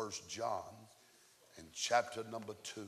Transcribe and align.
First 0.00 0.30
John 0.30 0.72
and 1.58 1.66
chapter 1.74 2.24
number 2.32 2.54
2. 2.62 2.80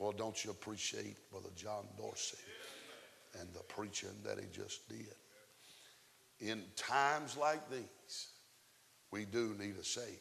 Well, 0.00 0.10
don't 0.10 0.44
you 0.44 0.50
appreciate 0.50 1.30
Brother 1.30 1.50
John 1.54 1.84
Dorsey 1.96 2.36
and 3.38 3.48
the 3.54 3.60
preaching 3.60 4.10
that 4.24 4.40
he 4.40 4.46
just 4.52 4.88
did? 4.88 5.14
In 6.40 6.64
times 6.74 7.36
like 7.36 7.70
these, 7.70 8.28
we 9.12 9.24
do 9.24 9.54
need 9.56 9.76
a 9.80 9.84
Savior. 9.84 10.16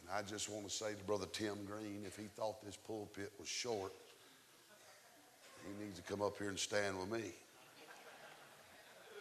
And 0.00 0.08
I 0.12 0.22
just 0.22 0.48
want 0.48 0.68
to 0.68 0.74
say 0.74 0.94
to 0.94 1.04
Brother 1.04 1.26
Tim 1.32 1.64
Green, 1.64 2.02
if 2.04 2.16
he 2.16 2.24
thought 2.24 2.64
this 2.64 2.76
pulpit 2.76 3.32
was 3.38 3.46
short, 3.46 3.92
he 5.64 5.84
needs 5.84 6.00
to 6.00 6.02
come 6.02 6.22
up 6.22 6.38
here 6.38 6.48
and 6.48 6.58
stand 6.58 6.98
with 6.98 7.08
me. 7.08 7.30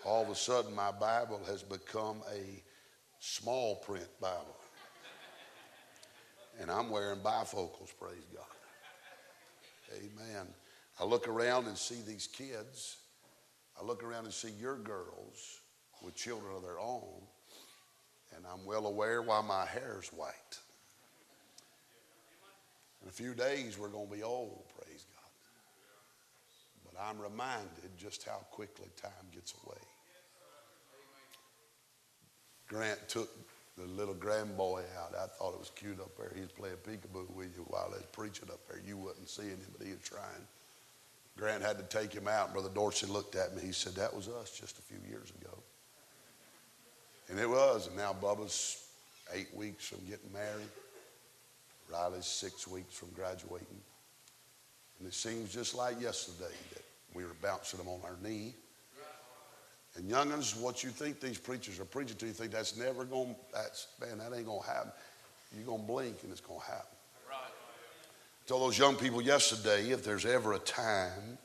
All 0.06 0.24
of 0.24 0.30
a 0.30 0.36
sudden, 0.36 0.74
my 0.74 0.92
Bible 0.92 1.40
has 1.46 1.62
become 1.62 2.24
a 2.34 2.64
small 3.20 3.76
print 3.76 4.08
Bible. 4.20 4.56
And 6.60 6.70
I'm 6.70 6.90
wearing 6.90 7.20
bifocals, 7.20 7.98
praise 8.00 8.26
God. 8.34 8.46
Amen. 9.96 10.48
I 11.00 11.06
look 11.06 11.28
around 11.28 11.68
and 11.68 11.78
see 11.78 12.02
these 12.06 12.28
kids. 12.28 12.98
I 13.80 13.84
look 13.84 14.04
around 14.04 14.26
and 14.26 14.34
see 14.34 14.52
your 14.60 14.78
girls 14.78 15.60
with 16.04 16.16
children 16.16 16.56
of 16.56 16.62
their 16.62 16.80
own. 16.80 17.22
And 18.36 18.46
I'm 18.52 18.66
well 18.66 18.86
aware 18.86 19.22
why 19.22 19.42
my 19.42 19.66
hair's 19.66 20.10
white. 20.10 20.60
In 23.02 23.10
a 23.10 23.12
few 23.12 23.34
days, 23.34 23.78
we're 23.80 23.90
going 23.90 24.08
to 24.08 24.16
be 24.16 24.24
old, 24.24 24.64
praise 24.78 25.06
God. 25.16 25.32
But 26.86 27.02
I'm 27.02 27.20
reminded 27.20 27.98
just 27.98 28.24
how 28.28 28.46
quickly 28.52 28.88
time 29.02 29.12
gets 29.34 29.54
away. 29.66 29.78
Grant 32.68 33.10
took 33.10 33.30
the 33.82 33.94
little 33.94 34.16
grandboy 34.16 34.84
out. 34.98 35.14
I 35.16 35.28
thought 35.28 35.54
it 35.54 35.60
was 35.60 35.72
cute 35.76 36.00
up 36.00 36.16
there. 36.18 36.32
He 36.36 36.42
was 36.42 36.52
playing 36.52 36.76
peekaboo 36.88 37.34
with 37.36 37.56
you 37.56 37.66
while 37.68 37.90
they 37.90 37.98
was 37.98 38.08
preaching 38.12 38.50
up 38.50 38.60
there. 38.68 38.82
You 38.86 38.98
wasn't 38.98 39.30
seeing 39.30 39.50
him, 39.50 39.72
but 39.78 39.86
he 39.86 39.94
was 39.94 40.02
trying. 40.02 40.48
Grant 41.38 41.64
had 41.64 41.78
to 41.78 41.98
take 41.98 42.14
him 42.14 42.28
out. 42.28 42.54
Brother 42.54 42.70
Dorsey 42.74 43.08
looked 43.08 43.36
at 43.36 43.56
me. 43.56 43.62
He 43.64 43.72
said, 43.72 43.94
That 43.96 44.14
was 44.14 44.28
us 44.28 44.58
just 44.58 44.80
a 44.80 44.82
few 44.82 45.00
years 45.10 45.32
ago. 45.42 45.58
And 47.30 47.40
it 47.40 47.50
was. 47.50 47.88
And 47.88 47.96
now 47.96 48.14
Bubba's 48.14 48.88
eight 49.34 49.54
weeks 49.56 49.88
from 49.88 50.00
getting 50.00 50.32
married. 50.34 50.70
Riley's 51.92 52.26
six 52.26 52.68
weeks 52.68 52.96
from 52.96 53.10
graduating. 53.16 53.82
And 55.00 55.08
it 55.08 55.14
seems 55.14 55.54
just 55.54 55.74
like 55.76 56.00
yesterday 56.00 56.54
that 56.74 56.84
we 57.14 57.24
were 57.24 57.36
bouncing 57.42 57.80
them 57.80 57.88
on 57.88 58.00
our 58.04 58.18
knee. 58.24 58.54
And 59.96 60.10
youngins, 60.10 60.60
what 60.60 60.84
you 60.84 60.90
think 60.90 61.20
these 61.20 61.38
preachers 61.38 61.80
are 61.80 61.86
preaching 61.86 62.16
to, 62.18 62.26
you 62.26 62.32
think 62.32 62.52
that's 62.52 62.78
never 62.78 63.04
going, 63.04 63.36
that's, 63.54 63.88
man, 64.00 64.20
that 64.20 64.36
ain't 64.36 64.46
going 64.46 64.62
to 64.62 64.68
happen. 64.68 64.92
You're 65.56 65.66
going 65.66 65.82
to 65.82 65.88
blink 65.88 66.18
and 66.24 66.32
it's 66.32 66.42
going 66.42 66.60
to 66.62 66.66
happen. 66.66 66.98
Right. 67.30 67.40
Told 68.48 68.62
those 68.64 68.78
young 68.78 68.96
people 68.96 69.22
yesterday, 69.22 69.90
if 69.90 70.04
there's 70.04 70.26
ever 70.26 70.54
a 70.54 70.60
time 70.60 71.38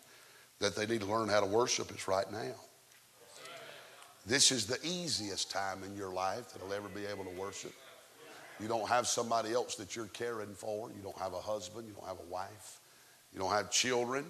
that 0.60 0.76
they 0.76 0.86
need 0.86 1.00
to 1.00 1.06
learn 1.06 1.28
how 1.28 1.40
to 1.40 1.46
worship, 1.46 1.90
it's 1.90 2.06
right 2.06 2.30
now. 2.30 2.54
This 4.26 4.50
is 4.50 4.66
the 4.66 4.78
easiest 4.84 5.50
time 5.50 5.82
in 5.84 5.96
your 5.96 6.12
life 6.12 6.52
that 6.52 6.64
will 6.64 6.72
ever 6.72 6.88
be 6.88 7.04
able 7.06 7.24
to 7.24 7.30
worship. 7.40 7.72
You 8.60 8.68
don't 8.68 8.88
have 8.88 9.06
somebody 9.06 9.52
else 9.52 9.74
that 9.76 9.94
you're 9.94 10.06
caring 10.06 10.54
for. 10.54 10.88
You 10.88 11.02
don't 11.02 11.18
have 11.18 11.32
a 11.32 11.40
husband. 11.40 11.86
You 11.86 11.94
don't 11.94 12.08
have 12.08 12.18
a 12.18 12.32
wife. 12.32 12.80
You 13.32 13.38
don't 13.38 13.52
have 13.52 13.70
children. 13.70 14.24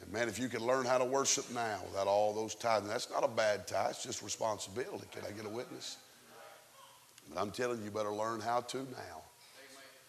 And 0.00 0.12
man, 0.12 0.28
if 0.28 0.38
you 0.38 0.48
can 0.48 0.64
learn 0.64 0.84
how 0.84 0.98
to 0.98 1.04
worship 1.04 1.44
now 1.52 1.78
without 1.86 2.06
all 2.06 2.32
those 2.32 2.54
tithes, 2.54 2.88
that's 2.88 3.10
not 3.10 3.24
a 3.24 3.28
bad 3.28 3.66
tithe, 3.66 3.90
it's 3.90 4.02
just 4.02 4.22
responsibility. 4.22 5.06
Can 5.12 5.22
I 5.26 5.30
get 5.32 5.46
a 5.46 5.48
witness? 5.48 5.98
But 7.28 7.40
I'm 7.40 7.50
telling 7.50 7.78
you, 7.78 7.84
you 7.84 7.90
better 7.90 8.12
learn 8.12 8.40
how 8.40 8.60
to 8.60 8.78
now. 8.78 9.22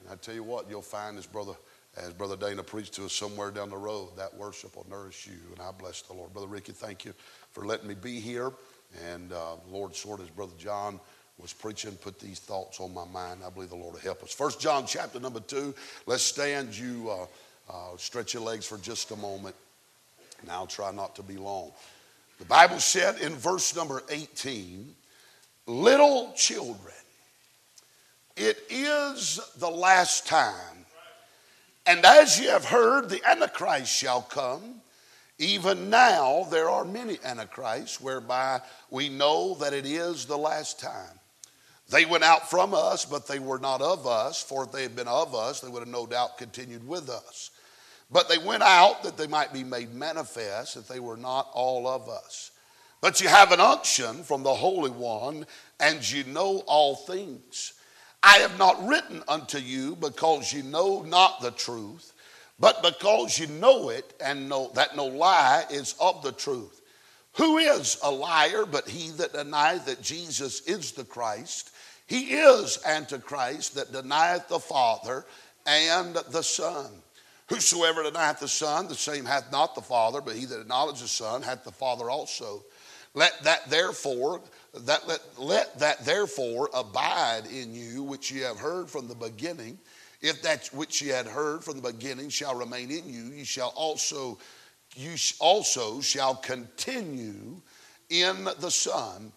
And 0.02 0.11
I 0.11 0.16
tell 0.16 0.34
you 0.34 0.44
what, 0.44 0.70
you'll 0.70 0.81
find 0.81 1.17
as 1.17 1.26
brother, 1.28 1.54
as 1.98 2.11
Brother 2.14 2.36
Dana 2.36 2.64
preached 2.64 2.94
to 2.94 3.06
us 3.06 3.14
somewhere 3.14 3.52
down 3.52 3.70
the 3.70 3.78
road, 3.78 4.09
that 4.17 4.36
worship 4.36 4.76
will 4.76 4.88
nourish 4.89 5.28
you. 5.28 5.39
And 5.52 5.61
I 5.61 5.72
bless 5.72 6.02
the 6.02 6.14
Lord. 6.14 6.33
Brother 6.33 6.48
Ricky, 6.48 6.72
thank 6.72 7.05
you 7.05 7.14
for 7.52 7.66
letting 7.66 7.88
me 7.88 7.93
be 7.93 8.20
here. 8.20 8.52
And 9.11 9.32
uh, 9.32 9.55
Lord, 9.70 9.95
sort 9.95 10.20
of, 10.20 10.26
as 10.26 10.32
Brother 10.32 10.54
John 10.58 10.99
was 11.38 11.54
preaching, 11.54 11.93
put 11.93 12.20
these 12.20 12.39
thoughts 12.39 12.80
on 12.80 12.93
my 12.93 13.05
mind. 13.05 13.42
I 13.45 13.49
believe 13.49 13.70
the 13.70 13.76
Lord 13.76 13.93
will 13.93 14.02
help 14.02 14.23
us. 14.23 14.33
First 14.33 14.60
John 14.60 14.86
chapter 14.86 15.20
number 15.20 15.39
two. 15.39 15.73
Let's 16.05 16.23
stand. 16.23 16.77
You 16.77 17.10
uh, 17.10 17.26
uh, 17.72 17.98
stretch 17.98 18.33
your 18.33 18.43
legs 18.43 18.66
for 18.66 18.77
just 18.77 19.11
a 19.11 19.16
moment. 19.16 19.55
And 20.43 20.52
I'll 20.52 20.67
try 20.67 20.92
not 20.92 21.15
to 21.15 21.23
be 21.23 21.37
long. 21.37 21.71
The 22.37 22.45
Bible 22.45 22.80
said 22.80 23.20
in 23.20 23.33
verse 23.33 23.76
number 23.76 24.04
18, 24.09 24.93
little 25.65 26.33
children, 26.36 26.93
it 28.36 28.58
is 28.70 29.39
the 29.58 29.70
last 29.70 30.27
time. 30.27 30.86
And 31.86 32.05
as 32.05 32.39
ye 32.39 32.48
have 32.48 32.65
heard, 32.65 33.09
the 33.09 33.21
Antichrist 33.27 33.92
shall 33.92 34.21
come. 34.21 34.81
Even 35.39 35.89
now, 35.89 36.48
there 36.52 36.70
are 36.70 36.86
many 36.86 37.17
Antichrists, 37.25 37.99
whereby 37.99 38.61
we 38.89 39.10
know 39.10 39.55
that 39.55 39.73
it 39.73 39.86
is 39.86 40.25
the 40.25 40.37
last 40.37 40.80
time. 40.80 41.20
They 41.89 42.05
went 42.05 42.23
out 42.23 42.49
from 42.49 42.73
us, 42.73 43.05
but 43.05 43.27
they 43.27 43.39
were 43.39 43.60
not 43.60 43.81
of 43.81 44.08
us, 44.08 44.42
for 44.42 44.64
if 44.64 44.71
they 44.71 44.83
had 44.83 44.95
been 44.95 45.08
of 45.08 45.36
us, 45.36 45.60
they 45.60 45.67
would 45.67 45.81
have 45.81 45.87
no 45.87 46.05
doubt 46.05 46.37
continued 46.37 46.87
with 46.87 47.10
us. 47.10 47.52
But 48.11 48.30
they 48.30 48.37
went 48.37 48.64
out 48.64 49.03
that 49.03 49.17
they 49.17 49.27
might 49.27 49.53
be 49.53 49.64
made 49.64 49.93
manifest 49.93 50.75
that 50.75 50.87
they 50.87 50.99
were 50.99 51.17
not 51.17 51.49
all 51.53 51.87
of 51.87 52.09
us. 52.09 52.52
But 53.02 53.19
you 53.19 53.27
have 53.27 53.52
an 53.52 53.59
unction 53.59 54.23
from 54.23 54.43
the 54.43 54.53
Holy 54.53 54.91
One, 54.91 55.45
and 55.80 56.09
you 56.09 56.23
know 56.23 56.63
all 56.67 56.95
things. 56.95 57.73
I 58.21 58.37
have 58.37 58.58
not 58.58 58.87
written 58.87 59.21
unto 59.27 59.58
you 59.58 59.97
because 59.97 60.53
you 60.53 60.63
know 60.63 61.02
not 61.02 61.42
the 61.42 61.52
truth, 61.52 62.13
but 62.59 62.81
because 62.81 63.37
you 63.37 63.47
know 63.47 63.89
it 63.89 64.13
and 64.23 64.47
know 64.47 64.71
that 64.75 64.95
no 64.95 65.05
lie 65.05 65.65
is 65.69 65.95
of 65.99 66.23
the 66.23 66.31
truth. 66.31 66.81
Who 67.33 67.58
is 67.58 67.97
a 68.03 68.11
liar 68.11 68.65
but 68.65 68.87
he 68.87 69.09
that 69.17 69.33
denieth 69.33 69.86
that 69.87 70.02
Jesus 70.02 70.61
is 70.61 70.93
the 70.93 71.03
Christ? 71.03 71.71
He 72.08 72.36
is 72.36 72.80
Antichrist 72.86 73.75
that 73.75 73.92
denieth 73.92 74.47
the 74.47 74.59
Father 74.59 75.25
and 75.65 76.15
the 76.15 76.43
Son. 76.43 76.89
Whosoever 77.53 78.02
denieth 78.02 78.39
the 78.39 78.47
Son, 78.47 78.87
the 78.87 78.95
same 78.95 79.25
hath 79.25 79.52
not 79.52 79.75
the 79.75 79.81
Father, 79.81 80.21
but 80.21 80.36
he 80.36 80.45
that 80.45 80.61
acknowledges 80.61 81.03
the 81.03 81.08
Son 81.08 81.43
hath 81.43 81.64
the 81.64 81.71
Father 81.71 82.09
also. 82.09 82.65
Let 83.14 83.43
that 83.43 83.69
therefore, 83.69 84.41
that 84.73 85.08
let, 85.08 85.21
let 85.37 85.77
that 85.77 86.03
therefore 86.03 86.71
abide 86.73 87.43
in 87.45 87.75
you 87.75 88.02
which 88.02 88.31
ye 88.31 88.42
have 88.42 88.58
heard 88.58 88.89
from 88.89 89.08
the 89.08 89.13
beginning. 89.13 89.77
If 90.19 90.42
that 90.42 90.67
which 90.73 90.99
ye 90.99 91.09
had 91.09 91.27
heard 91.27 91.63
from 91.63 91.80
the 91.80 91.92
beginning 91.92 92.30
shall 92.30 92.55
remain 92.55 92.89
in 92.89 93.08
you, 93.08 93.25
ye 93.25 93.43
shall 93.43 93.71
also 93.75 94.39
you 94.95 95.13
also 95.39 96.02
shall 96.02 96.33
continue 96.33 97.61
in 98.09 98.45
the 98.61 98.71
Son 98.71 99.31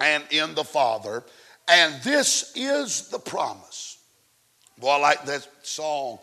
and 0.00 0.24
in 0.32 0.56
the 0.56 0.64
Father. 0.64 1.22
And 1.68 2.02
this 2.02 2.50
is 2.56 3.06
the 3.08 3.20
promise. 3.20 3.98
Well, 4.80 4.96
I 4.96 4.98
like 4.98 5.24
that 5.26 5.46
song 5.62 6.18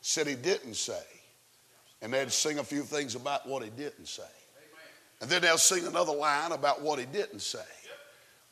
said 0.00 0.26
he 0.26 0.34
didn't 0.34 0.74
say. 0.74 1.02
And 2.02 2.12
they'd 2.12 2.32
sing 2.32 2.58
a 2.58 2.64
few 2.64 2.82
things 2.82 3.14
about 3.14 3.46
what 3.46 3.62
he 3.62 3.70
didn't 3.70 4.06
say. 4.06 4.22
And 5.20 5.28
then 5.28 5.42
they'll 5.42 5.58
sing 5.58 5.86
another 5.86 6.14
line 6.14 6.52
about 6.52 6.80
what 6.80 6.98
he 6.98 7.04
didn't 7.04 7.40
say. 7.40 7.58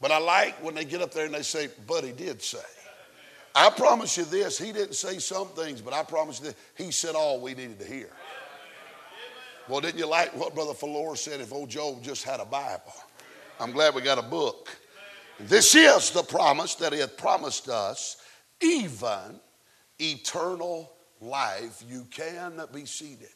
But 0.00 0.12
I 0.12 0.18
like 0.18 0.62
when 0.62 0.74
they 0.74 0.84
get 0.84 1.00
up 1.00 1.12
there 1.12 1.24
and 1.24 1.34
they 1.34 1.42
say, 1.42 1.68
but 1.86 2.04
he 2.04 2.12
did 2.12 2.42
say. 2.42 2.58
I 3.54 3.70
promise 3.70 4.16
you 4.16 4.24
this, 4.24 4.58
he 4.58 4.72
didn't 4.72 4.94
say 4.94 5.18
some 5.18 5.48
things, 5.48 5.80
but 5.80 5.92
I 5.92 6.02
promise 6.02 6.38
you 6.38 6.46
this, 6.46 6.54
he 6.76 6.92
said 6.92 7.14
all 7.14 7.40
we 7.40 7.54
needed 7.54 7.78
to 7.80 7.86
hear. 7.86 8.10
Well, 9.68 9.80
didn't 9.80 9.98
you 9.98 10.06
like 10.06 10.34
what 10.36 10.54
Brother 10.54 10.72
Falor 10.72 11.16
said 11.16 11.40
if 11.40 11.52
old 11.52 11.68
Job 11.68 12.02
just 12.02 12.24
had 12.24 12.40
a 12.40 12.44
Bible? 12.44 12.92
I'm 13.58 13.72
glad 13.72 13.94
we 13.94 14.02
got 14.02 14.18
a 14.18 14.22
book. 14.22 14.68
This 15.40 15.74
is 15.74 16.10
the 16.10 16.22
promise 16.22 16.74
that 16.76 16.92
he 16.92 17.00
had 17.00 17.16
promised 17.16 17.68
us, 17.68 18.18
even 18.60 19.40
eternal 19.98 20.92
life, 21.20 21.82
you 21.88 22.06
can 22.10 22.60
be 22.72 22.86
seated. 22.86 23.28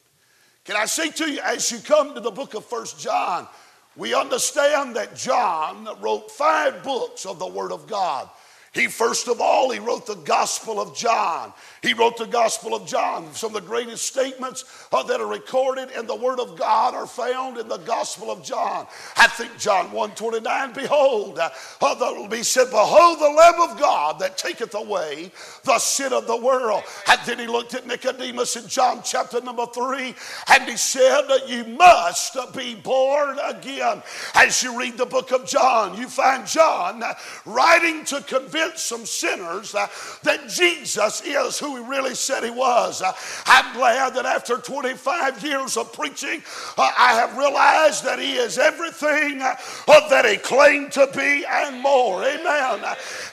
Can 0.65 0.77
I 0.77 0.87
say 0.87 1.11
to 1.11 1.31
you, 1.31 1.41
as 1.41 1.71
you 1.73 1.79
come 1.79 2.15
to 2.15 2.21
the 2.21 2.31
book 2.31 2.55
of 2.55 2.65
First 2.65 3.01
John, 3.01 3.49
we 3.97 4.15
understand 4.15 4.97
that 4.97 5.17
John 5.17 5.89
wrote 6.01 6.31
five 6.31 6.83
books 6.83 7.27
of 7.27 7.39
the 7.39 7.47
Word 7.47 7.73
of 7.73 7.87
God. 7.87 8.31
He 8.73 8.87
first 8.87 9.29
of 9.29 9.39
all, 9.39 9.71
he 9.71 9.79
wrote 9.79 10.07
the 10.07 10.15
Gospel 10.15 10.81
of 10.81 10.97
John. 10.97 11.53
He 11.83 11.93
wrote 11.93 12.17
the 12.17 12.27
Gospel 12.27 12.75
of 12.75 12.87
John. 12.87 13.31
Some 13.35 13.55
of 13.55 13.63
the 13.63 13.69
greatest 13.69 14.07
statements 14.07 14.65
uh, 14.91 15.03
that 15.03 15.21
are 15.21 15.27
recorded 15.27 15.91
in 15.91 16.07
the 16.07 16.17
Word 16.17 16.41
of 16.41 16.59
God 16.59 16.95
are 16.95 17.07
found 17.07 17.59
in 17.59 17.69
the 17.69 17.77
Gospel 17.79 18.31
of 18.31 18.43
John. 18.43 18.87
I 19.19 19.27
think 19.27 19.59
John 19.59 19.93
129, 19.93 20.73
behold, 20.73 21.39
uh, 21.39 21.51
uh 21.83 22.29
be 22.29 22.43
said, 22.43 22.71
behold 22.71 23.19
the 23.19 23.29
Lamb 23.29 23.61
of 23.61 23.79
God 23.79 24.19
that 24.21 24.39
taketh 24.39 24.75
away 24.75 25.33
the 25.65 25.79
sin 25.79 26.15
of 26.15 26.27
the 26.27 26.37
world. 26.37 26.83
And 27.09 27.21
then 27.27 27.39
he 27.39 27.47
looked 27.47 27.75
at 27.75 27.87
Nicodemus 27.87 28.57
in 28.57 28.69
John 28.69 29.03
chapter 29.05 29.43
number 29.43 29.67
3, 29.67 30.15
and 30.49 30.63
he 30.71 30.79
said, 30.79 31.29
you 31.47 31.65
must 31.65 32.39
be 32.57 32.75
born 32.77 33.39
again. 33.45 34.03
As 34.35 34.63
you 34.63 34.79
read 34.79 34.97
the 34.97 35.05
book 35.05 35.31
of 35.31 35.47
John, 35.47 35.99
you 35.99 36.09
find 36.09 36.47
John 36.47 37.03
writing 37.45 38.07
to 38.07 38.23
convince 38.23 38.62
convince 38.63 38.83
some 38.83 39.07
sinners 39.07 39.75
uh, 39.75 39.87
that 40.23 40.49
Jesus 40.49 41.23
is 41.25 41.59
who 41.59 41.77
he 41.77 41.83
really 41.89 42.15
said 42.15 42.45
he 42.45 42.51
was. 42.51 43.03
Uh, 43.03 43.13
I'm 43.47 43.75
glad 43.75 44.15
that 44.15 44.27
after 44.27 44.59
25 44.59 45.43
years 45.43 45.77
of 45.77 45.93
preaching, 45.93 46.43
uh, 46.79 46.91
I 46.97 47.15
have 47.15 47.37
realized 47.37 48.05
that 48.05 48.19
he 48.19 48.35
is 48.35 48.59
everything 48.59 49.43
uh, 49.43 49.55
that 49.87 50.25
he 50.27 50.37
claimed 50.37 50.93
to 50.93 51.09
be 51.15 51.45
and 51.49 51.81
more. 51.81 52.23
Amen. 52.23 52.85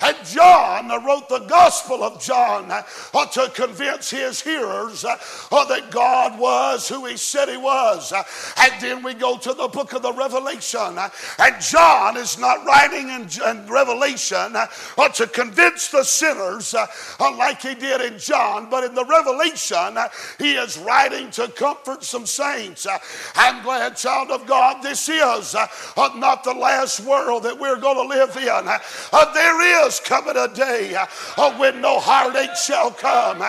And 0.02 0.18
John 0.26 0.90
wrote 1.06 1.30
the 1.30 1.46
Gospel 1.48 2.04
of 2.04 2.22
John 2.22 2.72
uh, 2.72 3.26
to 3.26 3.52
convince 3.54 4.10
his 4.10 4.42
hearers 4.42 5.02
that 5.02 5.88
God 5.92 6.40
was 6.40 6.88
who 6.88 7.06
he 7.06 7.18
said 7.18 7.50
he 7.50 7.58
was. 7.58 8.14
And 8.58 8.74
then 8.82 9.04
we 9.04 9.14
go 9.14 9.38
to 9.38 9.54
the 9.54 9.68
book 9.68 9.94
of 9.94 10.02
the 10.02 10.14
Revelation, 10.14 10.98
and 11.38 11.62
John 11.62 12.18
is 12.18 12.38
not 12.40 12.66
writing 12.66 13.10
in, 13.10 13.28
in 13.48 13.68
Revelation 13.68 14.56
uh, 14.56 14.68
to 15.20 15.28
convince 15.28 15.90
the 15.90 16.02
sinners 16.02 16.74
uh, 16.74 16.88
like 17.20 17.62
he 17.62 17.76
did 17.76 18.00
in 18.00 18.18
John, 18.18 18.70
but 18.70 18.86
in 18.86 18.96
the 18.96 19.04
Revelation, 19.04 19.98
uh, 19.98 20.08
he 20.38 20.54
is 20.54 20.78
writing 20.78 21.30
to 21.32 21.50
comfort 21.50 22.06
some 22.06 22.26
saints. 22.26 22.86
Uh, 22.86 22.98
I'm 23.36 23.62
glad, 23.62 23.98
child 23.98 24.32
of 24.32 24.48
God, 24.48 24.82
this 24.82 25.10
is 25.10 25.56
uh, 25.56 25.68
uh, 25.98 26.12
not 26.16 26.46
the 26.46 26.54
last 26.54 27.02
world 27.02 27.44
that 27.44 27.60
we're 27.60 27.76
going 27.76 27.98
to 27.98 28.08
live 28.08 28.38
in. 28.38 28.66
there 29.34 29.86
is 29.86 30.00
coming 30.00 30.38
a 30.38 30.48
day 30.48 30.96
when 31.58 31.82
no 31.82 32.00
heartache 32.00 32.56
shall 32.56 32.92
come, 32.92 33.44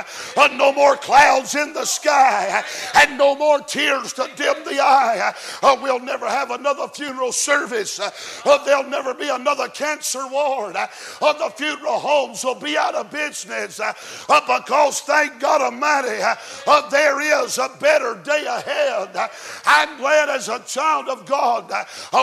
no 0.56 0.72
more 0.72 0.96
clouds 0.96 1.54
in 1.54 1.72
the 1.72 1.84
sky, 1.84 2.64
and 2.96 3.16
no 3.16 3.36
more 3.36 3.60
tears 3.60 4.12
to 4.14 4.28
dim 4.34 4.56
the 4.64 4.80
eye. 4.80 5.32
we'll 5.62 6.00
never 6.00 6.28
have 6.28 6.50
another 6.50 6.88
funeral 6.88 7.30
service. 7.30 8.00
there'll 8.44 8.90
never 8.90 9.14
be 9.14 9.28
another 9.28 9.68
cancer 9.68 10.26
ward. 10.26 10.74
Uh, 10.74 10.88
the 11.34 11.50
funeral 11.60 11.98
homes 11.98 12.42
will 12.42 12.54
be 12.54 12.78
out 12.78 12.94
of 12.94 13.10
business 13.10 13.80
uh, 13.80 13.92
uh 14.30 14.60
because, 14.60 15.00
thank 15.00 15.38
God 15.38 15.60
Almighty, 15.60 16.22
uh, 16.22 16.34
uh, 16.66 16.88
there 16.88 17.20
is 17.20 17.58
a 17.58 17.70
better 17.78 18.18
day 18.24 18.46
ahead. 18.48 19.14
Uh, 19.14 19.28
I'm 19.66 19.98
glad 19.98 20.30
as 20.30 20.48
a 20.48 20.60
child 20.60 21.08
of 21.08 21.26
God 21.26 21.70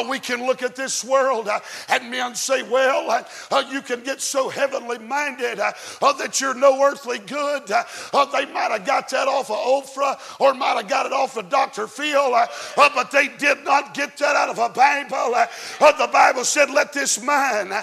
we 0.09 0.19
can 0.19 0.45
look 0.45 0.63
at 0.63 0.75
this 0.75 1.03
world 1.03 1.49
and 1.89 2.09
men 2.09 2.33
say, 2.33 2.63
well, 2.63 3.25
you 3.71 3.81
can 3.81 4.01
get 4.03 4.21
so 4.21 4.49
heavenly 4.49 4.97
minded 4.97 5.59
that 5.59 6.41
you're 6.41 6.53
no 6.53 6.83
earthly 6.83 7.19
good. 7.19 7.67
they 7.67 8.45
might 8.53 8.71
have 8.71 8.85
got 8.85 9.09
that 9.09 9.27
off 9.27 9.51
of 9.51 9.57
Oprah 9.57 10.17
or 10.39 10.53
might 10.53 10.77
have 10.77 10.87
got 10.87 11.05
it 11.05 11.13
off 11.13 11.37
of 11.37 11.49
Dr. 11.49 11.87
Phil, 11.87 12.31
but 12.75 13.11
they 13.11 13.27
did 13.37 13.63
not 13.63 13.93
get 13.93 14.17
that 14.17 14.35
out 14.35 14.49
of 14.49 14.57
a 14.57 14.69
Bible. 14.69 15.35
the 15.79 16.09
Bible 16.11 16.43
said, 16.43 16.69
let 16.69 16.93
this 16.93 17.21
mind 17.21 17.73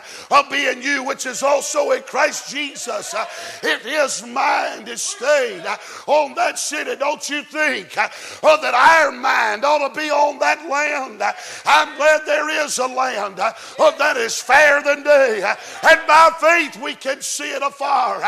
be 0.51 0.67
in 0.67 0.83
you, 0.83 1.05
which 1.05 1.27
is 1.27 1.44
also 1.45 1.93
in 1.93 2.03
Christ 2.03 2.51
Jesus. 2.51 3.15
Uh, 3.15 3.25
if 3.63 3.85
his 3.85 4.27
mind 4.27 4.89
is 4.89 5.03
stayed 5.03 5.65
uh, 5.67 5.77
on 6.07 6.35
that 6.35 6.59
city, 6.59 6.97
don't 6.97 7.29
you 7.29 7.43
think 7.43 7.97
uh, 7.97 8.09
that 8.43 8.75
our 8.75 9.13
mind 9.13 9.65
ought 9.65 9.89
to 9.89 10.01
be 10.01 10.11
on 10.11 10.39
that 10.39 10.69
land? 10.69 11.21
Uh, 11.21 11.33
I'm 11.65 11.97
glad 11.97 12.23
there 12.27 12.65
is 12.65 12.79
a 12.79 12.87
land 12.87 13.39
uh, 13.39 13.53
that 13.99 14.17
is 14.17 14.41
fairer 14.41 14.83
than 14.83 15.03
day, 15.03 15.43
uh, 15.43 15.55
and 15.89 16.01
by 16.07 16.31
faith 16.41 16.83
we 16.83 16.95
can 16.95 17.21
see 17.21 17.51
it 17.51 17.63
afar. 17.63 18.21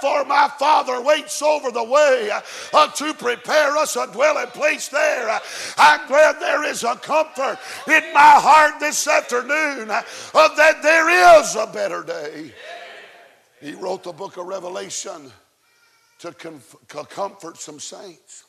For 0.00 0.24
my 0.24 0.50
Father 0.58 1.00
waits 1.00 1.42
over 1.42 1.70
the 1.70 1.84
way 1.84 2.30
to 2.72 3.14
prepare 3.14 3.76
us 3.76 3.96
a 3.96 4.06
dwelling 4.12 4.48
place 4.48 4.88
there. 4.88 5.40
I'm 5.78 6.06
glad 6.08 6.40
there 6.40 6.64
is 6.64 6.84
a 6.84 6.96
comfort 6.96 7.58
in 7.86 8.12
my 8.12 8.38
heart 8.40 8.80
this 8.80 9.06
afternoon 9.06 9.88
that 9.88 10.82
there 10.82 11.40
is 11.40 11.56
a 11.56 11.66
better 11.66 12.02
day. 12.02 12.41
He 13.60 13.74
wrote 13.74 14.02
the 14.02 14.12
book 14.12 14.36
of 14.36 14.46
Revelation 14.46 15.30
to 16.20 16.32
comfort 16.32 17.58
some 17.58 17.78
saints. 17.78 18.44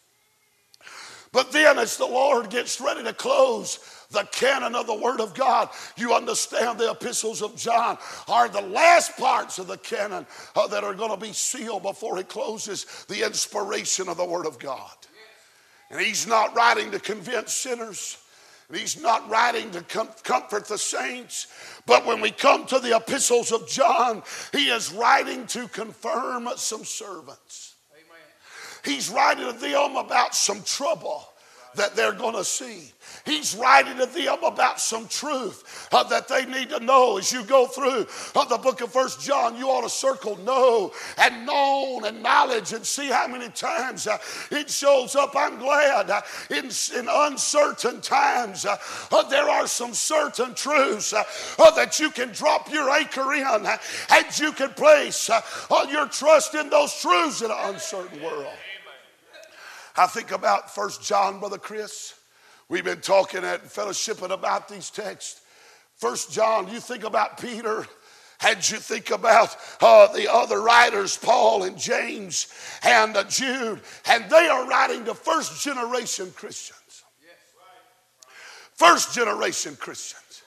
But 1.34 1.52
then, 1.52 1.80
as 1.80 1.98
the 1.98 2.06
Lord 2.06 2.52
gets 2.52 2.80
ready 2.80 3.04
to 3.04 3.14
close 3.14 3.80
the 4.12 4.24
canon 4.32 4.76
of 4.76 4.86
the 4.86 4.96
Word 4.96 5.20
of 5.20 5.34
God, 5.34 5.70
you 5.98 6.14
understand 6.14 6.78
the 6.78 6.92
epistles 6.92 7.42
of 7.42 7.56
John 7.56 7.98
are 8.28 8.48
the 8.48 8.62
last 8.62 9.18
parts 9.18 9.58
of 9.58 9.66
the 9.66 9.78
canon 9.78 10.28
uh, 10.56 10.68
that 10.68 10.84
are 10.84 10.94
going 10.94 11.10
to 11.10 11.18
be 11.18 11.34
sealed 11.34 11.82
before 11.82 12.18
he 12.18 12.24
closes 12.24 12.86
the 13.10 13.26
inspiration 13.26 14.08
of 14.08 14.18
the 14.18 14.26
Word 14.26 14.46
of 14.46 14.60
God. 14.60 14.92
And 15.90 16.00
he's 16.00 16.28
not 16.28 16.56
writing 16.56 16.92
to 16.92 17.00
convince 17.00 17.54
sinners. 17.54 18.23
He's 18.72 19.00
not 19.02 19.30
writing 19.30 19.72
to 19.72 19.82
com- 19.82 20.10
comfort 20.24 20.66
the 20.66 20.78
saints, 20.78 21.48
but 21.86 22.06
when 22.06 22.22
we 22.22 22.32
come 22.32 22.66
to 22.68 22.80
the 22.80 22.96
epistles 22.96 23.52
of 23.52 23.68
John, 23.68 24.24
he 24.52 24.70
is 24.70 24.92
writing 24.94 25.46
to 25.48 25.68
confirm 25.68 26.50
some 26.56 26.86
servants. 26.86 27.76
Amen. 27.92 28.86
He's 28.86 29.10
writing 29.10 29.46
to 29.46 29.54
them 29.54 29.96
about 29.96 30.36
some 30.36 30.62
trouble 30.64 31.28
that 31.76 31.96
they're 31.96 32.14
going 32.14 32.36
to 32.36 32.44
see. 32.44 32.92
He's 33.26 33.56
writing 33.56 33.98
to 33.98 34.06
them 34.06 34.44
about 34.44 34.80
some 34.80 35.08
truth 35.08 35.88
uh, 35.92 36.04
that 36.04 36.28
they 36.28 36.46
need 36.46 36.70
to 36.70 36.80
know 36.80 37.18
as 37.18 37.32
you 37.32 37.44
go 37.44 37.68
through 37.68 38.06
uh, 38.36 38.46
the 38.46 38.58
book 38.58 38.82
of 38.82 38.92
First 38.92 39.22
John. 39.22 39.56
You 39.56 39.70
ought 39.70 39.84
to 39.84 39.90
circle 39.90 40.38
know 40.38 40.92
and 41.18 41.46
known 41.46 42.06
and 42.06 42.22
knowledge 42.22 42.74
and 42.74 42.86
see 42.86 43.08
how 43.08 43.28
many 43.28 43.50
times 43.50 44.08
uh, 44.08 44.18
it 44.52 44.70
shows 44.70 45.16
up. 45.16 45.36
I'm 45.36 45.58
glad 45.58 46.10
uh, 46.10 46.22
in, 46.50 46.66
in, 46.98 47.08
uncertain 47.10 48.02
times 48.02 48.66
uh, 48.66 48.78
uh, 49.12 49.24
there 49.30 49.50
are 49.50 49.68
some 49.68 49.94
certain 49.94 50.54
truths 50.54 51.12
that 51.12 52.00
you 52.00 52.10
can 52.10 52.30
drop 52.30 52.72
your 52.72 52.90
anchor 52.90 53.34
in 53.34 53.44
and 53.66 54.40
you 54.40 54.52
can 54.52 54.70
place 54.70 55.30
your 55.90 56.08
trust 56.08 56.56
in 56.56 56.70
those 56.70 57.00
truths 57.00 57.42
in 57.42 57.52
an 57.52 57.58
uncertain 57.62 58.22
world. 58.22 58.48
I 59.96 60.08
think 60.08 60.32
about 60.32 60.74
First 60.74 61.04
John, 61.04 61.40
Brother 61.40 61.58
Chris. 61.58 62.16
We've 62.68 62.84
been 62.84 63.02
talking 63.02 63.44
and 63.44 63.62
fellowshipping 63.62 64.32
about 64.32 64.68
these 64.68 64.90
texts. 64.90 65.42
First 65.98 66.32
John, 66.32 66.68
you 66.68 66.80
think 66.80 67.04
about 67.04 67.40
Peter, 67.40 67.86
and 68.42 68.70
you 68.70 68.78
think 68.78 69.12
about 69.12 69.56
uh, 69.82 70.12
the 70.14 70.32
other 70.32 70.62
writers, 70.62 71.16
Paul 71.18 71.64
and 71.64 71.78
James 71.78 72.52
and 72.84 73.16
uh, 73.16 73.24
Jude, 73.26 73.82
and 74.08 74.30
they 74.30 74.48
are 74.48 74.68
writing 74.68 75.06
to 75.06 75.14
first 75.14 75.64
generation 75.64 76.32
Christians. 76.36 76.80
First 78.74 79.14
generation 79.14 79.76
Christians. 79.76 80.42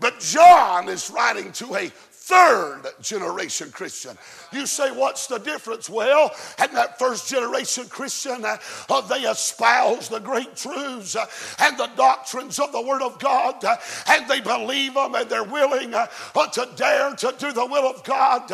But 0.00 0.18
John 0.18 0.88
is 0.88 1.10
writing 1.10 1.52
to 1.52 1.76
a 1.76 1.92
third 2.30 2.82
generation 3.02 3.72
Christian. 3.72 4.16
You 4.52 4.64
say, 4.64 4.92
what's 4.92 5.26
the 5.26 5.38
difference? 5.38 5.90
Well, 5.90 6.30
and 6.60 6.70
that 6.76 6.96
first 6.96 7.28
generation 7.28 7.86
Christian, 7.88 8.44
uh, 8.44 8.58
uh, 8.88 9.00
they 9.00 9.22
espouse 9.22 10.08
the 10.08 10.20
great 10.20 10.54
truths 10.54 11.16
uh, 11.16 11.26
and 11.58 11.76
the 11.76 11.90
doctrines 11.96 12.60
of 12.60 12.70
the 12.70 12.80
Word 12.80 13.02
of 13.02 13.18
God, 13.18 13.64
uh, 13.64 13.76
and 14.06 14.28
they 14.28 14.40
believe 14.40 14.94
them, 14.94 15.16
and 15.16 15.28
they're 15.28 15.42
willing 15.42 15.92
uh, 15.92 16.06
to 16.06 16.68
dare 16.76 17.14
to 17.16 17.34
do 17.36 17.52
the 17.52 17.66
will 17.66 17.90
of 17.90 18.04
God. 18.04 18.48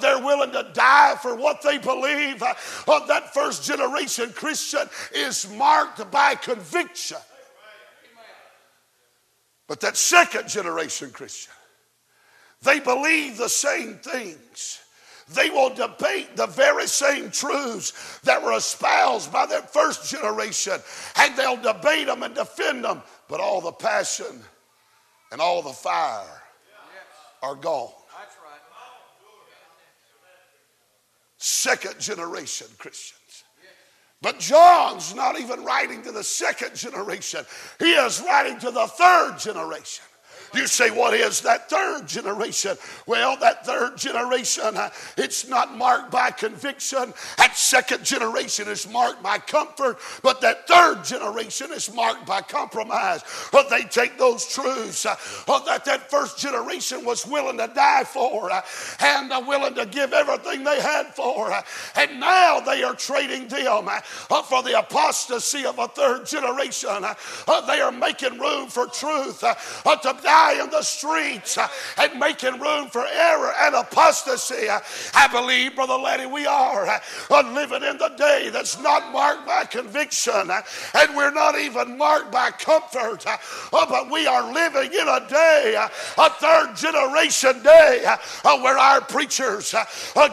they're 0.00 0.24
willing 0.24 0.52
to 0.52 0.70
die 0.72 1.16
for 1.20 1.34
what 1.34 1.60
they 1.60 1.78
believe. 1.78 2.38
that 3.08 3.34
first 3.34 3.64
generation 3.64 4.30
Christian 4.32 4.88
is 5.12 5.50
marked 5.56 6.08
by 6.12 6.36
conviction. 6.36 7.18
But 9.66 9.80
that 9.80 9.96
second 9.96 10.48
generation 10.48 11.10
Christian, 11.10 11.52
they 12.62 12.80
believe 12.80 13.36
the 13.36 13.48
same 13.48 13.94
things. 13.96 14.80
They 15.30 15.50
will 15.50 15.70
debate 15.70 16.36
the 16.36 16.46
very 16.46 16.86
same 16.86 17.30
truths 17.30 18.18
that 18.20 18.42
were 18.42 18.56
espoused 18.56 19.30
by 19.30 19.44
that 19.46 19.72
first 19.72 20.10
generation, 20.10 20.74
and 21.16 21.36
they'll 21.36 21.56
debate 21.56 22.06
them 22.06 22.22
and 22.22 22.34
defend 22.34 22.84
them. 22.84 23.02
But 23.28 23.40
all 23.40 23.60
the 23.60 23.72
passion 23.72 24.40
and 25.30 25.40
all 25.40 25.60
the 25.60 25.72
fire 25.72 26.42
are 27.42 27.54
gone. 27.54 27.92
Second 31.36 32.00
generation 32.00 32.66
Christians. 32.78 33.44
But 34.20 34.40
John's 34.40 35.14
not 35.14 35.38
even 35.38 35.62
writing 35.62 36.02
to 36.02 36.10
the 36.10 36.24
second 36.24 36.74
generation, 36.74 37.44
he 37.78 37.92
is 37.92 38.20
writing 38.22 38.58
to 38.58 38.70
the 38.70 38.86
third 38.86 39.36
generation. 39.38 40.04
You 40.54 40.66
say, 40.66 40.90
what 40.90 41.14
is 41.14 41.40
that 41.42 41.68
third 41.68 42.06
generation? 42.06 42.76
Well, 43.06 43.36
that 43.38 43.66
third 43.66 43.96
generation, 43.96 44.76
uh, 44.76 44.90
it's 45.16 45.48
not 45.48 45.76
marked 45.76 46.10
by 46.10 46.30
conviction. 46.30 47.12
That 47.36 47.56
second 47.56 48.04
generation 48.04 48.68
is 48.68 48.88
marked 48.88 49.22
by 49.22 49.38
comfort, 49.38 49.98
but 50.22 50.40
that 50.40 50.66
third 50.66 51.04
generation 51.04 51.72
is 51.72 51.92
marked 51.92 52.26
by 52.26 52.40
compromise. 52.40 53.22
But 53.52 53.68
they 53.68 53.82
take 53.82 54.16
those 54.16 54.46
truths 54.46 55.04
uh, 55.04 55.16
that 55.66 55.84
that 55.84 56.10
first 56.10 56.38
generation 56.38 57.04
was 57.04 57.26
willing 57.26 57.58
to 57.58 57.70
die 57.74 58.04
for 58.04 58.50
uh, 58.50 58.62
and 59.00 59.30
uh, 59.32 59.42
willing 59.46 59.74
to 59.74 59.86
give 59.86 60.12
everything 60.12 60.64
they 60.64 60.80
had 60.80 61.14
for. 61.14 61.52
Uh, 61.52 61.62
and 61.96 62.18
now 62.18 62.60
they 62.60 62.82
are 62.82 62.94
trading 62.94 63.48
them 63.48 63.88
uh, 63.88 64.42
for 64.42 64.62
the 64.62 64.78
apostasy 64.78 65.66
of 65.66 65.78
a 65.78 65.88
third 65.88 66.24
generation. 66.26 67.04
they 67.66 67.80
are 67.80 67.92
making 67.92 68.38
room 68.38 68.68
for 68.68 68.86
truth 68.86 69.40
to 69.40 70.16
die 70.22 70.37
in 70.38 70.70
the 70.70 70.82
streets 70.82 71.58
uh, 71.58 71.68
and 71.98 72.18
making 72.18 72.58
room 72.60 72.88
for 72.88 73.04
error 73.04 73.52
and 73.60 73.74
apostasy. 73.74 74.68
Uh, 74.68 74.80
I 75.14 75.26
believe, 75.28 75.74
Brother 75.74 75.94
Laddie, 75.94 76.26
we 76.26 76.46
are 76.46 76.86
uh, 76.86 77.52
living 77.52 77.82
in 77.82 77.98
the 77.98 78.10
day 78.16 78.48
that's 78.52 78.80
not 78.80 79.12
marked 79.12 79.46
by 79.46 79.64
conviction 79.64 80.50
uh, 80.50 80.62
and 80.94 81.16
we're 81.16 81.32
not 81.32 81.58
even 81.58 81.98
marked 81.98 82.30
by 82.30 82.50
comfort, 82.50 83.26
uh, 83.26 83.36
oh, 83.72 83.86
but 83.88 84.10
we 84.10 84.26
are 84.26 84.52
living 84.52 84.92
in 84.92 85.08
a 85.08 85.26
day, 85.28 85.74
uh, 85.76 85.88
a 86.18 86.30
third 86.30 86.76
generation 86.76 87.60
day, 87.62 88.04
where 88.44 88.78
our 88.78 89.00
preachers 89.00 89.74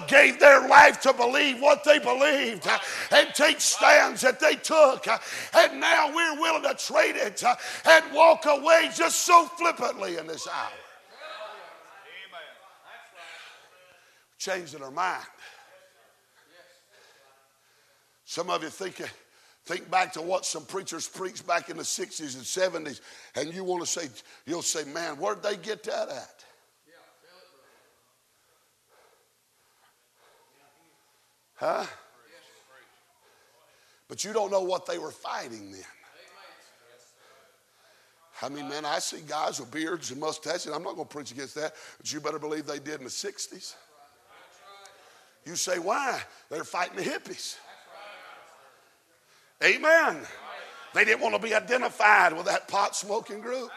gave 0.08 0.40
their 0.40 0.68
life 0.68 1.02
to 1.02 1.14
believe 1.14 1.60
what 1.62 1.84
they 1.84 2.00
believed 2.00 2.68
and 3.12 3.28
take 3.34 3.60
stands 3.60 4.22
that 4.22 4.40
they 4.40 4.56
took. 4.56 5.08
And 5.54 5.80
now 5.80 6.14
we're 6.14 6.40
willing 6.40 6.64
to 6.64 6.76
trade 6.76 7.16
it 7.16 7.44
and 7.86 8.14
walk 8.14 8.46
away 8.46 8.90
just 8.96 9.22
so 9.22 9.46
flippantly 9.58 9.95
in 10.04 10.28
this 10.28 10.48
hour. 10.48 10.72
Changing 14.38 14.84
our 14.84 14.92
mind. 14.92 15.26
Some 18.26 18.50
of 18.50 18.62
you 18.64 18.70
think, 18.70 19.02
think 19.66 19.90
back 19.90 20.14
to 20.14 20.22
what 20.22 20.46
some 20.46 20.66
preachers 20.66 21.08
preached 21.08 21.48
back 21.48 21.70
in 21.70 21.78
the 21.78 21.84
60s 21.84 22.36
and 22.36 22.86
70s, 22.86 23.02
and 23.36 23.54
you 23.54 23.64
want 23.64 23.84
to 23.84 23.90
say, 23.90 24.08
you'll 24.46 24.62
say, 24.62 24.84
man, 24.84 25.16
where'd 25.16 25.42
they 25.42 25.56
get 25.56 25.84
that 25.84 26.10
at? 26.10 26.46
Huh? 31.56 31.86
But 34.08 34.24
you 34.24 34.34
don't 34.34 34.52
know 34.52 34.62
what 34.62 34.86
they 34.86 34.98
were 34.98 35.12
fighting 35.12 35.72
then. 35.72 35.82
I 38.42 38.50
mean, 38.50 38.68
man, 38.68 38.86
I 38.86 39.00
see 39.00 39.22
guys 39.28 39.60
with 39.60 39.72
beards 39.72 40.12
and 40.12 40.20
mustaches. 40.20 40.68
I'm 40.68 40.84
not 40.84 40.96
going 40.96 41.08
to 41.08 41.14
preach 41.14 41.32
against 41.32 41.56
that, 41.56 41.74
but 41.98 42.12
you 42.12 42.20
better 42.20 42.40
believe 42.40 42.66
they 42.66 42.80
did 42.80 42.96
in 42.96 43.04
the 43.06 43.10
60s. 43.10 43.76
You 45.46 45.56
say, 45.56 45.80
why? 45.80 46.22
They're 46.50 46.64
fighting 46.64 46.98
the 46.98 47.04
hippies. 47.04 47.58
Amen. 49.64 50.20
They 50.94 51.06
didn't 51.06 51.22
want 51.22 51.36
to 51.36 51.42
be 51.42 51.54
identified 51.54 52.34
with 52.34 52.46
that 52.46 52.68
pot 52.68 52.96
smoking 52.96 53.42
group. 53.42 53.70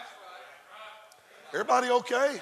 Everybody 1.53 1.91
okay? 1.91 2.41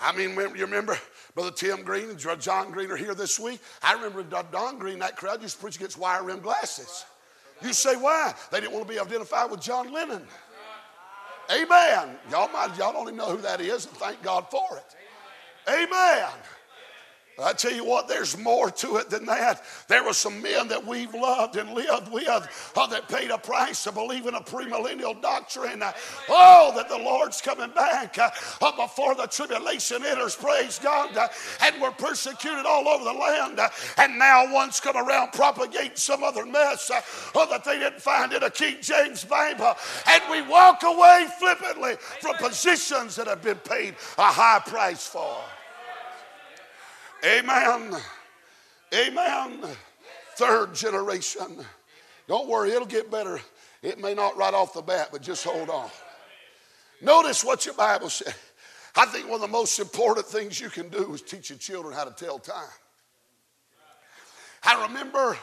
I 0.00 0.16
mean, 0.16 0.30
you 0.30 0.64
remember 0.64 0.98
Brother 1.34 1.50
Tim 1.50 1.82
Green 1.82 2.10
and 2.10 2.40
John 2.40 2.70
Green 2.70 2.90
are 2.90 2.96
here 2.96 3.14
this 3.14 3.38
week. 3.38 3.60
I 3.82 3.94
remember 3.94 4.22
Don 4.22 4.78
Green, 4.78 4.98
that 5.00 5.16
crowd 5.16 5.42
used 5.42 5.56
to 5.56 5.62
preach 5.62 5.76
against 5.76 5.98
wire 5.98 6.22
rim 6.22 6.40
glasses. 6.40 7.04
You 7.62 7.72
say 7.72 7.96
why? 7.96 8.34
They 8.52 8.60
didn't 8.60 8.72
want 8.72 8.86
to 8.86 8.92
be 8.92 9.00
identified 9.00 9.50
with 9.50 9.60
John 9.60 9.92
Lennon. 9.92 10.22
Amen. 11.50 12.16
Y'all 12.30 12.50
might, 12.52 12.76
y'all 12.76 12.92
don't 12.92 13.04
even 13.04 13.16
know 13.16 13.36
who 13.36 13.42
that 13.42 13.60
is, 13.60 13.86
and 13.86 13.96
thank 13.96 14.22
God 14.22 14.46
for 14.50 14.76
it. 14.76 14.96
Amen. 15.68 16.30
I 17.40 17.52
tell 17.52 17.72
you 17.72 17.84
what, 17.84 18.08
there's 18.08 18.36
more 18.36 18.70
to 18.70 18.96
it 18.96 19.10
than 19.10 19.26
that. 19.26 19.64
There 19.86 20.02
were 20.02 20.12
some 20.12 20.42
men 20.42 20.68
that 20.68 20.84
we've 20.84 21.14
loved 21.14 21.56
and 21.56 21.72
lived 21.72 22.10
with 22.10 22.72
uh, 22.76 22.86
that 22.88 23.08
paid 23.08 23.30
a 23.30 23.38
price 23.38 23.84
to 23.84 23.92
believe 23.92 24.26
in 24.26 24.34
a 24.34 24.40
premillennial 24.40 25.20
doctrine. 25.22 25.82
Uh, 25.82 25.92
oh, 26.28 26.72
that 26.74 26.88
the 26.88 26.98
Lord's 26.98 27.40
coming 27.40 27.70
back 27.70 28.18
uh, 28.18 28.30
uh 28.60 28.76
before 28.76 29.14
the 29.14 29.26
tribulation 29.26 30.04
enters, 30.04 30.34
praise 30.34 30.80
God. 30.80 31.16
Uh, 31.16 31.28
and 31.62 31.80
we're 31.80 31.92
persecuted 31.92 32.66
all 32.66 32.88
over 32.88 33.04
the 33.04 33.12
land. 33.12 33.60
Uh, 33.60 33.68
and 33.98 34.18
now 34.18 34.52
one's 34.52 34.80
come 34.80 34.96
around 34.96 35.32
propagating 35.32 35.92
some 35.94 36.24
other 36.24 36.44
mess 36.44 36.90
oh, 37.34 37.46
that 37.50 37.64
they 37.64 37.78
didn't 37.78 38.00
find 38.00 38.32
in 38.32 38.42
a 38.42 38.50
King 38.50 38.76
James 38.80 39.24
Bible. 39.24 39.74
And 40.08 40.22
we 40.30 40.42
walk 40.42 40.82
away 40.82 41.26
flippantly 41.38 41.94
from 42.20 42.34
positions 42.36 43.14
that 43.16 43.28
have 43.28 43.42
been 43.42 43.58
paid 43.58 43.94
a 44.16 44.24
high 44.24 44.60
price 44.64 45.06
for. 45.06 45.36
Amen. 47.24 47.96
Amen. 48.94 49.60
Third 50.36 50.74
generation. 50.74 51.64
Don't 52.28 52.48
worry, 52.48 52.70
it'll 52.70 52.86
get 52.86 53.10
better. 53.10 53.40
It 53.82 53.98
may 53.98 54.14
not 54.14 54.36
right 54.36 54.54
off 54.54 54.72
the 54.72 54.82
bat, 54.82 55.08
but 55.10 55.22
just 55.22 55.44
hold 55.44 55.70
on. 55.70 55.90
Notice 57.00 57.44
what 57.44 57.64
your 57.64 57.74
Bible 57.74 58.10
says. 58.10 58.34
I 58.96 59.06
think 59.06 59.26
one 59.26 59.36
of 59.36 59.40
the 59.42 59.48
most 59.48 59.78
important 59.78 60.26
things 60.26 60.60
you 60.60 60.70
can 60.70 60.88
do 60.88 61.14
is 61.14 61.22
teach 61.22 61.50
your 61.50 61.58
children 61.58 61.94
how 61.94 62.04
to 62.04 62.10
tell 62.10 62.38
time. 62.38 62.64
I 64.64 64.86
remember 64.86 65.36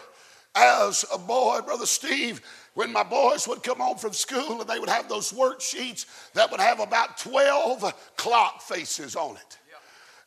as 0.55 1.05
a 1.13 1.17
boy, 1.17 1.61
Brother 1.65 1.85
Steve, 1.85 2.41
when 2.73 2.91
my 2.91 3.03
boys 3.03 3.47
would 3.47 3.63
come 3.63 3.79
home 3.79 3.97
from 3.97 4.13
school 4.13 4.59
and 4.59 4.69
they 4.69 4.79
would 4.79 4.89
have 4.89 5.07
those 5.07 5.31
worksheets 5.31 6.05
that 6.33 6.51
would 6.51 6.59
have 6.59 6.79
about 6.79 7.17
12 7.17 8.13
clock 8.17 8.61
faces 8.61 9.15
on 9.15 9.37
it 9.37 9.57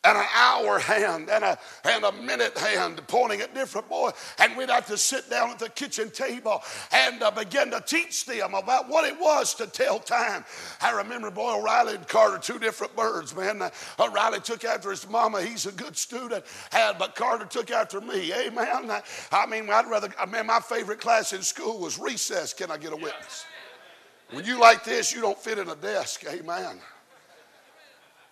and 0.04 0.16
an 0.16 0.24
hour 0.34 0.78
hand 0.78 1.28
and 1.28 1.42
a, 1.42 1.58
and 1.84 2.04
a 2.04 2.12
minute 2.12 2.56
hand 2.56 3.00
pointing 3.08 3.40
at 3.40 3.52
different 3.52 3.88
boys. 3.88 4.12
And 4.38 4.56
we'd 4.56 4.70
have 4.70 4.86
to 4.86 4.96
sit 4.96 5.28
down 5.28 5.50
at 5.50 5.58
the 5.58 5.68
kitchen 5.68 6.10
table 6.10 6.62
and 6.92 7.20
uh, 7.22 7.32
begin 7.32 7.72
to 7.72 7.82
teach 7.84 8.24
them 8.24 8.54
about 8.54 8.88
what 8.88 9.04
it 9.04 9.18
was 9.18 9.54
to 9.54 9.66
tell 9.66 9.98
time. 9.98 10.44
I 10.80 10.92
remember 10.92 11.30
boy 11.30 11.58
O'Reilly 11.58 11.96
and 11.96 12.06
Carter, 12.06 12.38
two 12.38 12.60
different 12.60 12.94
birds, 12.94 13.34
man. 13.34 13.60
Uh, 13.60 13.70
O'Reilly 13.98 14.40
took 14.40 14.64
after 14.64 14.90
his 14.90 15.08
mama. 15.08 15.42
He's 15.42 15.66
a 15.66 15.72
good 15.72 15.96
student. 15.96 16.44
And, 16.72 16.96
but 16.96 17.16
Carter 17.16 17.46
took 17.46 17.72
after 17.72 18.00
me. 18.00 18.32
Amen. 18.32 18.90
I 19.32 19.46
mean, 19.46 19.68
I'd 19.68 19.90
rather, 19.90 20.10
I 20.18 20.26
mean, 20.26 20.46
my 20.46 20.60
favorite 20.60 21.00
class 21.00 21.32
in 21.32 21.42
school 21.42 21.80
was 21.80 21.98
recess. 21.98 22.54
Can 22.54 22.70
I 22.70 22.78
get 22.78 22.92
a 22.92 22.96
witness? 22.96 23.46
When 24.30 24.44
you 24.44 24.60
like 24.60 24.84
this, 24.84 25.12
you 25.12 25.20
don't 25.20 25.38
fit 25.38 25.58
in 25.58 25.68
a 25.68 25.76
desk. 25.76 26.24
Amen. 26.28 26.78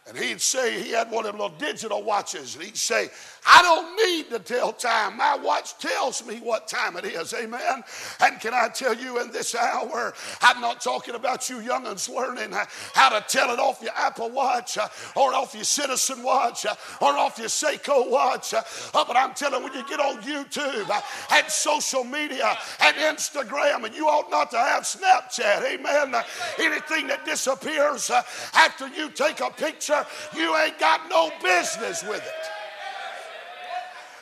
And 0.09 0.17
he'd 0.17 0.41
say, 0.41 0.81
he 0.81 0.93
had 0.93 1.11
one 1.11 1.27
of 1.27 1.33
them 1.33 1.41
little 1.41 1.57
digital 1.59 2.03
watches, 2.03 2.55
and 2.55 2.65
he'd 2.65 2.77
say, 2.77 3.09
I 3.47 3.63
don't 3.63 3.97
need 3.97 4.31
to 4.31 4.39
tell 4.41 4.73
time. 4.73 5.17
My 5.17 5.37
watch 5.37 5.79
tells 5.79 6.27
me 6.27 6.39
what 6.39 6.67
time 6.67 6.97
it 6.97 7.05
is. 7.05 7.33
Amen. 7.33 7.85
And 8.21 8.41
can 8.41 8.53
I 8.53 8.69
tell 8.69 8.95
you 8.95 9.21
in 9.21 9.31
this 9.31 9.55
hour, 9.55 10.15
I'm 10.43 10.61
not 10.61 10.81
talking 10.81 11.15
about 11.15 11.49
you 11.49 11.61
young'uns 11.61 12.09
learning 12.09 12.53
how 12.95 13.09
to 13.09 13.25
tell 13.29 13.53
it 13.53 13.61
off 13.61 13.81
your 13.81 13.93
Apple 13.97 14.31
Watch 14.31 14.79
uh, 14.79 14.89
or 15.15 15.33
off 15.33 15.55
your 15.55 15.65
Citizen 15.65 16.23
Watch 16.25 16.67
uh, 16.67 16.75
or 17.01 17.17
off 17.17 17.39
your 17.39 17.49
Seiko 17.49 18.11
Watch. 18.11 18.53
Uh, 18.53 18.63
but 18.93 19.17
I'm 19.17 19.33
telling 19.35 19.63
you, 19.63 19.69
when 19.69 19.75
you 19.75 19.89
get 19.89 20.01
on 20.01 20.21
YouTube 20.23 21.03
and 21.33 21.47
social 21.49 22.03
media 22.03 22.57
and 22.81 22.97
Instagram, 22.97 23.85
and 23.85 23.95
you 23.95 24.09
ought 24.09 24.31
not 24.31 24.51
to 24.51 24.59
have 24.59 24.83
Snapchat. 24.83 25.63
Amen. 25.65 26.15
Anything 26.59 27.07
that 27.07 27.25
disappears 27.25 28.11
after 28.11 28.89
you 28.89 29.11
take 29.11 29.41
a 29.41 29.51
picture, 29.51 30.05
you 30.37 30.57
ain't 30.57 30.79
got 30.79 31.09
no 31.09 31.31
business 31.43 32.03
with 32.03 32.23
it. 32.23 32.56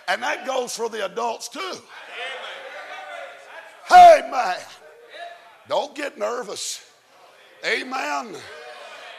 And 0.08 0.22
that 0.22 0.46
goes 0.46 0.76
for 0.76 0.88
the 0.88 1.06
adults 1.06 1.48
too. 1.48 1.74
Hey, 3.88 4.28
man. 4.30 4.56
Don't 5.68 5.94
get 5.94 6.18
nervous. 6.18 6.84
Amen. 7.64 8.36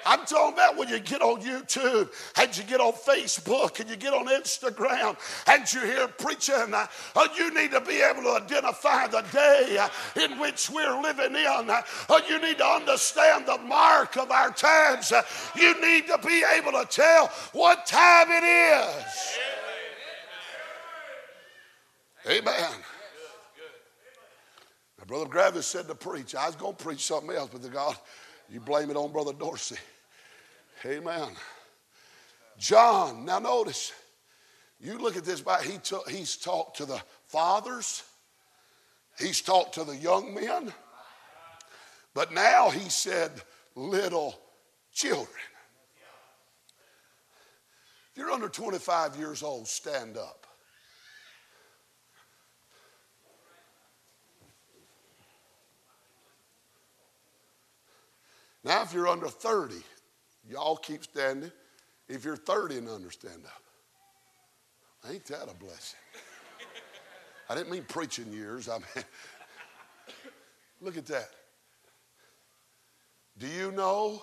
I'm 0.08 0.24
talking 0.26 0.54
about 0.54 0.78
when 0.78 0.88
you 0.88 1.00
get 1.00 1.24
on 1.24 1.42
YouTube 1.42 2.10
and 2.38 2.56
you 2.56 2.64
get 2.64 2.80
on 2.80 2.94
Facebook 2.94 3.80
and 3.80 3.90
you 3.90 3.96
get 3.96 4.14
on 4.14 4.28
Instagram 4.28 5.18
and 5.48 5.74
you 5.74 5.82
hear 5.82 6.08
preaching. 6.08 6.74
Uh, 6.74 6.88
you 7.36 7.52
need 7.54 7.72
to 7.72 7.82
be 7.82 8.02
able 8.02 8.22
to 8.22 8.44
identify 8.44 9.08
the 9.08 9.22
day 9.34 9.84
in 10.24 10.40
which 10.40 10.70
we're 10.70 11.02
living 11.02 11.36
in. 11.36 11.70
Uh, 11.70 11.82
you 12.30 12.40
need 12.40 12.60
to 12.60 12.66
understand 12.66 13.48
the 13.48 13.58
mark 13.58 14.16
of 14.18 14.30
our 14.30 14.52
times. 14.52 15.12
Uh, 15.12 15.24
you 15.56 15.82
need 15.82 16.06
to 16.06 16.20
be 16.20 16.44
able 16.56 16.74
to 16.74 16.86
tell 16.88 17.28
what 17.54 17.88
time 17.88 18.28
it 18.30 18.44
is. 18.44 19.38
Amen. 22.28 22.72
Now, 24.98 25.06
Brother 25.06 25.26
Gravis 25.26 25.68
said 25.68 25.88
to 25.88 25.96
preach. 25.96 26.34
I 26.34 26.48
was 26.48 26.56
going 26.56 26.76
to 26.76 26.84
preach 26.84 27.06
something 27.06 27.36
else, 27.36 27.50
but 27.52 27.62
the 27.62 27.70
God, 27.70 27.96
you 28.50 28.60
blame 28.60 28.90
it 28.90 28.98
on 28.98 29.12
Brother 29.12 29.34
Dorsey. 29.34 29.78
Amen. 30.86 31.30
John, 32.58 33.26
now 33.26 33.40
notice, 33.40 33.92
you 34.80 34.98
look 34.98 35.18
at 35.18 35.26
this, 35.26 35.44
he 35.64 35.80
he's 36.10 36.36
talked 36.38 36.78
to 36.78 36.86
the 36.86 37.02
fathers, 37.28 38.04
he's 39.20 39.42
talked 39.42 39.74
to 39.76 39.84
the 39.84 39.96
young 39.96 40.34
men, 40.34 40.74
but 42.14 42.34
now 42.34 42.70
he 42.70 42.90
said 42.90 43.32
little 43.76 44.40
children. 44.94 45.28
If 48.12 48.20
you're 48.20 48.32
under 48.32 48.48
25 48.48 49.18
years 49.18 49.44
old, 49.44 49.68
stand 49.68 50.18
up. 50.18 50.45
Now, 58.66 58.82
if 58.82 58.94
you're 58.94 59.08
under 59.08 59.30
30, 59.30 59.76
y'all 60.50 60.76
keep 60.76 61.04
standing. 61.04 61.52
If 62.10 62.26
you're 62.26 62.36
30 62.36 62.80
and 62.80 62.90
under, 62.90 63.12
stand 63.12 63.46
up. 63.46 63.64
Ain't 65.10 65.26
that 65.26 65.44
a 65.44 65.54
blessing? 65.54 66.00
I 67.50 67.56
didn't 67.56 67.72
mean 67.72 67.86
preaching 67.88 68.34
years. 68.34 68.68
I 68.68 68.80
mean, 68.80 69.06
look 70.82 70.98
at 70.98 71.06
that. 71.06 71.30
Do 73.38 73.48
you 73.48 73.72
know 73.72 74.22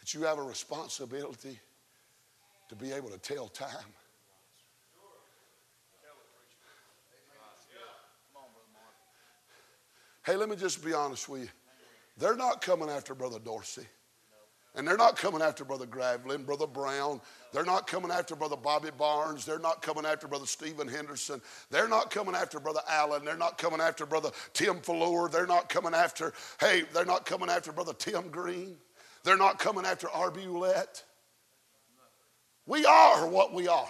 that 0.00 0.14
you 0.14 0.22
have 0.22 0.38
a 0.38 0.42
responsibility 0.42 1.60
to 2.70 2.76
be 2.76 2.92
able 2.92 3.10
to 3.10 3.18
tell 3.18 3.48
time. 3.48 3.68
Hey, 10.24 10.36
let 10.36 10.48
me 10.48 10.56
just 10.56 10.84
be 10.84 10.92
honest 10.92 11.28
with 11.28 11.42
you. 11.42 11.48
They're 12.20 12.36
not 12.36 12.60
coming 12.60 12.90
after 12.90 13.14
Brother 13.14 13.38
Dorsey. 13.38 13.86
And 14.76 14.86
they're 14.86 14.96
not 14.96 15.16
coming 15.16 15.42
after 15.42 15.64
Brother 15.64 15.86
Gravlin, 15.86 16.46
Brother 16.46 16.66
Brown. 16.66 17.20
They're 17.52 17.64
not 17.64 17.88
coming 17.88 18.12
after 18.12 18.36
Brother 18.36 18.56
Bobby 18.56 18.90
Barnes. 18.96 19.44
They're 19.44 19.58
not 19.58 19.82
coming 19.82 20.06
after 20.06 20.28
Brother 20.28 20.46
Stephen 20.46 20.86
Henderson. 20.86 21.40
They're 21.70 21.88
not 21.88 22.12
coming 22.12 22.36
after 22.36 22.60
Brother 22.60 22.82
Allen. 22.88 23.24
They're 23.24 23.36
not 23.36 23.58
coming 23.58 23.80
after 23.80 24.06
Brother 24.06 24.30
Tim 24.52 24.80
Fallour. 24.80 25.28
They're 25.28 25.46
not 25.46 25.68
coming 25.68 25.92
after, 25.92 26.32
hey, 26.60 26.84
they're 26.92 27.04
not 27.04 27.26
coming 27.26 27.48
after 27.48 27.72
Brother 27.72 27.94
Tim 27.94 28.28
Green. 28.28 28.76
They're 29.24 29.36
not 29.36 29.58
coming 29.58 29.84
after 29.84 30.08
R.B. 30.08 30.46
Roulette. 30.46 31.02
We 32.66 32.84
are 32.84 33.26
what 33.28 33.52
we 33.52 33.66
are. 33.66 33.88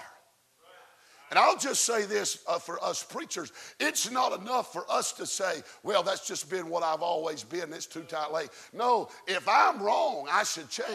And 1.31 1.39
I'll 1.39 1.57
just 1.57 1.85
say 1.85 2.07
this 2.07 2.43
uh, 2.49 2.59
for 2.59 2.83
us 2.83 3.05
preachers 3.05 3.53
it's 3.79 4.11
not 4.11 4.39
enough 4.41 4.73
for 4.73 4.85
us 4.91 5.13
to 5.13 5.27
say, 5.27 5.63
well, 5.83 6.03
that's 6.03 6.27
just 6.27 6.51
been 6.51 6.69
what 6.69 6.83
I've 6.83 7.03
always 7.03 7.45
been. 7.45 7.73
It's 7.73 7.87
too 7.87 8.03
tight 8.03 8.33
late. 8.33 8.51
No, 8.73 9.09
if 9.27 9.49
I'm 9.49 9.81
wrong, 9.81 10.27
I 10.31 10.43
should 10.43 10.69
change. 10.69 10.89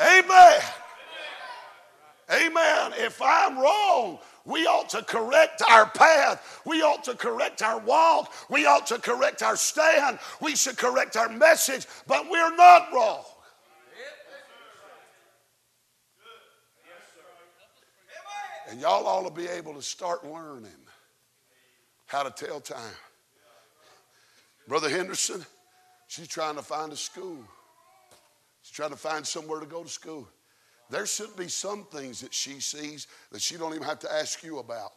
Amen. 0.00 0.60
Amen. 2.30 2.92
If 2.96 3.20
I'm 3.20 3.58
wrong, 3.58 4.18
we 4.44 4.66
ought 4.66 4.88
to 4.90 5.02
correct 5.02 5.62
our 5.68 5.86
path. 5.86 6.60
We 6.64 6.82
ought 6.82 7.02
to 7.04 7.14
correct 7.14 7.60
our 7.62 7.80
walk. 7.80 8.32
We 8.48 8.66
ought 8.66 8.86
to 8.88 8.98
correct 8.98 9.42
our 9.42 9.56
stand. 9.56 10.18
We 10.40 10.54
should 10.54 10.76
correct 10.76 11.16
our 11.16 11.28
message, 11.28 11.86
but 12.06 12.30
we're 12.30 12.54
not 12.54 12.88
wrong. 12.94 13.24
And 18.70 18.80
y'all 18.80 19.04
ought 19.06 19.28
to 19.28 19.34
be 19.34 19.48
able 19.48 19.74
to 19.74 19.82
start 19.82 20.24
learning 20.24 20.70
how 22.06 22.22
to 22.22 22.30
tell 22.30 22.60
time. 22.60 22.94
Brother 24.68 24.88
Henderson, 24.88 25.44
she's 26.06 26.28
trying 26.28 26.54
to 26.54 26.62
find 26.62 26.92
a 26.92 26.96
school. 26.96 27.38
She's 28.62 28.70
trying 28.70 28.90
to 28.90 28.96
find 28.96 29.26
somewhere 29.26 29.58
to 29.58 29.66
go 29.66 29.82
to 29.82 29.88
school. 29.88 30.28
There 30.88 31.04
should 31.04 31.34
be 31.36 31.48
some 31.48 31.84
things 31.84 32.20
that 32.20 32.32
she 32.32 32.60
sees 32.60 33.08
that 33.32 33.42
she 33.42 33.56
don't 33.56 33.74
even 33.74 33.86
have 33.86 33.98
to 34.00 34.12
ask 34.12 34.44
you 34.44 34.60
about. 34.60 34.92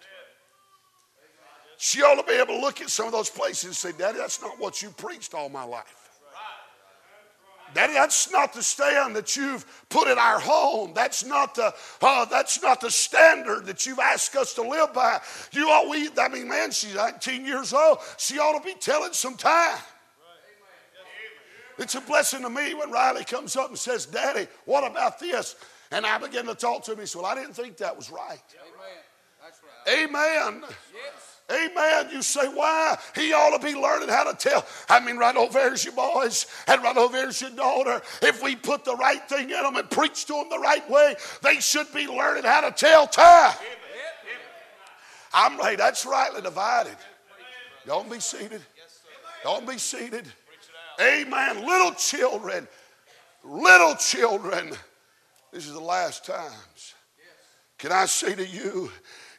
She 1.77 2.01
ought 2.03 2.21
to 2.21 2.27
be 2.27 2.33
able 2.33 2.55
to 2.55 2.61
look 2.61 2.79
at 2.79 2.89
some 2.89 3.07
of 3.07 3.11
those 3.11 3.29
places 3.29 3.65
and 3.65 3.75
say, 3.75 3.91
Daddy, 3.97 4.19
that's 4.19 4.41
not 4.41 4.59
what 4.59 4.83
you 4.83 4.91
preached 4.91 5.33
all 5.33 5.49
my 5.49 5.63
life. 5.63 6.02
Daddy, 7.73 7.93
that's 7.93 8.31
not 8.31 8.53
the 8.53 8.63
stand 8.63 9.15
that 9.15 9.35
you've 9.35 9.65
put 9.89 10.07
in 10.07 10.17
our 10.17 10.39
home. 10.39 10.91
That's 10.93 11.25
not 11.25 11.55
the 11.55 11.73
uh, 12.01 12.25
that's 12.25 12.61
not 12.61 12.81
the 12.81 12.91
standard 12.91 13.65
that 13.65 13.85
you've 13.85 13.99
asked 13.99 14.35
us 14.35 14.53
to 14.55 14.61
live 14.61 14.93
by. 14.93 15.19
You 15.51 15.67
ought 15.69 15.89
we 15.89 16.09
I 16.17 16.27
mean, 16.29 16.47
man, 16.47 16.71
she's 16.71 16.95
19 16.95 17.45
years 17.45 17.73
old. 17.73 17.99
She 18.17 18.39
ought 18.39 18.57
to 18.57 18.65
be 18.65 18.75
telling 18.79 19.13
some 19.13 19.35
time. 19.35 19.79
It's 21.79 21.95
a 21.95 22.01
blessing 22.01 22.43
to 22.43 22.49
me 22.49 22.75
when 22.75 22.91
Riley 22.91 23.23
comes 23.23 23.55
up 23.55 23.69
and 23.69 23.77
says, 23.77 24.05
Daddy, 24.05 24.47
what 24.65 24.89
about 24.89 25.19
this? 25.19 25.55
And 25.91 26.05
I 26.05 26.17
begin 26.17 26.45
to 26.45 26.55
talk 26.55 26.83
to 26.85 26.93
him. 26.93 26.99
He 26.99 27.05
said, 27.05 27.21
Well, 27.21 27.31
I 27.31 27.35
didn't 27.35 27.53
think 27.53 27.77
that 27.77 27.95
was 27.95 28.11
right. 28.11 28.41
Amen. 28.61 29.03
That's 29.41 29.59
right. 29.63 30.09
Amen. 30.09 30.63
Yes. 30.93 31.32
Amen. 31.51 32.09
You 32.11 32.21
say, 32.21 32.47
why? 32.47 32.97
He 33.15 33.33
ought 33.33 33.57
to 33.57 33.65
be 33.65 33.75
learning 33.75 34.09
how 34.09 34.23
to 34.31 34.37
tell. 34.37 34.65
I 34.89 34.99
mean, 34.99 35.17
right 35.17 35.35
over 35.35 35.59
here's 35.59 35.83
your 35.83 35.93
boys, 35.93 36.45
and 36.67 36.81
right 36.81 36.95
over 36.95 37.17
here's 37.17 37.41
your 37.41 37.51
daughter. 37.51 38.01
If 38.21 38.41
we 38.41 38.55
put 38.55 38.85
the 38.85 38.95
right 38.95 39.21
thing 39.27 39.49
in 39.49 39.61
them 39.61 39.75
and 39.75 39.89
preach 39.89 40.25
to 40.25 40.33
them 40.33 40.45
the 40.49 40.59
right 40.59 40.89
way, 40.89 41.15
they 41.41 41.55
should 41.55 41.91
be 41.93 42.07
learning 42.07 42.43
how 42.43 42.61
to 42.61 42.71
tell 42.71 43.07
time. 43.07 43.55
I'm 45.33 45.57
right. 45.57 45.77
That's 45.77 46.05
rightly 46.05 46.41
divided. 46.41 46.95
Don't 47.85 48.09
be 48.09 48.19
seated. 48.19 48.61
Don't 49.43 49.67
be 49.67 49.77
seated. 49.77 50.25
Amen. 51.01 51.65
Little 51.65 51.91
children, 51.91 52.67
little 53.43 53.95
children. 53.95 54.71
This 55.51 55.65
is 55.67 55.73
the 55.73 55.79
last 55.79 56.25
times. 56.25 56.93
Can 57.77 57.91
I 57.91 58.05
say 58.05 58.33
to 58.35 58.45
you, 58.45 58.91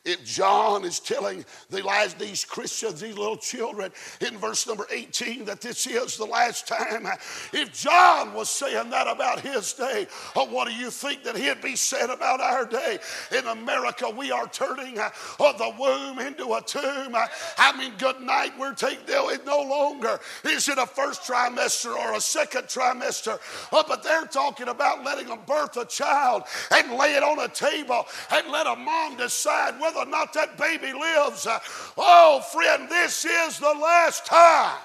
if 0.05 0.25
John 0.25 0.85
is 0.85 1.01
telling 1.01 1.45
the 1.71 1.83
last 1.83 2.19
these 2.19 2.45
Christians, 2.45 3.01
these 3.01 3.17
little 3.17 3.37
children, 3.37 3.91
in 4.21 4.37
verse 4.39 4.67
number 4.67 4.87
18, 4.91 5.47
that 5.47 5.61
this 5.61 5.87
is 5.87 6.17
the 6.17 6.27
last 6.27 6.69
time, 6.69 7.07
if 7.53 7.73
John 7.73 8.35
was 8.35 8.51
saying 8.51 8.91
that 8.91 9.07
about 9.07 9.41
his 9.41 9.73
day, 9.73 10.07
uh, 10.37 10.45
what 10.47 10.69
do 10.69 10.75
you 10.75 10.91
think 10.91 11.25
that 11.25 11.37
he'd 11.37 11.63
be 11.63 11.75
saying 11.75 12.11
about 12.11 12.41
our 12.41 12.67
day? 12.67 12.99
In 13.37 13.47
America, 13.47 14.11
we 14.11 14.31
are 14.31 14.47
turning 14.49 14.99
uh, 14.99 15.11
the 15.39 15.73
womb 15.79 16.19
into 16.19 16.53
a 16.53 16.61
tomb. 16.61 17.15
I 17.59 17.77
mean, 17.79 17.93
good 17.99 18.21
night, 18.21 18.53
we're 18.59 18.75
taking 18.75 19.05
it 19.07 19.47
no 19.47 19.63
longer. 19.63 20.21
Is 20.45 20.69
it 20.69 20.79
a 20.79 20.87
first 20.87 21.23
trimester 21.23 21.97
or 21.97 22.15
a 22.15 22.21
second 22.21 22.65
trimester? 22.65 23.39
Uh, 23.73 23.83
but 23.89 24.03
they're 24.03 24.27
talking 24.27 24.69
about 24.69 25.05
letting 25.05 25.29
them 25.29 25.41
birth 25.47 25.77
a 25.77 25.87
child 25.87 26.43
and 26.71 26.93
lay 26.93 27.15
it 27.15 27.23
on 27.23 27.39
a 27.39 27.49
table 27.49 28.05
and 28.31 28.51
let 28.51 28.67
a 28.67 28.77
mom 28.77 29.17
decide 29.17 29.81
whether 29.81 29.94
whether 29.95 30.09
or 30.09 30.11
not 30.11 30.33
that 30.35 30.57
baby 30.59 30.93
lives. 30.93 31.47
Uh, 31.47 31.59
oh, 31.97 32.41
friend, 32.53 32.89
this 32.89 33.25
is 33.25 33.59
the 33.59 33.67
last 33.67 34.27
time. 34.27 34.79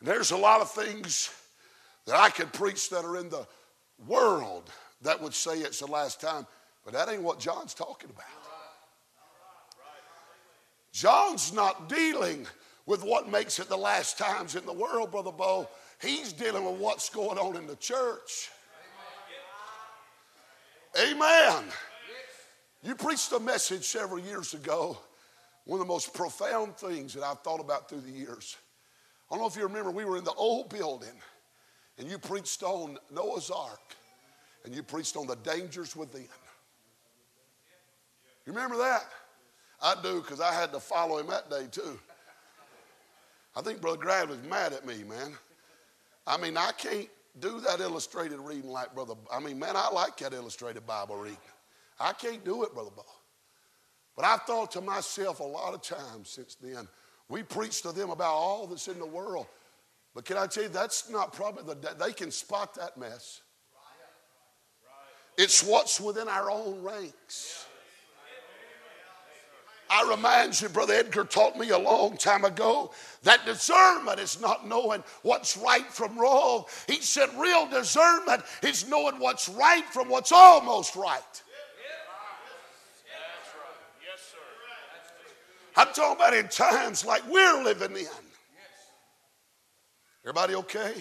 There's 0.00 0.30
a 0.30 0.36
lot 0.36 0.60
of 0.60 0.70
things 0.70 1.34
that 2.06 2.16
I 2.16 2.30
could 2.30 2.52
preach 2.52 2.88
that 2.90 3.04
are 3.04 3.16
in 3.16 3.28
the 3.28 3.46
world 4.06 4.70
that 5.02 5.20
would 5.20 5.34
say 5.34 5.58
it's 5.58 5.80
the 5.80 5.86
last 5.86 6.20
time, 6.20 6.46
but 6.84 6.94
that 6.94 7.08
ain't 7.08 7.22
what 7.22 7.40
John's 7.40 7.74
talking 7.74 8.10
about. 8.10 8.26
John's 10.92 11.52
not 11.52 11.88
dealing 11.88 12.46
with 12.86 13.04
what 13.04 13.28
makes 13.28 13.58
it 13.58 13.68
the 13.68 13.76
last 13.76 14.18
times 14.18 14.54
in 14.54 14.64
the 14.64 14.72
world, 14.72 15.10
Brother 15.10 15.32
Bo. 15.32 15.68
He's 16.00 16.32
dealing 16.32 16.64
with 16.64 16.80
what's 16.80 17.10
going 17.10 17.38
on 17.38 17.56
in 17.56 17.66
the 17.66 17.76
church. 17.76 18.50
Amen. 21.00 21.64
You 22.82 22.94
preached 22.94 23.30
a 23.32 23.38
message 23.38 23.84
several 23.84 24.18
years 24.18 24.54
ago, 24.54 24.98
one 25.64 25.80
of 25.80 25.86
the 25.86 25.92
most 25.92 26.12
profound 26.12 26.76
things 26.76 27.14
that 27.14 27.22
I've 27.22 27.40
thought 27.40 27.60
about 27.60 27.88
through 27.88 28.00
the 28.00 28.10
years. 28.10 28.56
I 29.30 29.34
don't 29.34 29.42
know 29.42 29.48
if 29.48 29.56
you 29.56 29.62
remember, 29.62 29.90
we 29.90 30.04
were 30.04 30.16
in 30.16 30.24
the 30.24 30.32
old 30.32 30.70
building 30.70 31.20
and 31.98 32.08
you 32.08 32.18
preached 32.18 32.62
on 32.62 32.98
Noah's 33.12 33.50
Ark 33.50 33.94
and 34.64 34.74
you 34.74 34.82
preached 34.82 35.16
on 35.16 35.26
the 35.26 35.36
dangers 35.36 35.94
within. 35.94 36.28
You 38.46 38.52
remember 38.52 38.78
that? 38.78 39.04
I 39.82 39.94
do 40.02 40.20
because 40.20 40.40
I 40.40 40.52
had 40.52 40.72
to 40.72 40.80
follow 40.80 41.18
him 41.18 41.26
that 41.28 41.50
day 41.50 41.66
too. 41.70 41.98
I 43.54 43.60
think 43.60 43.80
Brother 43.80 43.98
Grad 43.98 44.30
was 44.30 44.42
mad 44.44 44.72
at 44.72 44.86
me, 44.86 45.04
man. 45.04 45.34
I 46.26 46.38
mean, 46.38 46.56
I 46.56 46.72
can't 46.72 47.08
do 47.40 47.60
that 47.60 47.80
illustrated 47.80 48.38
reading 48.38 48.70
like 48.70 48.94
Brother. 48.94 49.14
I 49.32 49.40
mean, 49.40 49.58
man, 49.58 49.76
I 49.76 49.90
like 49.90 50.16
that 50.18 50.32
illustrated 50.32 50.86
Bible 50.86 51.16
reading. 51.16 51.38
I 52.00 52.12
can't 52.12 52.44
do 52.44 52.64
it, 52.64 52.74
Brother 52.74 52.90
Bo. 52.94 53.04
But 54.16 54.24
I've 54.24 54.42
thought 54.42 54.72
to 54.72 54.80
myself 54.80 55.40
a 55.40 55.44
lot 55.44 55.74
of 55.74 55.82
times 55.82 56.30
since 56.30 56.56
then, 56.56 56.88
we 57.28 57.42
preach 57.42 57.82
to 57.82 57.92
them 57.92 58.10
about 58.10 58.32
all 58.32 58.66
that's 58.66 58.88
in 58.88 58.98
the 58.98 59.06
world. 59.06 59.46
But 60.14 60.24
can 60.24 60.36
I 60.36 60.46
tell 60.46 60.64
you, 60.64 60.68
that's 60.68 61.08
not 61.08 61.32
probably 61.32 61.62
the, 61.62 61.94
they 61.94 62.12
can 62.12 62.30
spot 62.30 62.74
that 62.74 62.96
mess. 62.96 63.42
It's 65.36 65.62
what's 65.62 66.00
within 66.00 66.26
our 66.26 66.50
own 66.50 66.82
ranks. 66.82 67.67
I 69.90 70.08
remind 70.08 70.60
you, 70.60 70.68
Brother 70.68 70.94
Edgar 70.94 71.24
taught 71.24 71.58
me 71.58 71.70
a 71.70 71.78
long 71.78 72.16
time 72.16 72.44
ago 72.44 72.92
that 73.22 73.44
discernment 73.46 74.20
is 74.20 74.40
not 74.40 74.66
knowing 74.66 75.02
what's 75.22 75.56
right 75.56 75.86
from 75.86 76.18
wrong. 76.18 76.64
He 76.86 77.00
said 77.00 77.30
real 77.38 77.66
discernment 77.68 78.42
is 78.62 78.88
knowing 78.88 79.18
what's 79.18 79.48
right 79.48 79.84
from 79.86 80.08
what's 80.08 80.32
almost 80.32 80.94
right. 80.94 81.22
I'm 85.76 85.92
talking 85.94 86.16
about 86.16 86.34
in 86.34 86.48
times 86.48 87.04
like 87.04 87.22
we're 87.30 87.62
living 87.62 87.96
in. 87.96 88.06
Everybody 90.24 90.56
okay? 90.56 90.92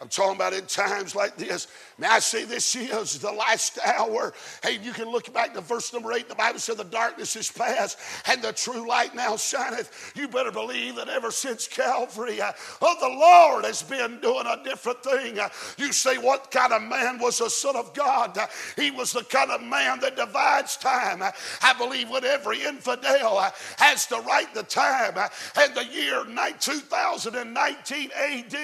I'm 0.00 0.08
talking 0.08 0.36
about 0.36 0.52
in 0.52 0.64
times 0.66 1.16
like 1.16 1.36
this. 1.36 1.66
May 1.98 2.06
I 2.06 2.20
say 2.20 2.44
this 2.44 2.76
is 2.76 3.18
the 3.18 3.32
last 3.32 3.78
hour. 3.84 4.32
Hey, 4.62 4.78
you 4.80 4.92
can 4.92 5.10
look 5.10 5.32
back 5.32 5.52
to 5.54 5.60
verse 5.60 5.92
number 5.92 6.12
eight. 6.12 6.28
The 6.28 6.36
Bible 6.36 6.60
said 6.60 6.76
the 6.76 6.84
darkness 6.84 7.34
is 7.34 7.50
past 7.50 7.98
and 8.26 8.40
the 8.40 8.52
true 8.52 8.88
light 8.88 9.16
now 9.16 9.36
shineth. 9.36 10.12
You 10.14 10.28
better 10.28 10.52
believe 10.52 10.94
that 10.96 11.08
ever 11.08 11.32
since 11.32 11.66
Calvary, 11.66 12.40
uh, 12.40 12.52
oh, 12.80 12.96
the 13.00 13.08
Lord 13.08 13.64
has 13.64 13.82
been 13.82 14.20
doing 14.20 14.46
a 14.46 14.62
different 14.62 15.02
thing. 15.02 15.40
Uh, 15.40 15.48
you 15.76 15.92
say, 15.92 16.18
what 16.18 16.52
kind 16.52 16.72
of 16.72 16.82
man 16.82 17.18
was 17.18 17.38
the 17.38 17.50
Son 17.50 17.74
of 17.74 17.92
God? 17.94 18.38
Uh, 18.38 18.46
he 18.76 18.92
was 18.92 19.12
the 19.12 19.24
kind 19.24 19.50
of 19.50 19.60
man 19.62 19.98
that 20.00 20.14
divides 20.14 20.76
time. 20.76 21.22
Uh, 21.22 21.32
I 21.62 21.72
believe 21.74 22.08
when 22.08 22.24
every 22.24 22.62
infidel 22.62 23.38
uh, 23.38 23.50
has 23.78 24.06
to 24.06 24.20
write 24.20 24.54
the 24.54 24.62
time 24.62 25.14
uh, 25.16 25.28
and 25.60 25.74
the 25.74 25.84
year 25.86 26.24
2019 26.60 28.10
AD, 28.14 28.54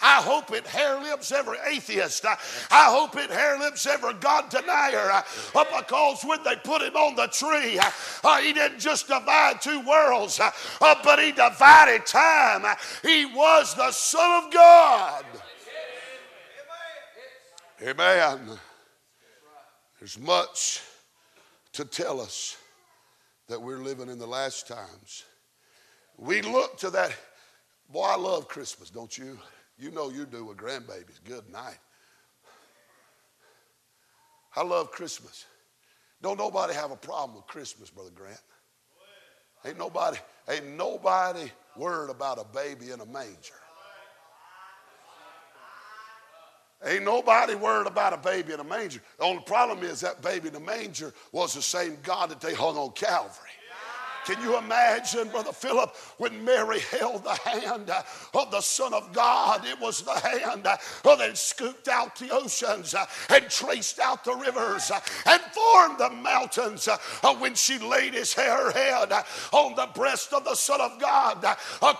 I 0.00 0.22
hope 0.22 0.50
it 0.52 0.61
it 0.62 0.68
hair 0.68 1.00
lips 1.00 1.32
every 1.32 1.58
atheist. 1.66 2.24
I, 2.24 2.36
hope 2.70 3.16
it 3.16 3.30
hair 3.30 3.58
lips 3.58 3.86
every 3.86 4.14
God 4.14 4.50
denier. 4.50 5.10
Uh, 5.10 5.64
because 5.78 6.22
when 6.24 6.42
they 6.44 6.56
put 6.56 6.82
him 6.82 6.96
on 6.96 7.16
the 7.16 7.26
tree, 7.28 7.78
uh, 8.24 8.38
he 8.38 8.52
didn't 8.52 8.78
just 8.78 9.08
divide 9.08 9.60
two 9.60 9.80
worlds, 9.86 10.40
uh, 10.40 10.50
but 11.02 11.18
he 11.18 11.32
divided 11.32 12.06
time. 12.06 12.64
He 13.02 13.26
was 13.26 13.74
the 13.74 13.90
Son 13.90 14.44
of 14.44 14.52
God. 14.52 15.24
Amen. 17.82 18.58
There's 19.98 20.18
much 20.18 20.82
to 21.72 21.84
tell 21.84 22.20
us 22.20 22.56
that 23.48 23.60
we're 23.60 23.78
living 23.78 24.08
in 24.08 24.18
the 24.18 24.26
last 24.26 24.68
times. 24.68 25.24
We 26.16 26.42
look 26.42 26.78
to 26.78 26.90
that. 26.90 27.12
Boy, 27.90 28.04
I 28.04 28.16
love 28.16 28.46
Christmas, 28.46 28.88
don't 28.90 29.16
you? 29.18 29.38
You 29.82 29.90
know 29.90 30.10
you 30.10 30.26
do 30.26 30.44
with 30.44 30.58
grandbabies. 30.58 31.18
Good 31.24 31.50
night. 31.50 31.78
I 34.54 34.62
love 34.62 34.92
Christmas. 34.92 35.44
Don't 36.22 36.38
nobody 36.38 36.72
have 36.72 36.92
a 36.92 36.96
problem 36.96 37.34
with 37.34 37.48
Christmas, 37.48 37.90
Brother 37.90 38.12
Grant. 38.14 38.38
Ain't 39.66 39.78
nobody, 39.78 40.18
ain't 40.48 40.76
nobody 40.76 41.50
worried 41.76 42.10
about 42.10 42.38
a 42.38 42.44
baby 42.44 42.92
in 42.92 43.00
a 43.00 43.06
manger. 43.06 43.54
Ain't 46.84 47.04
nobody 47.04 47.56
worried 47.56 47.88
about 47.88 48.12
a 48.12 48.18
baby 48.18 48.52
in 48.52 48.60
a 48.60 48.64
manger. 48.64 49.00
The 49.18 49.24
only 49.24 49.42
problem 49.42 49.82
is 49.82 50.00
that 50.00 50.22
baby 50.22 50.46
in 50.46 50.54
the 50.54 50.60
manger 50.60 51.12
was 51.32 51.54
the 51.54 51.62
same 51.62 51.98
God 52.04 52.30
that 52.30 52.40
they 52.40 52.54
hung 52.54 52.76
on 52.76 52.92
Calvary. 52.92 53.50
Can 54.24 54.40
you 54.40 54.56
imagine, 54.56 55.28
Brother 55.28 55.52
Philip, 55.52 55.96
when 56.18 56.44
Mary 56.44 56.78
held 56.78 57.24
the 57.24 57.34
hand 57.34 57.90
uh, 57.90 58.02
of 58.34 58.52
the 58.52 58.60
Son 58.60 58.94
of 58.94 59.12
God? 59.12 59.66
It 59.66 59.80
was 59.80 60.02
the 60.02 60.12
hand 60.12 60.64
uh, 60.64 60.76
that 61.16 61.36
scooped 61.36 61.88
out 61.88 62.14
the 62.16 62.30
oceans 62.30 62.94
uh, 62.94 63.04
and 63.30 63.50
traced 63.50 63.98
out 63.98 64.24
the 64.24 64.34
rivers 64.34 64.92
uh, 64.92 65.00
and 65.26 65.42
formed 65.52 65.98
the 65.98 66.10
mountains. 66.10 66.86
Uh, 66.86 66.96
uh, 67.24 67.34
when 67.34 67.54
she 67.54 67.78
laid 67.78 68.14
his 68.14 68.32
hair 68.32 68.70
head 68.70 69.12
on 69.52 69.74
the 69.74 69.88
breast 69.94 70.32
of 70.32 70.44
the 70.44 70.54
Son 70.54 70.80
of 70.80 71.00
God, 71.00 71.44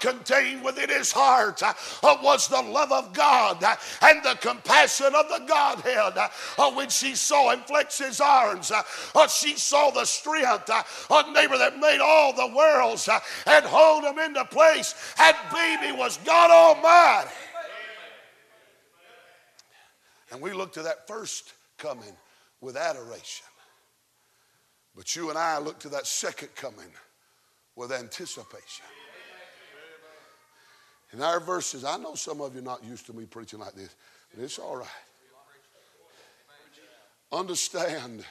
contained 0.00 0.62
within 0.64 0.88
his 0.88 1.10
heart 1.12 1.60
was 2.02 2.46
the 2.48 2.62
love 2.62 2.92
of 2.92 3.12
God 3.12 3.62
and 4.02 4.22
the 4.22 4.36
compassion 4.40 5.06
of 5.06 5.28
the 5.28 5.44
Godhead. 5.46 6.14
When 6.74 6.88
she 6.88 7.14
saw 7.14 7.50
him 7.50 7.60
flex 7.60 7.98
his 7.98 8.20
arms, 8.20 8.72
she 9.28 9.56
saw 9.56 9.90
the 9.90 10.04
strength, 10.04 10.70
a 11.10 11.32
neighbor 11.32 11.58
that 11.58 11.78
made 11.78 12.00
all 12.00 12.11
all 12.12 12.32
the 12.32 12.54
worlds 12.54 13.08
uh, 13.08 13.18
and 13.46 13.64
hold 13.64 14.04
them 14.04 14.18
into 14.18 14.44
place. 14.44 14.94
And 15.18 15.36
baby 15.52 15.92
was 15.92 16.18
God 16.18 16.50
Almighty. 16.50 17.30
And 20.30 20.40
we 20.40 20.52
look 20.52 20.72
to 20.74 20.82
that 20.82 21.06
first 21.06 21.52
coming 21.78 22.16
with 22.60 22.76
adoration. 22.76 23.46
But 24.94 25.16
you 25.16 25.30
and 25.30 25.38
I 25.38 25.58
look 25.58 25.78
to 25.80 25.88
that 25.90 26.06
second 26.06 26.54
coming 26.54 26.90
with 27.76 27.92
anticipation. 27.92 28.84
In 31.12 31.22
our 31.22 31.40
verses, 31.40 31.84
I 31.84 31.98
know 31.98 32.14
some 32.14 32.40
of 32.40 32.54
you 32.54 32.60
are 32.60 32.64
not 32.64 32.84
used 32.84 33.06
to 33.06 33.12
me 33.12 33.26
preaching 33.26 33.58
like 33.58 33.74
this, 33.74 33.94
but 34.34 34.42
it's 34.42 34.58
all 34.58 34.76
right. 34.76 34.88
Understand, 37.30 38.24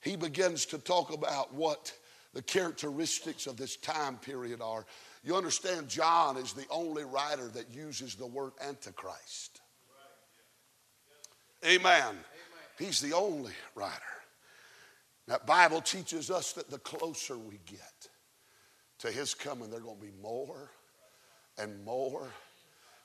he 0.00 0.16
begins 0.16 0.66
to 0.66 0.78
talk 0.78 1.12
about 1.12 1.52
what 1.54 1.92
the 2.34 2.42
characteristics 2.42 3.46
of 3.46 3.56
this 3.56 3.76
time 3.76 4.16
period 4.18 4.60
are. 4.60 4.86
You 5.24 5.36
understand, 5.36 5.88
John 5.88 6.36
is 6.36 6.52
the 6.52 6.66
only 6.70 7.04
writer 7.04 7.48
that 7.48 7.70
uses 7.70 8.14
the 8.14 8.26
word 8.26 8.52
Antichrist. 8.66 9.60
Amen. 11.66 12.14
He's 12.78 13.00
the 13.00 13.14
only 13.14 13.52
writer. 13.74 13.92
That 15.26 15.46
Bible 15.46 15.80
teaches 15.80 16.30
us 16.30 16.52
that 16.52 16.70
the 16.70 16.78
closer 16.78 17.36
we 17.36 17.58
get 17.66 18.08
to 19.00 19.10
his 19.10 19.34
coming, 19.34 19.70
there 19.70 19.80
are 19.80 19.82
going 19.82 19.98
to 19.98 20.06
be 20.06 20.22
more 20.22 20.70
and 21.58 21.84
more. 21.84 22.28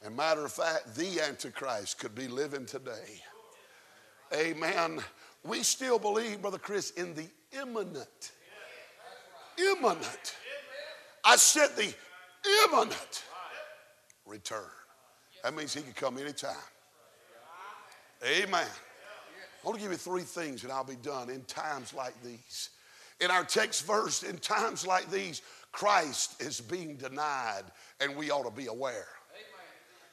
And 0.04 0.16
matter 0.16 0.46
of 0.46 0.52
fact, 0.52 0.96
the 0.96 1.22
Antichrist 1.22 2.00
could 2.00 2.14
be 2.14 2.28
living 2.28 2.66
today. 2.66 3.22
Amen. 4.34 5.00
We 5.44 5.64
still 5.64 6.00
believe, 6.00 6.42
Brother 6.42 6.58
Chris, 6.58 6.92
in 6.92 7.14
the 7.14 7.28
imminent 7.52 8.32
imminent. 9.58 10.36
I 11.24 11.36
said 11.36 11.70
the 11.76 11.94
imminent 12.66 13.24
return. 14.26 14.62
That 15.44 15.56
means 15.56 15.74
he 15.74 15.82
can 15.82 15.94
come 15.94 16.18
anytime. 16.18 16.56
Amen. 18.26 18.68
I 19.64 19.68
want 19.68 19.78
to 19.78 19.84
give 19.84 19.92
you 19.92 19.98
three 19.98 20.24
things 20.24 20.64
and 20.64 20.72
I'll 20.72 20.84
be 20.84 20.96
done 20.96 21.30
in 21.30 21.42
times 21.44 21.94
like 21.94 22.14
these. 22.24 22.70
In 23.20 23.32
our 23.32 23.44
text 23.44 23.86
verse, 23.86 24.24
in 24.24 24.38
times 24.38 24.86
like 24.86 25.10
these, 25.10 25.42
Christ 25.72 26.42
is 26.42 26.60
being 26.60 26.96
denied 26.96 27.64
and 28.02 28.16
we 28.16 28.32
ought 28.32 28.44
to 28.44 28.52
be 28.52 28.68
aware. 28.68 29.08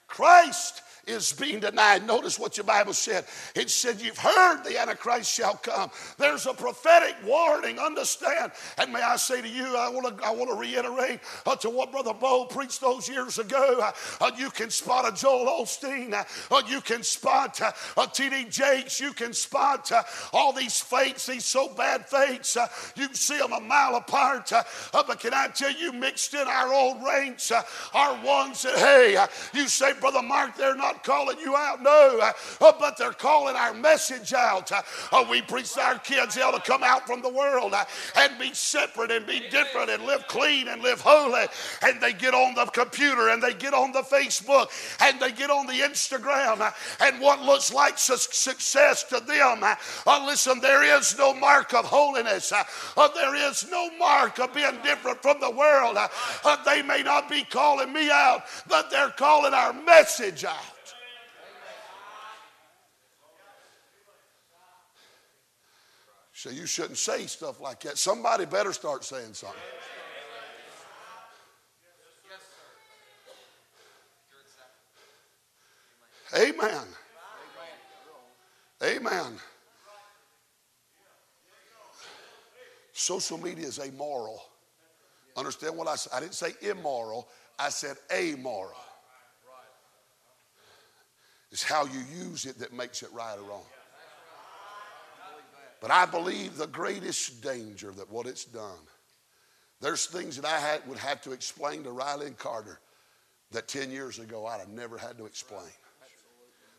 Christ 0.07 0.83
is 1.06 1.32
being 1.32 1.60
denied. 1.60 2.06
Notice 2.06 2.38
what 2.38 2.56
your 2.56 2.64
Bible 2.64 2.92
said. 2.92 3.24
It 3.54 3.70
said, 3.70 4.00
You've 4.00 4.18
heard 4.18 4.62
the 4.64 4.80
Antichrist 4.80 5.32
shall 5.32 5.54
come. 5.54 5.90
There's 6.18 6.46
a 6.46 6.54
prophetic 6.54 7.16
warning, 7.24 7.78
understand. 7.78 8.52
And 8.78 8.92
may 8.92 9.02
I 9.02 9.16
say 9.16 9.40
to 9.42 9.48
you, 9.48 9.76
I 9.76 9.88
want 9.88 10.18
to, 10.18 10.24
I 10.24 10.30
want 10.30 10.50
to 10.50 10.56
reiterate 10.56 11.20
uh, 11.46 11.56
to 11.56 11.70
what 11.70 11.90
Brother 11.90 12.14
Bo 12.14 12.46
preached 12.46 12.80
those 12.80 13.08
years 13.08 13.38
ago. 13.38 13.78
Uh, 13.80 13.92
uh, 14.20 14.30
you 14.36 14.50
can 14.50 14.70
spot 14.70 15.10
a 15.10 15.14
Joel 15.14 15.46
Osteen, 15.46 16.12
uh, 16.14 16.62
you 16.68 16.80
can 16.80 17.02
spot 17.02 17.60
uh, 17.60 17.72
a 17.96 18.06
T.D. 18.06 18.46
Jakes, 18.50 19.00
you 19.00 19.12
can 19.12 19.32
spot 19.32 19.90
uh, 19.92 20.02
all 20.32 20.52
these 20.52 20.80
fakes, 20.80 21.26
these 21.26 21.44
so 21.44 21.68
bad 21.68 22.06
fakes. 22.06 22.56
you 22.96 23.06
can 23.06 23.14
see 23.14 23.38
them 23.38 23.52
a 23.52 23.60
mile 23.60 23.96
apart. 23.96 24.52
but 24.92 25.20
can 25.20 25.34
I 25.34 25.48
tell 25.48 25.72
you, 25.72 25.92
mixed 25.92 26.34
in 26.34 26.46
our 26.46 26.72
old 26.72 27.02
ranks 27.04 27.52
are 27.94 28.24
ones 28.24 28.62
that, 28.62 28.76
hey, 28.76 29.26
you 29.58 29.68
say, 29.68 29.92
Brother 30.00 30.22
Mark, 30.22 30.56
they're 30.56 30.76
not 30.76 30.89
calling 31.03 31.38
you 31.38 31.57
out. 31.57 31.83
No, 31.83 32.18
uh, 32.20 32.33
uh, 32.61 32.72
but 32.79 32.96
they're 32.96 33.12
calling 33.12 33.57
our 33.57 33.74
message 33.74 34.33
out. 34.33 34.70
Uh, 34.72 34.83
uh 35.12 35.24
we 35.31 35.42
preach 35.42 35.76
our 35.79 35.98
kids 35.98 36.37
how 36.37 36.50
to 36.50 36.61
come 36.61 36.83
out 36.83 37.07
from 37.07 37.22
the 37.22 37.29
world 37.29 37.74
uh, 37.74 37.85
and 38.16 38.38
be 38.38 38.53
separate 38.53 39.11
and 39.11 39.26
be 39.26 39.40
different 39.50 39.90
and 39.90 40.05
live 40.05 40.26
clean 40.29 40.68
and 40.68 40.83
live 40.83 41.00
holy. 41.00 41.46
And 41.83 42.00
they 42.00 42.12
get 42.12 42.35
on 42.35 42.55
the 42.55 42.66
computer 42.66 43.29
and 43.29 43.42
they 43.42 43.55
get 43.55 43.74
on 43.74 43.92
the 43.92 44.03
Facebook 44.03 44.68
and 45.00 45.20
they 45.20 45.33
get 45.33 45.50
on 45.50 45.66
the 45.66 45.72
Instagram 45.72 46.61
uh, 46.61 46.70
and 47.00 47.20
what 47.20 47.42
looks 47.42 47.72
like 47.72 47.98
success 47.98 49.05
to 49.05 49.20
them. 49.20 49.64
listen, 50.26 50.61
there 50.61 50.85
is 50.98 51.16
no 51.18 51.35
mark 51.35 51.74
of 51.74 51.85
holiness. 51.85 52.53
there 53.14 53.35
is 53.35 53.66
no 53.70 53.90
mark 53.98 54.38
of 54.38 54.55
being 54.55 54.79
different 54.83 55.22
from 55.22 55.40
the 55.40 55.50
world. 55.50 55.98
they 56.64 56.83
may 56.83 57.03
not 57.03 57.29
be 57.29 57.44
calling 57.44 57.92
me 57.92 58.11
out, 58.11 58.44
but 58.68 58.90
they're 58.90 59.11
calling 59.11 59.55
our 59.55 59.72
message 59.72 60.44
out. 60.44 60.79
So 66.40 66.48
you 66.48 66.64
shouldn't 66.64 66.96
say 66.96 67.26
stuff 67.26 67.61
like 67.61 67.81
that. 67.81 67.98
Somebody 67.98 68.46
better 68.46 68.72
start 68.72 69.05
saying 69.05 69.35
something. 69.35 69.61
Amen. 76.35 76.87
Amen. 78.83 79.35
Social 82.94 83.37
media 83.37 83.66
is 83.66 83.79
amoral. 83.79 84.42
Understand 85.37 85.76
what 85.76 85.88
I 85.88 85.96
said? 85.96 86.12
I 86.14 86.20
didn't 86.20 86.33
say 86.33 86.53
immoral, 86.62 87.29
I 87.59 87.68
said 87.68 87.98
amoral. 88.11 88.72
It's 91.53 91.62
how 91.62 91.85
you 91.85 92.00
use 92.18 92.46
it 92.46 92.59
that 92.61 92.72
makes 92.72 93.03
it 93.03 93.12
right 93.12 93.37
or 93.38 93.42
wrong. 93.42 93.64
But 95.80 95.90
I 95.90 96.04
believe 96.04 96.56
the 96.56 96.66
greatest 96.66 97.42
danger 97.42 97.90
that 97.92 98.10
what 98.10 98.26
it's 98.26 98.44
done, 98.44 98.78
there's 99.80 100.06
things 100.06 100.36
that 100.36 100.44
I 100.44 100.58
had, 100.58 100.86
would 100.86 100.98
have 100.98 101.22
to 101.22 101.32
explain 101.32 101.84
to 101.84 101.90
Riley 101.90 102.26
and 102.26 102.36
Carter 102.36 102.80
that 103.50 103.66
10 103.66 103.90
years 103.90 104.18
ago 104.18 104.46
I'd 104.46 104.60
have 104.60 104.68
never 104.68 104.98
had 104.98 105.16
to 105.18 105.26
explain. 105.26 105.62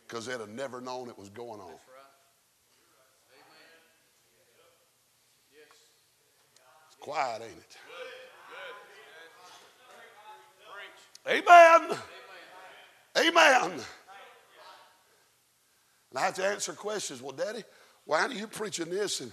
because 0.07 0.25
they'd 0.25 0.39
have 0.39 0.49
never 0.49 0.81
known 0.81 1.09
it 1.09 1.17
was 1.17 1.29
going 1.29 1.61
on. 1.61 1.71
It's 6.87 6.95
quiet, 6.99 7.41
ain't 7.41 7.51
it? 7.57 7.77
Amen. 11.27 11.97
Amen. 13.17 13.71
And 16.09 16.19
I 16.19 16.21
have 16.21 16.33
to 16.35 16.45
answer 16.45 16.73
questions. 16.73 17.21
Well, 17.21 17.31
Daddy, 17.31 17.63
why 18.05 18.21
are 18.21 18.31
you 18.31 18.47
preaching 18.47 18.89
this? 18.89 19.21
And 19.21 19.31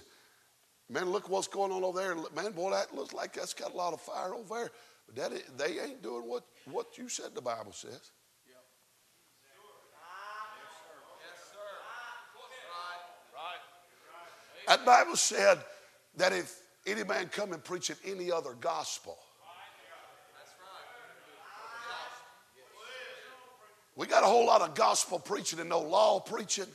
man, 0.89 1.09
look 1.09 1.29
what's 1.29 1.47
going 1.47 1.71
on 1.71 1.83
over 1.83 1.99
there. 1.99 2.15
Man, 2.35 2.51
boy, 2.51 2.71
that 2.71 2.95
looks 2.95 3.13
like 3.13 3.33
that's 3.33 3.53
got 3.53 3.73
a 3.73 3.77
lot 3.77 3.93
of 3.93 4.01
fire 4.01 4.33
over 4.33 4.55
there. 4.55 4.71
But 5.05 5.15
Daddy, 5.15 5.41
they 5.57 5.79
ain't 5.79 6.03
doing 6.03 6.27
what, 6.27 6.43
what 6.65 6.97
you 6.97 7.09
said 7.09 7.35
the 7.35 7.41
Bible 7.41 7.73
says. 7.73 8.11
That 14.67 14.85
Bible 14.85 15.15
said 15.15 15.57
that 16.17 16.31
if 16.31 16.61
any 16.85 17.03
man 17.03 17.27
come 17.29 17.53
and 17.53 17.63
preach 17.63 17.91
any 18.05 18.31
other 18.31 18.53
gospel, 18.53 19.17
we 23.95 24.05
got 24.05 24.21
a 24.21 24.27
whole 24.27 24.45
lot 24.45 24.61
of 24.61 24.75
gospel 24.75 25.17
preaching 25.17 25.59
and 25.59 25.69
no 25.69 25.79
law 25.79 26.19
preaching. 26.19 26.67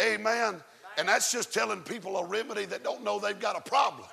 Amen. 0.00 0.60
And 0.98 1.08
that's 1.08 1.32
just 1.32 1.52
telling 1.52 1.80
people 1.82 2.16
a 2.16 2.24
remedy 2.24 2.64
that 2.66 2.84
don't 2.84 3.02
know 3.02 3.18
they've 3.18 3.38
got 3.38 3.56
a 3.56 3.68
problem. 3.68 4.06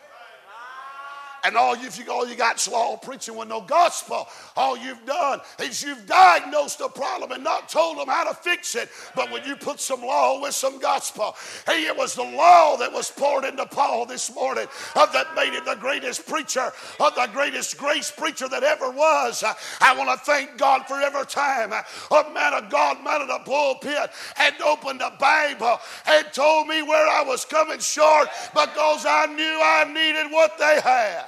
And 1.43 1.56
all 1.56 1.75
you, 1.75 1.89
you, 1.97 2.12
all 2.12 2.28
you 2.28 2.36
got 2.36 2.65
law 2.67 2.97
preaching 2.97 3.36
with 3.36 3.47
no 3.47 3.62
gospel. 3.62 4.28
All 4.56 4.78
you've 4.78 5.06
done 5.06 5.39
is 5.62 5.84
you've 5.84 6.06
diagnosed 6.06 6.82
a 6.82 6.89
problem 6.89 7.32
and 7.32 7.43
not 7.43 7.69
told 7.69 7.97
them 7.97 8.08
how 8.08 8.25
to 8.25 8.34
fix 8.36 8.75
it. 8.75 8.89
But 9.15 9.32
when 9.32 9.45
you 9.45 9.56
put 9.56 9.80
some 9.80 10.02
law 10.02 10.41
with 10.41 10.54
some 10.54 10.80
gospel, 10.80 11.36
hey, 11.65 11.86
it 11.86 11.95
was 11.95 12.15
the 12.15 12.23
law 12.23 12.78
that 12.78 12.91
was 12.91 13.12
poured 13.12 13.45
into 13.45 13.65
Paul 13.65 14.06
this 14.06 14.34
morning 14.34 14.67
of 14.95 15.13
that 15.13 15.36
made 15.36 15.54
him 15.54 15.65
the 15.65 15.75
greatest 15.75 16.28
preacher, 16.28 16.71
of 16.99 17.15
the 17.15 17.30
greatest 17.32 17.78
grace 17.78 18.12
preacher 18.12 18.47
that 18.47 18.63
ever 18.63 18.91
was. 18.91 19.43
Uh, 19.43 19.54
I 19.82 19.95
want 19.95 20.10
to 20.10 20.25
thank 20.25 20.58
God 20.58 20.86
for 20.88 20.95
every 20.95 21.25
time 21.25 21.71
a 21.71 22.34
man 22.34 22.54
of 22.54 22.69
God 22.69 23.04
mounted 23.04 23.30
a 23.30 23.39
pulpit 23.39 24.12
and 24.39 24.56
opened 24.62 25.02
a 25.02 25.12
Bible 25.19 25.80
and 26.06 26.25
told 26.34 26.67
me 26.67 26.82
where 26.82 27.08
I 27.08 27.23
was 27.23 27.45
coming 27.45 27.80
short 27.80 28.28
because 28.54 29.06
I 29.06 29.25
knew 29.28 29.60
I 29.63 29.86
needed 29.91 30.32
what 30.32 30.58
they 30.58 30.80
had 30.82 31.25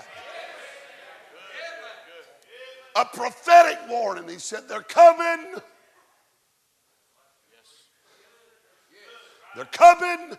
a 2.95 3.05
prophetic 3.05 3.79
warning. 3.89 4.27
He 4.27 4.39
said, 4.39 4.67
They're 4.67 4.81
coming. 4.81 5.55
They're 9.55 9.65
coming. 9.65 10.37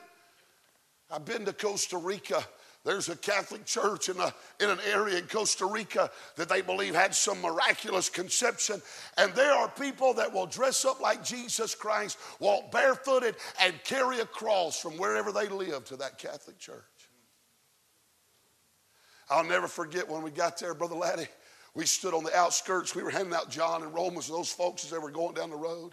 I've 1.11 1.25
been 1.25 1.45
to 1.45 1.53
Costa 1.53 1.99
Rica. 1.99 2.43
There's 2.85 3.09
a 3.09 3.17
Catholic 3.17 3.65
church 3.65 4.09
in, 4.09 4.19
a, 4.19 4.35
in 4.59 4.69
an 4.69 4.79
area 4.91 5.19
in 5.19 5.27
Costa 5.29 5.67
Rica 5.67 6.11
that 6.37 6.49
they 6.49 6.63
believe 6.63 6.97
had 6.97 7.15
some 7.15 7.41
miraculous 7.41 8.09
conception. 8.09 8.83
And 9.17 9.33
there 9.35 9.53
are 9.53 9.69
people 9.69 10.15
that 10.15 10.33
will 10.33 10.47
dress 10.47 10.85
up 10.85 11.01
like 11.01 11.23
Jesus 11.23 11.77
Christ, 11.77 12.19
walk 12.41 12.73
barefooted, 12.73 13.37
and 13.61 13.75
carry 13.85 14.19
a 14.19 14.27
cross 14.27 14.81
from 14.81 14.93
wherever 14.95 15.31
they 15.31 15.47
live 15.47 15.85
to 15.87 15.97
that 15.97 16.19
Catholic 16.19 16.59
church. 16.59 16.83
I'll 19.31 19.45
never 19.45 19.69
forget 19.69 20.09
when 20.09 20.23
we 20.23 20.33
got 20.33 20.59
there, 20.59 20.75
Brother 20.75 20.97
Laddie. 20.97 21.29
We 21.75 21.87
stood 21.87 22.15
on 22.15 22.25
the 22.25 22.37
outskirts. 22.37 22.95
We 22.95 23.03
were 23.03 23.11
handing 23.11 23.35
out 23.35 23.51
John 23.51 23.83
and 23.83 23.95
Romans 23.95 24.27
to 24.27 24.33
those 24.33 24.53
folks 24.53 24.85
as 24.85 24.91
they 24.91 24.99
were 24.99 25.11
going 25.11 25.35
down 25.35 25.51
the 25.51 25.57
road. 25.57 25.93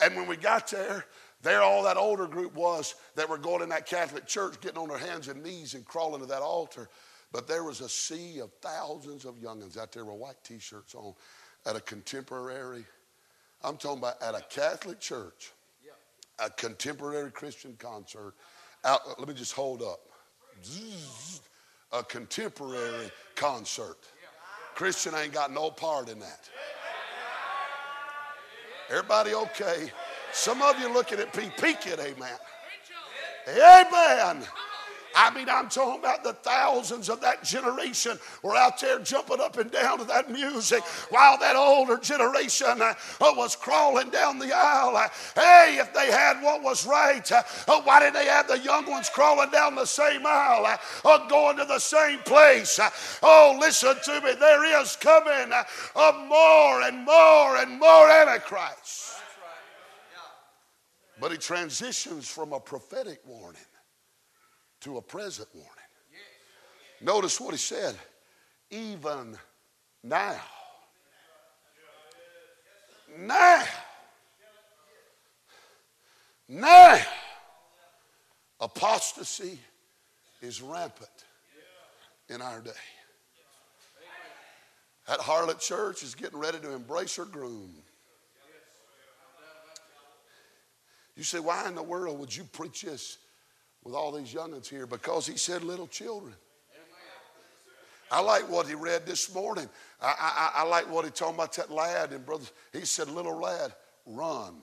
And 0.00 0.14
when 0.16 0.26
we 0.26 0.36
got 0.36 0.68
there, 0.68 1.06
there 1.42 1.62
all 1.62 1.82
that 1.84 1.96
older 1.96 2.26
group 2.26 2.54
was 2.54 2.94
that 3.14 3.28
were 3.28 3.38
going 3.38 3.62
in 3.62 3.68
that 3.70 3.86
Catholic 3.86 4.26
church, 4.26 4.60
getting 4.60 4.78
on 4.78 4.88
their 4.88 4.98
hands 4.98 5.28
and 5.28 5.42
knees 5.42 5.74
and 5.74 5.84
crawling 5.84 6.20
to 6.20 6.26
that 6.26 6.42
altar. 6.42 6.88
But 7.32 7.46
there 7.46 7.64
was 7.64 7.80
a 7.80 7.88
sea 7.88 8.40
of 8.40 8.50
thousands 8.60 9.24
of 9.24 9.36
youngins 9.36 9.78
out 9.78 9.92
there 9.92 10.04
with 10.04 10.16
white 10.16 10.42
t-shirts 10.44 10.94
on 10.94 11.14
at 11.66 11.76
a 11.76 11.80
contemporary, 11.80 12.84
I'm 13.62 13.76
talking 13.76 13.98
about 13.98 14.22
at 14.22 14.34
a 14.34 14.44
Catholic 14.50 15.00
church, 15.00 15.52
a 16.38 16.50
contemporary 16.50 17.30
Christian 17.30 17.74
concert. 17.78 18.34
Out, 18.84 19.18
let 19.18 19.28
me 19.28 19.34
just 19.34 19.52
hold 19.52 19.82
up. 19.82 20.00
A 21.92 22.02
contemporary 22.02 23.10
concert. 23.34 23.98
Christian 24.74 25.14
ain't 25.14 25.32
got 25.32 25.52
no 25.52 25.70
part 25.70 26.08
in 26.08 26.18
that. 26.20 26.48
Everybody 28.90 29.34
okay? 29.34 29.90
Some 30.32 30.62
of 30.62 30.78
you 30.78 30.92
looking 30.92 31.18
at 31.18 31.34
me 31.36 31.50
peeking, 31.56 31.98
amen. 32.00 32.38
Amen. 33.48 34.44
I 35.14 35.32
mean, 35.34 35.48
I'm 35.48 35.68
talking 35.68 36.00
about 36.00 36.24
the 36.24 36.32
thousands 36.32 37.08
of 37.08 37.20
that 37.20 37.44
generation 37.44 38.18
were 38.42 38.56
out 38.56 38.80
there 38.80 38.98
jumping 38.98 39.40
up 39.40 39.56
and 39.58 39.70
down 39.70 39.98
to 39.98 40.04
that 40.04 40.30
music 40.30 40.82
while 41.10 41.38
that 41.38 41.56
older 41.56 41.98
generation 41.98 42.82
uh, 42.82 42.94
was 43.20 43.56
crawling 43.56 44.10
down 44.10 44.38
the 44.38 44.52
aisle. 44.54 44.96
Uh, 44.96 45.08
hey, 45.34 45.76
if 45.78 45.92
they 45.94 46.10
had 46.10 46.42
what 46.42 46.62
was 46.62 46.86
right, 46.86 47.30
uh, 47.30 47.42
why 47.82 48.00
didn't 48.00 48.14
they 48.14 48.26
have 48.26 48.48
the 48.48 48.58
young 48.58 48.88
ones 48.90 49.08
crawling 49.08 49.50
down 49.50 49.74
the 49.74 49.84
same 49.84 50.26
aisle 50.26 50.66
uh, 50.66 50.76
or 51.04 51.28
going 51.28 51.56
to 51.56 51.64
the 51.64 51.78
same 51.78 52.18
place? 52.20 52.78
Uh, 52.78 52.90
oh, 53.22 53.56
listen 53.60 53.94
to 54.04 54.20
me. 54.20 54.34
There 54.34 54.80
is 54.80 54.96
coming 54.96 55.52
uh, 55.52 56.12
more 56.28 56.82
and 56.82 57.04
more 57.04 57.56
and 57.56 57.78
more 57.78 58.10
Antichrist. 58.10 59.12
But 61.20 61.30
he 61.30 61.38
transitions 61.38 62.28
from 62.28 62.52
a 62.52 62.58
prophetic 62.58 63.20
warning 63.24 63.60
to 64.84 64.98
a 64.98 65.02
present 65.02 65.48
warning. 65.54 65.70
Notice 67.00 67.40
what 67.40 67.52
he 67.52 67.58
said 67.58 67.96
even 68.70 69.36
now. 70.02 70.36
Now. 73.18 73.64
Now. 76.48 77.00
Apostasy 78.60 79.58
is 80.42 80.60
rampant 80.60 81.08
in 82.28 82.42
our 82.42 82.60
day. 82.60 82.70
That 85.08 85.18
harlot 85.18 85.60
church 85.60 86.02
is 86.02 86.14
getting 86.14 86.38
ready 86.38 86.58
to 86.58 86.72
embrace 86.72 87.16
her 87.16 87.24
groom. 87.24 87.70
You 91.16 91.22
say, 91.22 91.40
why 91.40 91.68
in 91.68 91.74
the 91.74 91.82
world 91.82 92.18
would 92.18 92.34
you 92.34 92.44
preach 92.44 92.82
this 92.82 93.18
with 93.84 93.94
all 93.94 94.10
these 94.10 94.32
youngins 94.32 94.68
here 94.68 94.86
because 94.86 95.26
he 95.26 95.36
said 95.36 95.62
little 95.62 95.86
children. 95.86 96.34
I 98.10 98.20
like 98.20 98.48
what 98.48 98.66
he 98.66 98.74
read 98.74 99.06
this 99.06 99.34
morning. 99.34 99.68
I, 100.00 100.52
I, 100.56 100.62
I 100.62 100.68
like 100.68 100.90
what 100.90 101.04
he 101.04 101.10
told 101.10 101.34
about 101.34 101.52
that 101.54 101.70
lad 101.70 102.12
and 102.12 102.24
brothers. 102.24 102.52
He 102.72 102.84
said, 102.84 103.08
little 103.08 103.38
lad, 103.38 103.74
run. 104.06 104.56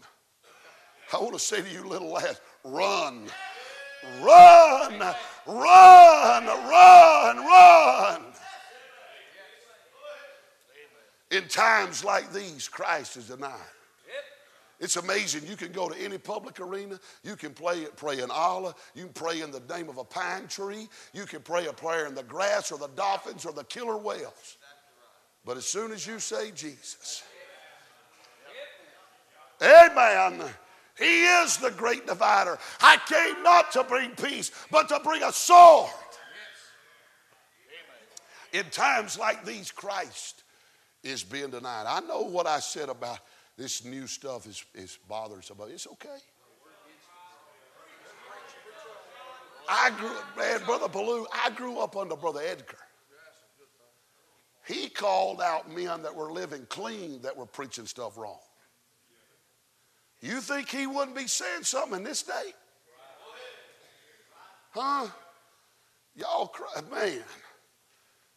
I 1.14 1.18
want 1.18 1.34
to 1.34 1.40
say 1.40 1.62
to 1.62 1.70
you, 1.70 1.84
little 1.84 2.12
lad, 2.12 2.38
run. 2.64 3.28
Run, 4.22 5.00
run, 5.46 6.46
run, 6.46 7.38
run. 7.38 8.22
In 11.32 11.48
times 11.48 12.04
like 12.04 12.32
these, 12.34 12.68
Christ 12.68 13.18
is 13.18 13.28
denied. 13.28 13.52
It's 14.82 14.96
amazing. 14.96 15.46
You 15.48 15.56
can 15.56 15.72
go 15.72 15.88
to 15.88 15.98
any 16.02 16.18
public 16.18 16.60
arena. 16.60 17.00
You 17.24 17.36
can 17.36 17.54
play, 17.54 17.86
pray 17.96 18.20
in 18.20 18.32
Allah. 18.32 18.74
You 18.96 19.04
can 19.04 19.14
pray 19.14 19.42
in 19.42 19.52
the 19.52 19.62
name 19.70 19.90
of 19.90 20.00
a 20.00 20.04
pine 20.04 20.48
tree. 20.48 20.90
You 21.14 21.26
can 21.26 21.42
pray 21.42 21.68
a 21.68 21.74
prayer 21.74 22.08
in 22.08 22.16
the 22.16 22.24
grass 22.24 22.72
or 22.72 22.80
the 22.80 22.90
dolphins 22.90 23.46
or 23.46 23.54
the 23.54 23.64
killer 23.66 23.96
whales. 23.96 24.58
But 25.46 25.58
as 25.58 25.66
soon 25.66 25.92
as 25.92 26.06
you 26.08 26.20
say 26.20 26.50
Jesus, 26.52 27.24
Amen. 29.62 30.44
He 30.98 31.26
is 31.26 31.58
the 31.58 31.70
great 31.72 32.08
divider. 32.08 32.58
I 32.80 32.98
came 33.08 33.44
not 33.44 33.72
to 33.74 33.84
bring 33.84 34.12
peace, 34.12 34.52
but 34.72 34.90
to 34.90 35.00
bring 35.04 35.22
a 35.22 35.32
sword. 35.32 35.92
In 38.54 38.66
times 38.72 39.18
like 39.18 39.46
these, 39.46 39.72
Christ 39.72 40.44
is 41.04 41.24
being 41.24 41.52
denied. 41.52 41.86
I 41.88 42.00
know 42.02 42.22
what 42.22 42.48
I 42.48 42.60
said 42.60 42.90
about 42.90 43.20
this 43.58 43.86
new 43.86 44.08
stuff 44.08 44.48
is, 44.48 44.64
is 44.74 44.98
bothersome, 45.08 45.58
but 45.58 45.70
it's 45.70 45.88
okay. 45.88 46.18
I 49.70 49.92
grew 49.92 50.10
up, 50.10 50.38
man, 50.38 50.60
Brother 50.66 50.90
Ballou, 50.90 51.26
I 51.32 51.50
grew 51.52 51.80
up 51.80 51.96
under 51.96 52.16
Brother 52.16 52.42
Edgar. 52.44 52.78
He 54.68 54.90
called 54.90 55.42
out 55.42 55.72
men 55.72 56.04
that 56.04 56.16
were 56.16 56.32
living 56.32 56.66
clean 56.70 57.22
that 57.22 57.36
were 57.36 57.46
preaching 57.46 57.86
stuff 57.86 58.18
wrong. 58.18 58.40
You 60.22 60.40
think 60.40 60.70
he 60.70 60.86
wouldn't 60.88 61.16
be 61.16 61.28
saying 61.28 61.64
something 61.64 61.98
in 61.98 62.04
this 62.04 62.22
day? 62.24 62.54
Huh? 64.72 65.08
Y'all, 66.16 66.48
cry, 66.48 66.82
man. 66.92 67.22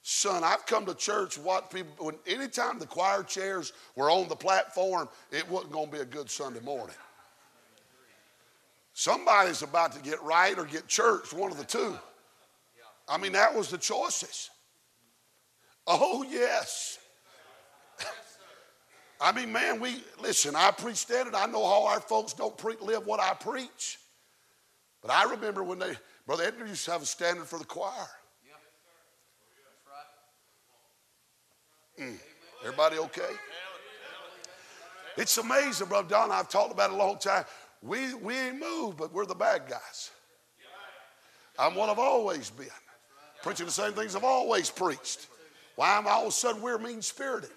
Son, 0.06 0.44
I've 0.44 0.66
come 0.66 0.84
to 0.84 0.94
church, 0.94 1.38
what 1.38 1.70
people, 1.70 2.04
when 2.04 2.16
anytime 2.26 2.78
the 2.78 2.84
choir 2.84 3.22
chairs 3.22 3.72
were 3.96 4.10
on 4.10 4.28
the 4.28 4.36
platform, 4.36 5.08
it 5.32 5.48
wasn't 5.48 5.72
going 5.72 5.86
to 5.86 5.92
be 5.92 6.00
a 6.00 6.04
good 6.04 6.28
Sunday 6.28 6.60
morning. 6.60 6.94
Somebody's 8.92 9.62
about 9.62 9.92
to 9.92 10.02
get 10.02 10.22
right 10.22 10.58
or 10.58 10.66
get 10.66 10.86
church, 10.88 11.32
one 11.32 11.50
of 11.50 11.56
the 11.56 11.64
two. 11.64 11.98
I 13.08 13.16
mean, 13.16 13.32
that 13.32 13.54
was 13.54 13.70
the 13.70 13.78
choices. 13.78 14.50
Oh, 15.86 16.22
yes. 16.22 16.98
I 19.18 19.32
mean, 19.32 19.50
man, 19.50 19.80
we 19.80 20.04
listen. 20.20 20.54
I 20.54 20.70
preached 20.70 21.08
that, 21.08 21.26
and 21.26 21.34
I 21.34 21.46
know 21.46 21.66
how 21.66 21.86
our 21.86 22.00
folks 22.00 22.34
don't 22.34 22.58
pre- 22.58 22.76
live 22.82 23.06
what 23.06 23.20
I 23.20 23.32
preach. 23.32 23.98
But 25.00 25.12
I 25.12 25.30
remember 25.30 25.62
when 25.62 25.78
they, 25.78 25.94
Brother 26.26 26.44
Edgar 26.44 26.66
used 26.66 26.84
to 26.84 26.90
have 26.90 27.00
a 27.00 27.06
standard 27.06 27.46
for 27.46 27.58
the 27.58 27.64
choir. 27.64 28.06
Mm. 32.00 32.18
Everybody 32.62 32.98
okay? 32.98 33.30
It's 35.16 35.38
amazing, 35.38 35.88
Brother 35.88 36.08
Don. 36.08 36.30
I've 36.30 36.48
talked 36.48 36.72
about 36.72 36.90
it 36.90 36.94
a 36.94 36.96
long 36.96 37.18
time. 37.18 37.44
We, 37.82 38.14
we 38.14 38.36
ain't 38.36 38.58
moved, 38.58 38.98
but 38.98 39.12
we're 39.12 39.26
the 39.26 39.34
bad 39.34 39.62
guys. 39.68 40.10
I'm 41.58 41.74
what 41.74 41.88
I've 41.88 41.98
always 41.98 42.50
been. 42.50 42.66
Preaching 43.42 43.66
the 43.66 43.72
same 43.72 43.92
things 43.92 44.16
I've 44.16 44.24
always 44.24 44.70
preached. 44.70 45.28
Why 45.76 45.98
am 45.98 46.08
I 46.08 46.12
all 46.12 46.22
of 46.22 46.28
a 46.28 46.32
sudden 46.32 46.62
we're 46.62 46.78
mean 46.78 47.02
spirited? 47.02 47.50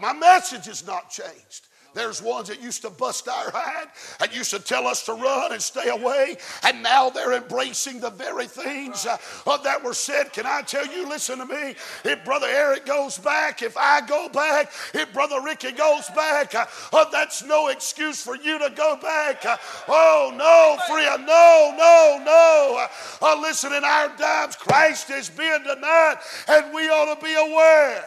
My 0.00 0.12
message 0.12 0.66
has 0.66 0.86
not 0.86 1.10
changed. 1.10 1.66
There's 1.94 2.22
ones 2.22 2.48
that 2.48 2.62
used 2.62 2.82
to 2.82 2.90
bust 2.90 3.28
our 3.28 3.50
hide 3.50 3.88
and 4.20 4.34
used 4.34 4.50
to 4.50 4.58
tell 4.58 4.86
us 4.86 5.04
to 5.06 5.12
run 5.12 5.52
and 5.52 5.60
stay 5.60 5.88
away, 5.88 6.36
and 6.64 6.82
now 6.82 7.10
they're 7.10 7.34
embracing 7.34 8.00
the 8.00 8.10
very 8.10 8.46
things 8.46 9.06
uh, 9.06 9.18
that 9.58 9.84
were 9.84 9.94
said. 9.94 10.32
Can 10.32 10.46
I 10.46 10.62
tell 10.62 10.86
you, 10.86 11.08
listen 11.08 11.38
to 11.38 11.46
me? 11.46 11.74
If 12.04 12.24
Brother 12.24 12.46
Eric 12.48 12.86
goes 12.86 13.18
back, 13.18 13.62
if 13.62 13.76
I 13.76 14.00
go 14.06 14.28
back, 14.28 14.72
if 14.94 15.12
Brother 15.12 15.40
Ricky 15.42 15.72
goes 15.72 16.08
back, 16.16 16.54
uh, 16.54 16.66
uh, 16.92 17.04
that's 17.10 17.44
no 17.44 17.68
excuse 17.68 18.22
for 18.22 18.36
you 18.36 18.58
to 18.58 18.70
go 18.74 18.96
back. 18.96 19.44
Uh, 19.44 19.56
oh, 19.88 20.32
no, 20.34 20.78
friend, 20.92 21.26
no, 21.26 21.74
no, 21.76 22.22
no. 22.24 22.86
Uh, 23.20 23.40
listen, 23.40 23.72
in 23.72 23.84
our 23.84 24.08
times, 24.16 24.56
Christ 24.56 25.10
is 25.10 25.28
being 25.28 25.62
denied, 25.62 26.16
and 26.48 26.74
we 26.74 26.88
ought 26.88 27.14
to 27.14 27.24
be 27.24 27.34
aware. 27.34 28.04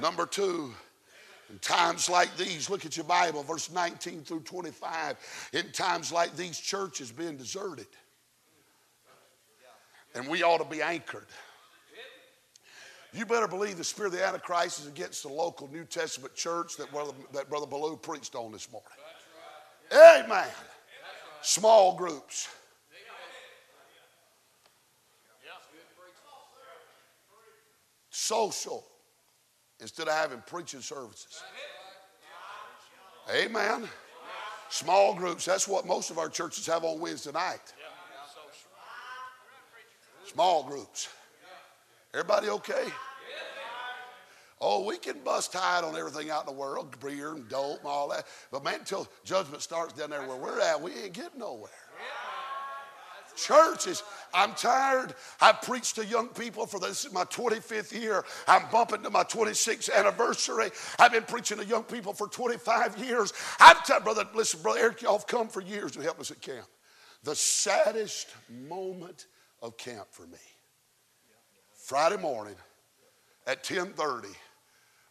Number 0.00 0.26
two, 0.26 0.74
in 1.54 1.60
times 1.60 2.08
like 2.08 2.36
these, 2.36 2.68
look 2.68 2.84
at 2.84 2.96
your 2.96 3.06
Bible, 3.06 3.44
verse 3.44 3.70
19 3.70 4.22
through 4.22 4.40
25. 4.40 5.50
In 5.52 5.70
times 5.70 6.10
like 6.10 6.34
these, 6.34 6.58
church 6.58 7.00
is 7.00 7.12
being 7.12 7.36
deserted. 7.36 7.86
And 10.16 10.26
we 10.26 10.42
ought 10.42 10.58
to 10.58 10.64
be 10.64 10.82
anchored. 10.82 11.28
You 13.12 13.24
better 13.24 13.46
believe 13.46 13.76
the 13.76 13.84
spirit 13.84 14.14
of 14.14 14.18
the 14.18 14.26
Antichrist 14.26 14.80
is 14.80 14.88
against 14.88 15.22
the 15.22 15.28
local 15.28 15.70
New 15.70 15.84
Testament 15.84 16.34
church 16.34 16.76
that 16.76 16.90
Brother, 16.90 17.12
that 17.32 17.48
Brother 17.48 17.66
Ballou 17.66 17.96
preached 17.96 18.34
on 18.34 18.50
this 18.50 18.68
morning. 18.72 18.88
Amen. 20.26 20.48
Small 21.40 21.94
groups. 21.94 22.48
Social 28.10 28.84
instead 29.84 30.08
of 30.08 30.14
having 30.14 30.42
preaching 30.46 30.80
services. 30.80 31.42
Amen. 33.30 33.86
Small 34.70 35.14
groups, 35.14 35.44
that's 35.44 35.68
what 35.68 35.86
most 35.86 36.10
of 36.10 36.18
our 36.18 36.30
churches 36.30 36.66
have 36.66 36.84
on 36.84 36.98
Wednesday 36.98 37.32
night. 37.32 37.74
Small 40.24 40.64
groups. 40.64 41.08
Everybody 42.14 42.48
okay? 42.48 42.86
Oh, 44.58 44.86
we 44.86 44.96
can 44.96 45.18
bust 45.22 45.52
tide 45.52 45.84
on 45.84 45.94
everything 45.96 46.30
out 46.30 46.48
in 46.48 46.54
the 46.54 46.58
world, 46.58 46.98
beer 46.98 47.34
and 47.34 47.46
dope 47.50 47.80
and 47.80 47.86
all 47.86 48.08
that. 48.08 48.26
But 48.50 48.64
man, 48.64 48.80
until 48.80 49.06
judgment 49.22 49.60
starts 49.60 49.92
down 49.92 50.08
there 50.08 50.26
where 50.26 50.38
we're 50.38 50.60
at, 50.60 50.80
we 50.80 50.92
ain't 50.92 51.12
getting 51.12 51.40
nowhere. 51.40 51.70
Churches, 53.36 54.02
I'm 54.34 54.52
tired. 54.54 55.14
I've 55.40 55.62
preached 55.62 55.94
to 55.96 56.04
young 56.04 56.28
people 56.28 56.66
for 56.66 56.80
this 56.80 57.04
is 57.04 57.12
my 57.12 57.24
25th 57.24 57.98
year. 57.98 58.24
I'm 58.48 58.64
bumping 58.70 59.02
to 59.04 59.10
my 59.10 59.22
26th 59.22 59.94
anniversary. 59.94 60.70
I've 60.98 61.12
been 61.12 61.22
preaching 61.22 61.58
to 61.58 61.64
young 61.64 61.84
people 61.84 62.12
for 62.12 62.26
25 62.26 62.98
years. 62.98 63.32
I'm 63.60 63.76
telling 63.84 64.04
brother, 64.04 64.26
listen, 64.34 64.60
brother 64.60 64.80
Eric, 64.80 65.02
y'all 65.02 65.18
have 65.18 65.26
come 65.26 65.48
for 65.48 65.62
years 65.62 65.92
to 65.92 66.02
help 66.02 66.18
us 66.20 66.30
at 66.30 66.40
camp. 66.40 66.66
The 67.22 67.36
saddest 67.36 68.28
moment 68.50 69.26
of 69.62 69.76
camp 69.76 70.08
for 70.10 70.26
me. 70.26 70.38
Friday 71.72 72.20
morning 72.20 72.56
at 73.46 73.58
1030. 73.58 74.28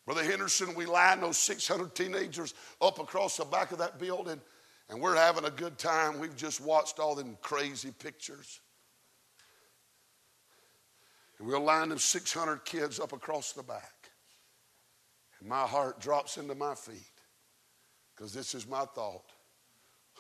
Brother 0.06 0.24
Henderson, 0.24 0.76
we 0.76 0.86
line 0.86 1.22
those 1.22 1.38
600 1.38 1.96
teenagers 1.96 2.54
up 2.82 3.00
across 3.00 3.38
the 3.38 3.46
back 3.46 3.72
of 3.72 3.78
that 3.78 4.00
building 4.00 4.42
and 4.90 5.02
we're 5.02 5.16
having 5.16 5.46
a 5.46 5.50
good 5.50 5.78
time. 5.78 6.20
We've 6.20 6.36
just 6.36 6.62
watched 6.62 7.00
all 7.00 7.16
them 7.16 7.38
crazy 7.42 7.92
pictures. 7.92 8.60
And 11.44 11.52
we'll 11.52 11.60
line 11.60 11.90
them 11.90 12.00
600 12.00 12.64
kids 12.64 13.02
up 13.02 13.12
across 13.12 13.52
the 13.52 13.64
back. 13.64 14.10
And 15.42 15.50
my 15.50 15.64
heart 15.64 16.00
drops 16.00 16.38
into 16.38 16.56
my 16.56 16.74
feet 16.74 17.12
because 18.16 18.32
this 18.32 18.56
is 18.56 18.66
my 18.66 18.86
thought. 18.96 19.26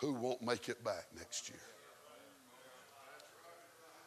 Who 0.01 0.15
won't 0.15 0.41
make 0.41 0.67
it 0.67 0.83
back 0.83 1.05
next 1.15 1.47
year? 1.47 1.61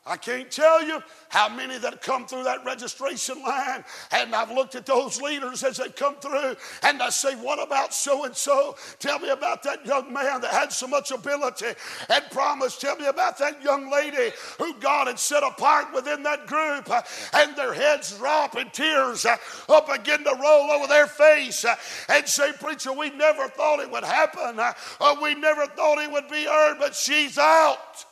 I 0.06 0.16
can't 0.16 0.48
tell 0.48 0.84
you 0.84 1.02
how 1.30 1.48
many 1.48 1.78
that 1.78 2.00
come 2.00 2.26
through 2.26 2.44
that 2.44 2.64
registration 2.64 3.42
line. 3.42 3.84
And 4.12 4.34
I've 4.36 4.52
looked 4.52 4.76
at 4.76 4.86
those 4.86 5.20
leaders 5.20 5.64
as 5.64 5.78
they 5.78 5.88
come 5.88 6.14
through 6.16 6.54
and 6.84 7.02
I 7.02 7.10
say, 7.10 7.34
What 7.34 7.60
about 7.60 7.92
so 7.92 8.24
and 8.24 8.34
so? 8.36 8.76
Tell 9.00 9.18
me 9.18 9.30
about 9.30 9.64
that 9.64 9.84
young 9.84 10.12
man 10.12 10.40
that 10.42 10.52
had 10.52 10.72
so 10.72 10.86
much 10.86 11.10
ability 11.10 11.72
and 12.08 12.24
promise. 12.30 12.78
Tell 12.78 12.94
me 12.96 13.06
about 13.06 13.36
that 13.38 13.60
young 13.62 13.90
lady 13.90 14.32
who 14.58 14.74
God 14.78 15.08
had 15.08 15.18
set 15.18 15.42
apart 15.42 15.92
within 15.92 16.22
that 16.22 16.46
group. 16.46 16.88
And 17.32 17.56
their 17.56 17.74
heads 17.74 18.16
drop 18.16 18.54
and 18.54 18.72
tears 18.72 19.26
uh, 19.26 19.36
up 19.68 19.88
begin 19.92 20.22
to 20.24 20.38
roll 20.40 20.70
over 20.70 20.86
their 20.86 21.06
face 21.06 21.64
uh, 21.64 21.74
and 22.08 22.26
say, 22.28 22.52
Preacher, 22.52 22.92
we 22.92 23.10
never 23.10 23.48
thought 23.48 23.80
it 23.80 23.90
would 23.90 24.04
happen. 24.04 24.58
Uh, 24.60 25.16
we 25.20 25.34
never 25.34 25.66
thought 25.66 25.98
it 25.98 26.12
would 26.12 26.28
be 26.28 26.44
her, 26.44 26.76
but 26.78 26.94
she's 26.94 27.38
out. 27.38 28.04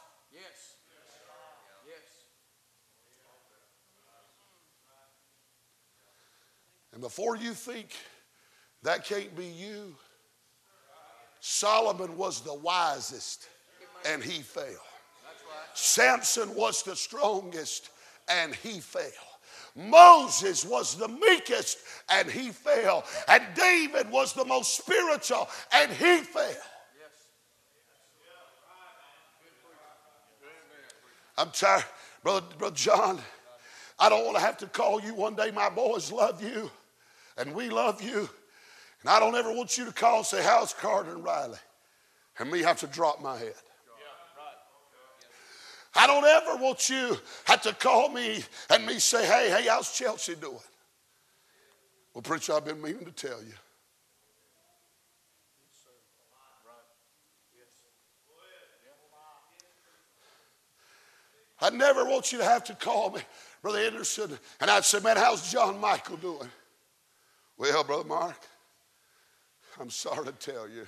And 6.94 7.02
before 7.02 7.36
you 7.36 7.54
think 7.54 7.88
that 8.84 9.04
can't 9.04 9.36
be 9.36 9.46
you, 9.46 9.96
Solomon 11.40 12.16
was 12.16 12.40
the 12.40 12.54
wisest 12.54 13.48
and 14.06 14.22
he 14.22 14.42
fell. 14.42 14.64
Samson 15.74 16.54
was 16.54 16.84
the 16.84 16.94
strongest 16.94 17.90
and 18.28 18.54
he 18.54 18.78
fell. 18.78 19.02
Moses 19.74 20.64
was 20.64 20.94
the 20.94 21.08
meekest 21.08 21.78
and 22.08 22.30
he 22.30 22.50
fell. 22.50 23.04
And 23.26 23.42
David 23.56 24.08
was 24.08 24.32
the 24.32 24.44
most 24.44 24.76
spiritual 24.76 25.48
and 25.74 25.90
he 25.90 26.18
fell. 26.18 26.54
I'm 31.36 31.50
tired. 31.50 31.84
Brother, 32.22 32.46
Brother 32.56 32.76
John, 32.76 33.18
I 33.98 34.08
don't 34.08 34.24
want 34.24 34.36
to 34.36 34.42
have 34.42 34.56
to 34.58 34.68
call 34.68 35.00
you 35.00 35.14
one 35.14 35.34
day. 35.34 35.50
My 35.50 35.68
boys 35.68 36.12
love 36.12 36.40
you 36.40 36.70
and 37.36 37.54
we 37.54 37.68
love 37.68 38.02
you. 38.02 38.28
And 39.00 39.10
I 39.10 39.20
don't 39.20 39.34
ever 39.34 39.52
want 39.52 39.76
you 39.76 39.84
to 39.84 39.92
call 39.92 40.18
and 40.18 40.26
say, 40.26 40.42
How's 40.42 40.72
Carter 40.72 41.10
and 41.10 41.24
Riley? 41.24 41.58
And 42.38 42.50
me 42.50 42.60
have 42.60 42.80
to 42.80 42.86
drop 42.86 43.22
my 43.22 43.36
head. 43.38 43.54
I 45.96 46.08
don't 46.08 46.24
ever 46.24 46.60
want 46.60 46.88
you 46.90 47.16
have 47.44 47.62
to 47.62 47.72
call 47.72 48.08
me 48.08 48.42
and 48.70 48.84
me 48.84 48.98
say, 48.98 49.24
Hey, 49.24 49.48
hey, 49.48 49.68
how's 49.68 49.96
Chelsea 49.96 50.34
doing? 50.34 50.58
Well, 52.12 52.22
preacher, 52.22 52.54
I've 52.54 52.64
been 52.64 52.80
meaning 52.80 53.04
to 53.04 53.12
tell 53.12 53.42
you. 53.42 53.52
I 61.60 61.70
never 61.70 62.04
want 62.04 62.30
you 62.30 62.38
to 62.38 62.44
have 62.44 62.64
to 62.64 62.74
call 62.74 63.10
me, 63.10 63.20
Brother 63.62 63.78
Anderson, 63.78 64.36
and 64.60 64.70
I'd 64.70 64.84
say, 64.84 65.00
Man, 65.00 65.16
how's 65.16 65.50
John 65.50 65.80
Michael 65.80 66.16
doing? 66.16 66.50
Well, 67.56 67.84
Brother 67.84 68.08
Mark, 68.08 68.36
I'm 69.80 69.90
sorry 69.90 70.26
to 70.26 70.32
tell 70.32 70.68
you. 70.68 70.86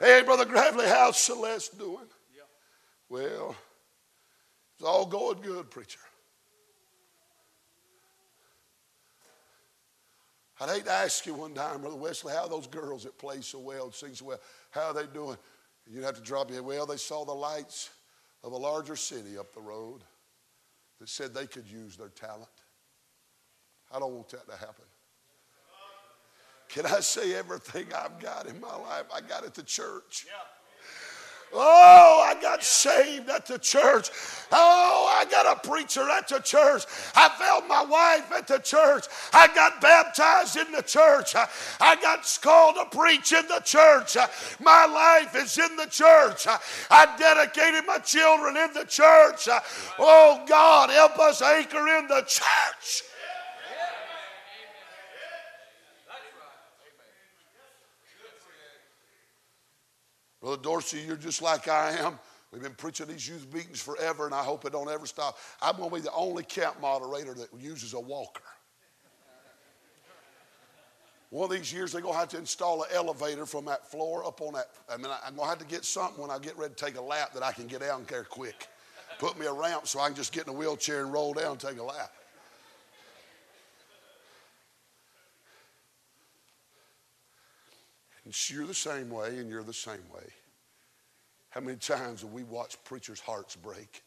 Hey, 0.00 0.22
Brother 0.24 0.44
Gravely, 0.44 0.86
how's 0.86 1.16
Celeste 1.16 1.78
doing? 1.78 2.06
Well, 3.08 3.54
it's 4.74 4.84
all 4.84 5.06
going 5.06 5.40
good, 5.40 5.70
preacher. 5.70 6.00
I'd 10.60 10.68
hate 10.70 10.84
to 10.86 10.90
ask 10.90 11.26
you 11.26 11.34
one 11.34 11.54
time, 11.54 11.80
Brother 11.80 11.96
Wesley, 11.96 12.32
how 12.32 12.48
those 12.48 12.66
girls 12.66 13.04
that 13.04 13.18
play 13.18 13.40
so 13.40 13.58
well 13.58 13.84
and 13.84 13.94
sing 13.94 14.14
so 14.14 14.26
well, 14.26 14.40
how 14.70 14.88
are 14.88 14.94
they 14.94 15.06
doing? 15.06 15.36
You'd 15.86 16.04
have 16.04 16.16
to 16.16 16.22
drop 16.22 16.50
your. 16.50 16.62
Well, 16.62 16.86
they 16.86 16.96
saw 16.96 17.24
the 17.24 17.32
lights 17.32 17.90
of 18.42 18.52
a 18.52 18.56
larger 18.56 18.96
city 18.96 19.38
up 19.38 19.52
the 19.54 19.60
road 19.60 20.02
that 21.00 21.08
said 21.08 21.34
they 21.34 21.46
could 21.46 21.66
use 21.66 21.96
their 21.96 22.08
talent. 22.08 22.48
I 23.92 23.98
don't 23.98 24.14
want 24.14 24.28
that 24.30 24.46
to 24.48 24.56
happen. 24.56 24.84
Can 26.68 26.86
I 26.86 27.00
say 27.00 27.34
everything 27.34 27.86
I've 27.94 28.18
got 28.18 28.46
in 28.46 28.60
my 28.60 28.74
life? 28.74 29.04
I 29.14 29.20
got 29.20 29.44
at 29.44 29.54
the 29.54 29.62
church. 29.62 30.26
Oh, 31.56 32.24
I 32.28 32.40
got 32.40 32.64
saved 32.64 33.28
at 33.30 33.46
the 33.46 33.58
church. 33.58 34.10
Oh, 34.50 35.16
I 35.20 35.24
got 35.30 35.56
a 35.56 35.68
preacher 35.68 36.08
at 36.10 36.26
the 36.26 36.40
church. 36.40 36.84
I 37.14 37.28
found 37.28 37.68
my 37.68 37.84
wife 37.84 38.32
at 38.36 38.48
the 38.48 38.58
church. 38.58 39.06
I 39.32 39.46
got 39.54 39.80
baptized 39.80 40.56
in 40.56 40.72
the 40.72 40.82
church. 40.82 41.34
I 41.36 41.96
got 42.02 42.38
called 42.42 42.76
to 42.76 42.96
preach 42.96 43.32
in 43.32 43.46
the 43.46 43.60
church. 43.64 44.16
My 44.60 44.86
life 44.86 45.36
is 45.36 45.56
in 45.58 45.76
the 45.76 45.86
church. 45.86 46.46
I 46.90 47.16
dedicated 47.16 47.86
my 47.86 47.98
children 47.98 48.56
in 48.56 48.72
the 48.72 48.84
church. 48.84 49.48
Oh, 49.98 50.44
God, 50.48 50.90
help 50.90 51.18
us 51.18 51.40
anchor 51.40 51.86
in 51.88 52.08
the 52.08 52.22
church. 52.22 53.04
Brother 60.44 60.60
Dorsey, 60.62 61.00
you're 61.06 61.16
just 61.16 61.40
like 61.40 61.68
I 61.68 61.92
am. 61.92 62.18
We've 62.52 62.60
been 62.60 62.74
preaching 62.74 63.06
these 63.06 63.26
youth 63.26 63.50
meetings 63.50 63.80
forever, 63.80 64.26
and 64.26 64.34
I 64.34 64.42
hope 64.42 64.66
it 64.66 64.72
don't 64.72 64.90
ever 64.90 65.06
stop. 65.06 65.38
I'm 65.62 65.78
going 65.78 65.88
to 65.88 65.94
be 65.94 66.02
the 66.02 66.12
only 66.12 66.42
camp 66.42 66.82
moderator 66.82 67.32
that 67.32 67.48
uses 67.58 67.94
a 67.94 68.00
walker. 68.00 68.42
One 71.30 71.50
of 71.50 71.56
these 71.56 71.72
years, 71.72 71.92
they're 71.92 72.02
going 72.02 72.12
to 72.12 72.20
have 72.20 72.28
to 72.28 72.36
install 72.36 72.82
an 72.82 72.90
elevator 72.92 73.46
from 73.46 73.64
that 73.64 73.90
floor 73.90 74.22
up 74.26 74.42
on 74.42 74.52
that. 74.52 74.66
I 74.86 74.98
mean, 74.98 75.06
I'm 75.26 75.34
going 75.34 75.46
to 75.46 75.48
have 75.48 75.60
to 75.60 75.64
get 75.64 75.82
something 75.82 76.20
when 76.20 76.30
I 76.30 76.38
get 76.38 76.58
ready 76.58 76.74
to 76.74 76.84
take 76.84 76.98
a 76.98 77.02
lap 77.02 77.32
that 77.32 77.42
I 77.42 77.50
can 77.50 77.66
get 77.66 77.80
down 77.80 78.04
there 78.06 78.24
quick. 78.24 78.68
Put 79.18 79.38
me 79.38 79.46
a 79.46 79.52
ramp 79.52 79.86
so 79.86 80.00
I 80.00 80.08
can 80.08 80.14
just 80.14 80.34
get 80.34 80.46
in 80.46 80.50
a 80.50 80.56
wheelchair 80.56 81.04
and 81.04 81.10
roll 81.10 81.32
down 81.32 81.52
and 81.52 81.60
take 81.60 81.78
a 81.78 81.82
lap. 81.82 82.12
And 88.24 88.50
you're 88.50 88.66
the 88.66 88.74
same 88.74 89.10
way, 89.10 89.38
and 89.38 89.50
you're 89.50 89.62
the 89.62 89.72
same 89.72 90.04
way. 90.12 90.26
How 91.50 91.60
many 91.60 91.76
times 91.76 92.22
have 92.22 92.32
we 92.32 92.42
watched 92.42 92.82
preachers' 92.84 93.20
hearts 93.20 93.54
break 93.54 94.02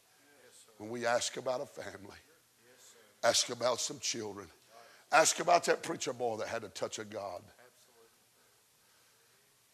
when 0.78 0.90
we 0.90 1.06
ask 1.06 1.36
about 1.36 1.60
a 1.60 1.66
family, 1.66 2.18
ask 3.24 3.48
about 3.50 3.80
some 3.80 3.98
children, 4.00 4.48
ask 5.12 5.40
about 5.40 5.64
that 5.64 5.82
preacher 5.82 6.12
boy 6.12 6.36
that 6.36 6.48
had 6.48 6.64
a 6.64 6.68
touch 6.68 6.98
of 6.98 7.10
God? 7.10 7.42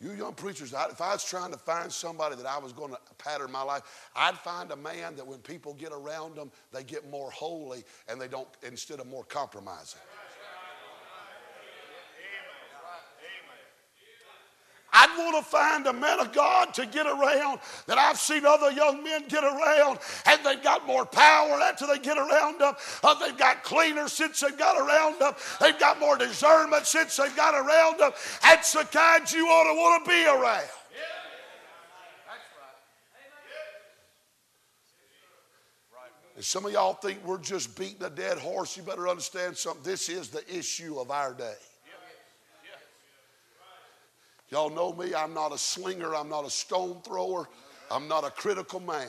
You 0.01 0.13
young 0.13 0.35
preachers, 0.35 0.75
if 0.75 1.01
I 1.01 1.13
was 1.13 1.25
trying 1.25 1.51
to 1.53 1.59
find 1.59 1.91
somebody 1.91 2.37
that 2.37 2.47
I 2.47 2.59
was 2.59 2.73
going 2.73 2.91
to 2.93 2.99
pattern 3.17 3.51
my 3.51 3.63
life, 3.63 4.11
I'd 4.15 4.37
find 4.39 4.71
a 4.71 4.77
man 4.77 5.17
that 5.17 5.27
when 5.27 5.39
people 5.39 5.73
get 5.73 5.93
around 5.93 6.37
them, 6.37 6.51
they 6.73 6.85
get 6.85 7.09
more 7.11 7.31
holy 7.31 7.85
and 8.09 8.21
they 8.21 8.29
don't, 8.29 8.49
instead 8.63 9.01
of 9.01 9.07
more 9.07 9.25
compromising. 9.25 10.01
I'd 14.97 15.19
want 15.19 15.45
to 15.45 15.51
find 15.51 15.87
a 15.89 15.93
man 15.93 16.21
of 16.21 16.33
God 16.33 16.73
to 16.75 16.87
get 16.87 17.07
around 17.07 17.59
that 17.89 17.99
I've 17.99 18.19
seen 18.19 18.47
other 18.47 18.71
young 18.71 19.03
men 19.03 19.25
get 19.29 19.43
around, 19.43 19.99
and 20.25 20.41
they've 20.45 20.63
got 20.63 20.87
more 20.87 21.05
power 21.05 21.61
after 21.61 21.87
they 21.87 21.99
get 21.99 22.17
around 22.17 22.61
them. 22.61 22.75
Uh, 23.03 23.15
they've 23.15 23.37
got 23.37 23.65
cleaner 23.65 24.07
since 24.07 24.39
they've 24.39 24.57
got 24.57 24.79
around 24.81 25.19
them. 25.19 25.33
They've 25.61 25.79
got 25.79 25.99
more 25.99 26.17
discernment 26.17 26.87
since 26.87 27.17
they've 27.17 27.35
got 27.35 27.55
around 27.55 27.99
them. 27.99 28.13
That's 28.43 28.73
the 28.73 28.85
kind 28.85 29.31
you 29.33 29.47
ought 29.49 29.65
to 29.65 29.77
want 29.77 30.05
to 30.05 30.11
be 30.11 30.27
around. 30.27 30.69
And 36.37 36.45
some 36.45 36.67
of 36.67 36.73
y'all 36.73 36.95
think 36.95 37.25
we're 37.25 37.39
just 37.39 37.77
beating 37.79 38.03
a 38.03 38.11
dead 38.11 38.39
horse. 38.39 38.77
You 38.77 38.83
better 38.83 39.09
understand 39.09 39.57
something. 39.57 39.83
This 39.85 40.09
is 40.09 40.29
the 40.29 40.43
issue 40.53 40.99
of 40.99 41.11
our 41.11 41.33
day. 41.33 41.55
Y'all 44.51 44.71
know 44.71 44.93
me, 44.93 45.15
I'm 45.15 45.35
not 45.35 45.53
a 45.53 45.59
slinger, 45.59 46.15
I'm 46.15 46.29
not 46.29 46.45
a 46.45 46.51
stone 46.51 47.01
thrower, 47.03 47.49
I'm 47.91 48.09
not 48.09 48.25
a 48.25 48.31
critical 48.31 48.81
man. 48.81 49.09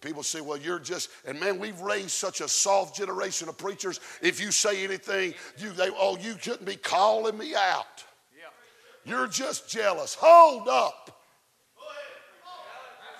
People 0.00 0.22
say, 0.22 0.40
well, 0.40 0.56
you're 0.56 0.78
just, 0.78 1.10
and 1.26 1.38
man, 1.38 1.58
we've 1.58 1.78
raised 1.80 2.12
such 2.12 2.40
a 2.40 2.48
soft 2.48 2.96
generation 2.96 3.50
of 3.50 3.58
preachers. 3.58 4.00
If 4.22 4.40
you 4.40 4.50
say 4.50 4.82
anything, 4.82 5.34
you 5.58 5.72
they, 5.72 5.90
oh, 5.90 6.16
you 6.16 6.36
shouldn't 6.40 6.64
be 6.64 6.76
calling 6.76 7.36
me 7.36 7.54
out. 7.54 8.04
You're 9.04 9.26
just 9.26 9.68
jealous. 9.68 10.16
Hold 10.18 10.68
up. 10.68 11.22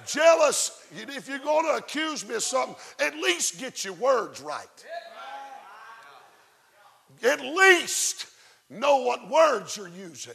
Jealous, 0.06 0.86
if 0.92 1.28
you're 1.28 1.38
going 1.38 1.66
to 1.66 1.76
accuse 1.76 2.26
me 2.26 2.34
of 2.34 2.42
something, 2.42 2.76
at 2.98 3.14
least 3.16 3.60
get 3.60 3.84
your 3.84 3.94
words 3.94 4.40
right. 4.40 4.66
At 7.22 7.40
least 7.40 8.26
know 8.70 9.02
what 9.02 9.28
words 9.28 9.76
you're 9.76 9.88
using. 9.88 10.32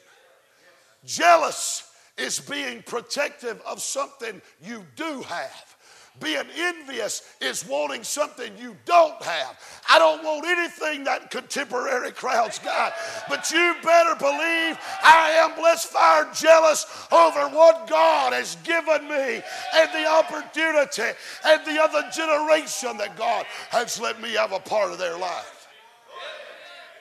Jealous 1.06 1.92
is 2.18 2.40
being 2.40 2.82
protective 2.84 3.62
of 3.66 3.82
something 3.82 4.42
you 4.62 4.86
do 4.96 5.22
have. 5.24 5.76
Being 6.22 6.46
envious 6.58 7.36
is 7.42 7.68
wanting 7.68 8.04
something 8.04 8.54
you 8.58 8.78
don't 8.86 9.22
have. 9.22 9.60
I 9.90 10.00
don't 10.00 10.24
want 10.24 10.46
anything 10.46 11.04
that 11.04 11.30
contemporary 11.30 12.12
crowd's 12.14 12.58
got, 12.60 12.94
but 13.28 13.52
you 13.52 13.76
better 13.84 14.16
believe 14.16 14.80
I 15.04 15.32
am 15.44 15.60
blessed, 15.60 15.88
fire 15.88 16.30
jealous 16.34 16.86
over 17.12 17.50
what 17.50 17.88
God 17.90 18.32
has 18.32 18.56
given 18.64 19.10
me 19.10 19.42
and 19.76 19.90
the 19.92 20.08
opportunity 20.08 21.18
and 21.46 21.66
the 21.66 21.82
other 21.82 22.04
generation 22.14 22.98
that 22.98 23.18
God 23.18 23.46
has 23.72 24.00
let 24.00 24.22
me 24.22 24.34
have 24.36 24.54
a 24.54 24.60
part 24.60 24.94
of 24.94 24.98
their 24.98 25.18
life. 25.18 25.68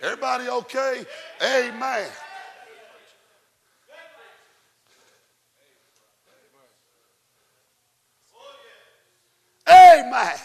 Everybody 0.02 0.48
okay? 0.48 1.04
Amen. 1.40 2.10
Amen. 9.68 10.36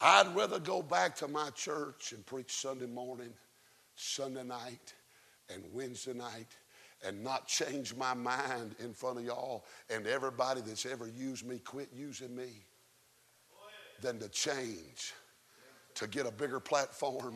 I'd 0.00 0.34
rather 0.36 0.58
go 0.58 0.82
back 0.82 1.16
to 1.16 1.28
my 1.28 1.48
church 1.50 2.12
and 2.12 2.24
preach 2.26 2.52
Sunday 2.52 2.86
morning, 2.86 3.32
Sunday 3.94 4.44
night, 4.44 4.92
and 5.52 5.62
Wednesday 5.72 6.12
night 6.12 6.48
and 7.06 7.22
not 7.22 7.46
change 7.46 7.94
my 7.94 8.14
mind 8.14 8.74
in 8.80 8.92
front 8.92 9.18
of 9.18 9.24
y'all 9.24 9.64
and 9.90 10.06
everybody 10.06 10.60
that's 10.60 10.86
ever 10.86 11.06
used 11.06 11.46
me 11.46 11.58
quit 11.58 11.88
using 11.94 12.34
me 12.34 12.64
than 14.00 14.18
to 14.18 14.28
change 14.28 15.12
to 15.94 16.06
get 16.06 16.26
a 16.26 16.30
bigger 16.30 16.60
platform, 16.60 17.34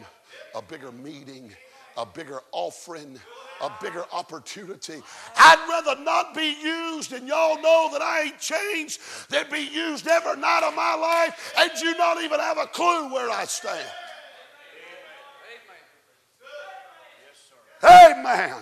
a 0.54 0.62
bigger 0.62 0.90
meeting, 0.90 1.50
a 1.96 2.04
bigger 2.04 2.40
offering 2.52 3.18
a 3.60 3.70
bigger 3.80 4.04
opportunity. 4.12 5.02
I'd 5.36 5.66
rather 5.68 6.00
not 6.02 6.34
be 6.34 6.56
used, 6.62 7.12
and 7.12 7.26
y'all 7.26 7.60
know 7.60 7.88
that 7.92 8.02
I 8.02 8.22
ain't 8.22 8.38
changed, 8.38 9.00
than 9.30 9.46
be 9.50 9.60
used 9.60 10.06
every 10.06 10.40
night 10.40 10.62
of 10.66 10.74
my 10.74 10.94
life, 10.94 11.54
and 11.58 11.70
you 11.82 11.96
not 11.96 12.22
even 12.22 12.40
have 12.40 12.58
a 12.58 12.66
clue 12.66 13.12
where 13.12 13.30
I 13.30 13.44
stand. 13.44 13.86
Amen. 17.82 18.54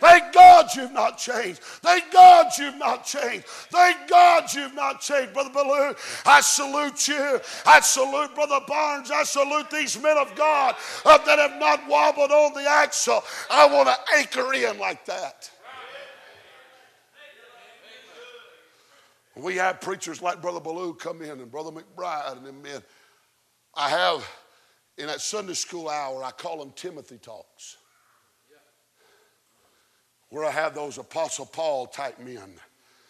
Thank 0.00 0.32
God 0.32 0.66
you've 0.74 0.92
not 0.92 1.18
changed. 1.18 1.58
Thank 1.60 2.12
God 2.12 2.46
you've 2.58 2.78
not 2.78 3.04
changed. 3.04 3.46
Thank 3.46 4.08
God 4.08 4.44
you've 4.54 4.74
not 4.74 5.00
changed, 5.00 5.32
Brother 5.32 5.50
Ballou. 5.50 5.94
I 6.24 6.40
salute 6.40 7.08
you. 7.08 7.40
I 7.66 7.80
salute 7.80 8.34
Brother 8.34 8.60
Barnes. 8.66 9.10
I 9.10 9.24
salute 9.24 9.70
these 9.70 10.00
men 10.00 10.16
of 10.16 10.34
God 10.34 10.76
uh, 11.04 11.18
that 11.18 11.38
have 11.38 11.58
not 11.58 11.88
wobbled 11.88 12.30
on 12.30 12.54
the 12.54 12.68
axle. 12.68 13.22
I 13.50 13.66
want 13.66 13.88
to 13.88 13.96
anchor 14.16 14.54
in 14.54 14.78
like 14.78 15.04
that. 15.06 15.50
We 19.34 19.56
have 19.56 19.80
preachers 19.80 20.20
like 20.20 20.42
Brother 20.42 20.60
Ballou 20.60 20.94
come 20.94 21.22
in 21.22 21.30
and 21.30 21.50
Brother 21.50 21.70
McBride 21.70 22.36
and 22.36 22.44
them 22.44 22.62
men. 22.62 22.82
I 23.74 23.88
have 23.88 24.28
in 24.96 25.06
that 25.06 25.20
Sunday 25.20 25.54
school 25.54 25.88
hour, 25.88 26.24
I 26.24 26.32
call 26.32 26.58
them 26.58 26.72
Timothy 26.74 27.18
Talks 27.18 27.77
where 30.30 30.44
I 30.44 30.50
have 30.50 30.74
those 30.74 30.98
Apostle 30.98 31.46
Paul 31.46 31.86
type 31.86 32.18
men 32.18 32.54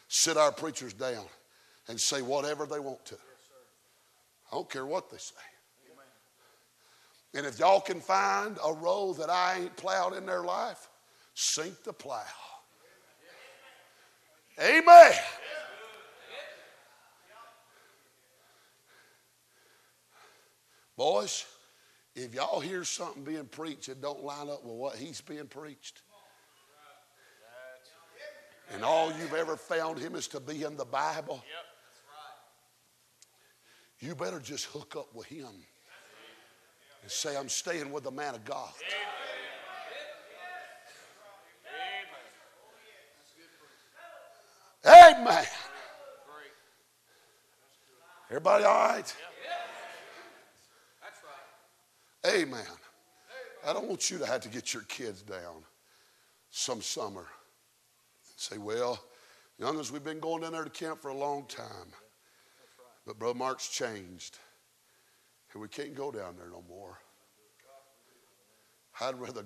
sit 0.09 0.37
our 0.37 0.53
preachers 0.53 0.93
down 0.93 1.25
and 1.89 2.01
say 2.01 2.23
whatever 2.23 2.67
they 2.67 2.81
want 2.81 3.05
to. 3.07 3.17
I 4.51 4.55
don't 4.57 4.71
care 4.71 4.87
what 4.87 5.11
they 5.11 5.19
say. 5.19 5.35
And 7.35 7.45
if 7.47 7.59
y'all 7.59 7.81
can 7.81 8.01
find 8.01 8.57
a 8.65 8.73
row 8.73 9.13
that 9.19 9.29
I 9.29 9.61
ain't 9.61 9.77
plowed 9.77 10.17
in 10.17 10.25
their 10.25 10.43
life, 10.43 10.89
sink 11.35 11.83
the 11.85 11.93
plow. 11.93 12.23
Amen. 14.61 15.13
Boys, 20.97 21.47
if 22.17 22.35
y'all 22.35 22.59
hear 22.59 22.83
something 22.83 23.23
being 23.23 23.45
preached 23.45 23.87
that 23.87 24.01
don't 24.03 24.25
line 24.25 24.49
up 24.49 24.65
with 24.65 24.75
what 24.75 24.97
he's 24.97 25.21
being 25.21 25.47
preached, 25.47 26.03
and 28.73 28.85
all 28.85 29.13
you've 29.13 29.35
ever 29.35 29.57
found 29.57 29.99
him 29.99 30.15
is 30.15 30.29
to 30.29 30.41
be 30.41 30.63
in 30.63 30.77
the 30.77 30.85
Bible, 30.85 31.43
you 34.01 34.15
better 34.15 34.41
just 34.41 34.67
hook 34.67 34.95
up 34.97 35.15
with 35.15 35.27
him 35.27 35.47
and 37.03 37.11
say, 37.11 37.37
I'm 37.37 37.49
staying 37.49 37.91
with 37.91 38.05
the 38.05 38.11
man 38.11 38.35
of 38.35 38.45
God. 38.45 38.71
Amen. 44.87 45.47
Everybody 48.31 48.65
all 48.65 48.89
right? 48.89 49.17
Amen. 52.27 52.65
I 53.67 53.73
don't 53.73 53.87
want 53.87 54.11
you 54.11 54.19
to 54.19 54.27
have 54.27 54.41
to 54.43 54.49
get 54.49 54.75
your 54.75 54.83
kids 54.85 55.23
down 55.23 55.65
some 56.51 56.83
summer 56.83 57.27
say, 58.39 58.59
well, 58.59 59.03
youngest, 59.59 59.93
we've 59.93 60.05
been 60.05 60.21
going 60.21 60.43
down 60.43 60.53
there 60.53 60.65
to 60.65 60.71
camp 60.71 61.03
for 61.03 61.09
a 61.09 61.17
long 61.17 61.47
time. 61.47 61.93
But 63.07 63.19
Brother 63.19 63.39
Mark's 63.39 63.69
changed. 63.69 64.39
And 65.53 65.63
we 65.63 65.69
can't 65.69 65.95
go 65.95 66.11
down 66.11 66.37
there 66.37 66.51
no 66.51 66.63
more. 66.69 66.99
I'd 69.01 69.19
rather, 69.19 69.45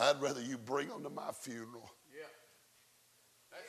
I'd 0.00 0.20
rather 0.20 0.40
you 0.40 0.58
bring 0.58 0.88
them 0.88 1.02
to 1.04 1.10
my 1.10 1.30
funeral. 1.32 1.90
Yeah. 2.12 2.26
That's 3.50 3.62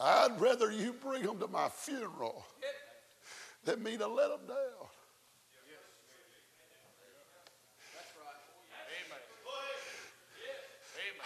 right. 0.00 0.32
I'd 0.32 0.40
rather 0.40 0.70
you 0.72 0.92
bring 0.92 1.22
them 1.22 1.38
to 1.40 1.48
my 1.48 1.68
funeral 1.68 2.46
than 3.64 3.82
me 3.82 3.96
to 3.96 4.06
let 4.06 4.28
them 4.28 4.46
down. 4.48 4.88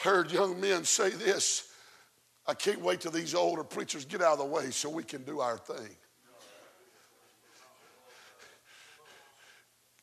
Heard 0.02 0.30
young 0.30 0.60
men 0.60 0.84
say 0.84 1.10
this 1.10 1.72
I 2.46 2.54
can't 2.54 2.80
wait 2.80 3.00
till 3.00 3.10
these 3.10 3.34
older 3.34 3.64
preachers 3.64 4.04
get 4.04 4.22
out 4.22 4.32
of 4.34 4.38
the 4.38 4.44
way 4.44 4.70
so 4.70 4.88
we 4.88 5.02
can 5.02 5.22
do 5.24 5.40
our 5.40 5.58
thing. 5.58 5.96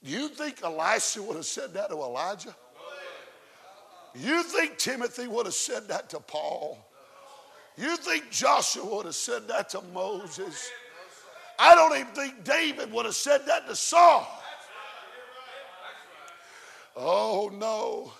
You 0.01 0.29
think 0.29 0.61
Elisha 0.61 1.23
would 1.23 1.37
have 1.37 1.45
said 1.45 1.73
that 1.73 1.89
to 1.89 1.95
Elijah? 1.95 2.55
You 4.13 4.43
think 4.43 4.77
Timothy 4.77 5.27
would 5.27 5.47
have 5.47 5.55
said 5.55 5.87
that 5.87 6.09
to 6.11 6.19
Paul? 6.19 6.77
You 7.77 7.97
think 7.97 8.29
Joshua 8.29 8.85
would 8.85 9.05
have 9.05 9.15
said 9.15 9.47
that 9.47 9.69
to 9.69 9.81
Moses? 9.93 10.69
I 11.57 11.73
don't 11.73 11.97
even 11.97 12.13
think 12.13 12.43
David 12.43 12.91
would 12.91 13.05
have 13.05 13.15
said 13.15 13.45
that 13.47 13.67
to 13.67 13.75
Saul. 13.75 14.27
Oh 16.95 17.49
no. 17.53 18.13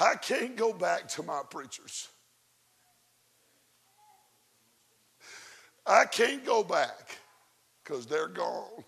I 0.00 0.14
can't 0.16 0.56
go 0.56 0.72
back 0.72 1.08
to 1.08 1.22
my 1.22 1.42
preachers. 1.48 2.08
I 5.86 6.04
can't 6.04 6.44
go 6.44 6.64
back 6.64 7.16
because 7.82 8.06
they're 8.06 8.28
gone. 8.28 8.84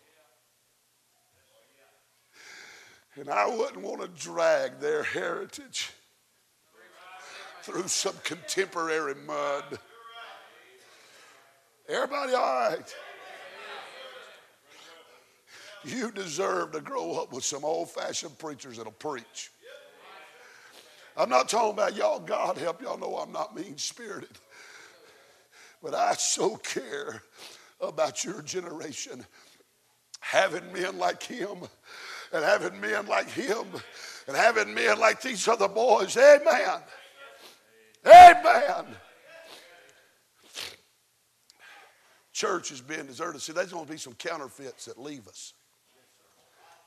And 3.14 3.30
I 3.30 3.48
wouldn't 3.48 3.82
want 3.82 4.00
to 4.00 4.08
drag 4.08 4.80
their 4.80 5.02
heritage 5.02 5.90
through 7.62 7.88
some 7.88 8.14
contemporary 8.22 9.14
mud. 9.26 9.78
Everybody 11.88 12.34
all 12.34 12.70
right? 12.70 12.94
You 15.84 16.10
deserve 16.10 16.72
to 16.72 16.80
grow 16.80 17.14
up 17.14 17.32
with 17.32 17.44
some 17.44 17.64
old 17.64 17.90
fashioned 17.90 18.38
preachers 18.38 18.76
that'll 18.76 18.92
preach. 18.92 19.50
I'm 21.18 21.28
not 21.28 21.48
talking 21.48 21.72
about 21.72 21.96
y'all, 21.96 22.20
God 22.20 22.56
help 22.56 22.80
y'all 22.80 22.96
know 22.96 23.16
I'm 23.16 23.32
not 23.32 23.54
mean 23.54 23.76
spirited. 23.76 24.30
But 25.82 25.92
I 25.92 26.14
so 26.14 26.56
care 26.56 27.22
about 27.80 28.24
your 28.24 28.40
generation 28.42 29.26
having 30.20 30.72
men 30.72 30.96
like 30.96 31.22
him 31.22 31.58
and 32.32 32.44
having 32.44 32.80
men 32.80 33.06
like 33.06 33.28
him 33.30 33.66
and 34.28 34.36
having 34.36 34.72
men 34.72 35.00
like 35.00 35.20
these 35.20 35.48
other 35.48 35.68
boys. 35.68 36.16
Amen. 36.16 36.80
Amen. 38.06 38.86
Church 42.32 42.68
has 42.68 42.80
been 42.80 43.06
deserted. 43.06 43.42
See, 43.42 43.52
there's 43.52 43.72
going 43.72 43.86
to 43.86 43.90
be 43.90 43.98
some 43.98 44.14
counterfeits 44.14 44.84
that 44.84 45.00
leave 45.00 45.26
us. 45.26 45.54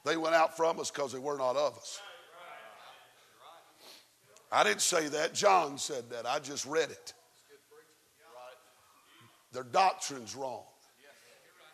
They 0.06 0.16
went 0.16 0.36
out 0.36 0.56
from 0.56 0.80
us 0.80 0.90
because 0.90 1.12
they 1.12 1.20
were 1.20 1.38
not 1.38 1.58
of 1.58 1.76
us. 1.78 2.00
I 4.52 4.64
didn't 4.64 4.82
say 4.82 5.08
that. 5.08 5.34
John 5.34 5.78
said 5.78 6.10
that. 6.10 6.26
I 6.26 6.40
just 6.40 6.66
read 6.66 6.90
it. 6.90 7.14
Their 9.54 9.64
doctrine's 9.64 10.36
wrong. 10.36 10.64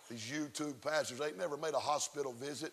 These 0.09 0.31
YouTube 0.31 0.81
pastors 0.81 1.19
ain't 1.21 1.37
never 1.37 1.57
made 1.57 1.73
a 1.73 1.79
hospital 1.79 2.33
visit. 2.33 2.71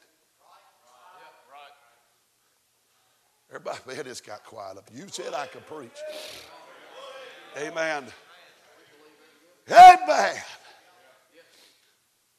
Everybody, 3.50 3.78
man, 3.86 4.04
this 4.04 4.20
got 4.20 4.44
quiet 4.44 4.78
up. 4.78 4.90
You 4.94 5.06
said 5.08 5.34
I 5.34 5.46
could 5.46 5.66
preach. 5.66 5.90
Amen. 7.56 8.04
Amen. 9.70 10.36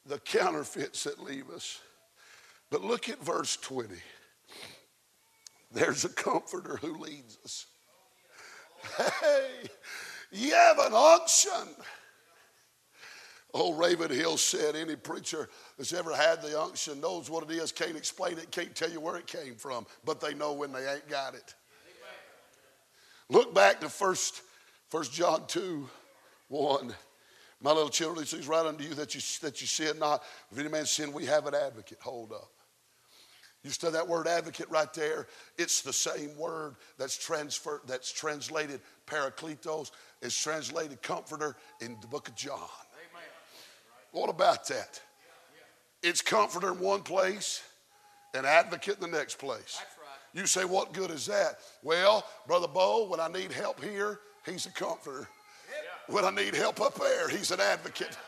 The 0.06 0.20
counterfeits 0.20 1.04
that 1.06 1.24
leave 1.24 1.50
us. 1.50 1.80
But 2.70 2.84
look 2.84 3.10
at 3.10 3.24
verse 3.24 3.58
20. 3.58 3.96
There's 5.76 6.06
a 6.06 6.10
comforter 6.10 6.78
who 6.78 6.98
leads 6.98 7.38
us. 7.44 7.66
Hey, 8.98 9.68
you 10.32 10.54
have 10.54 10.80
an 10.80 10.94
unction. 10.94 11.76
Old 13.54 13.78
Ravenhill 13.78 14.38
said 14.38 14.76
any 14.76 14.96
preacher 14.96 15.50
that's 15.78 15.92
ever 15.92 16.16
had 16.16 16.42
the 16.42 16.60
unction 16.60 17.02
knows 17.02 17.30
what 17.30 17.50
it 17.50 17.52
is, 17.52 17.74
can't 17.74 17.98
explain 17.98 18.38
it, 18.38 18.52
can't 18.52 18.74
tell 18.74 18.90
you 18.90 19.02
where 19.02 19.18
it 19.18 19.28
came 19.28 19.56
from, 19.56 19.86
but 20.06 20.22
they 20.22 20.34
know 20.34 20.54
when 20.54 20.72
they 20.72 20.90
ain't 20.90 21.10
got 21.10 21.36
it. 21.36 21.54
Look 23.30 23.54
back 23.54 23.82
to 23.82 23.90
first, 23.90 24.44
first 24.90 25.12
John 25.12 25.46
2, 25.48 25.90
1. 26.48 26.96
My 27.62 27.72
little 27.72 27.90
children, 27.90 28.20
these 28.20 28.32
things 28.32 28.48
right 28.48 28.66
unto 28.66 28.84
you 28.84 28.94
that 28.94 29.14
you 29.16 29.22
that 29.42 29.60
you 29.60 29.68
sin 29.68 30.00
not. 30.00 30.24
If 30.52 30.60
any 30.60 30.70
man 30.70 30.86
sin, 30.86 31.12
we 31.12 31.26
have 31.26 31.48
an 31.48 31.56
advocate. 31.56 31.98
Hold 32.02 32.32
up. 32.32 32.50
You 33.66 33.72
study 33.72 33.94
that 33.94 34.08
word 34.08 34.28
advocate 34.28 34.70
right 34.70 34.94
there. 34.94 35.26
It's 35.58 35.82
the 35.82 35.92
same 35.92 36.38
word 36.38 36.76
that's 37.00 37.18
transferred, 37.18 37.82
that's 37.88 38.12
translated 38.12 38.80
parakletos, 39.08 39.90
is 40.22 40.38
translated 40.38 41.02
comforter 41.02 41.56
in 41.82 41.98
the 42.00 42.06
book 42.06 42.28
of 42.28 42.36
John. 42.36 42.60
What 44.12 44.30
about 44.30 44.68
that? 44.68 45.02
It's 46.04 46.22
comforter 46.22 46.74
in 46.74 46.80
one 46.80 47.02
place 47.02 47.64
and 48.36 48.46
advocate 48.46 48.98
in 49.02 49.12
the 49.12 49.18
next 49.18 49.40
place. 49.40 49.82
You 50.36 50.46
say, 50.46 50.64
what 50.64 50.94
good 50.94 51.10
is 51.10 51.26
that? 51.26 51.56
Well, 51.82 52.24
Brother 52.46 52.68
Bo, 52.68 53.08
when 53.08 53.20
I 53.20 53.30
need 53.30 53.52
help 53.52 53.84
here, 53.84 54.20
he's 54.46 54.68
a 54.68 54.72
comforter. 54.72 55.28
When 56.08 56.24
I 56.24 56.30
need 56.30 56.54
help 56.54 56.82
up 56.82 57.00
there, 57.00 57.30
he's 57.30 57.50
an 57.50 57.62
advocate. 57.62 58.16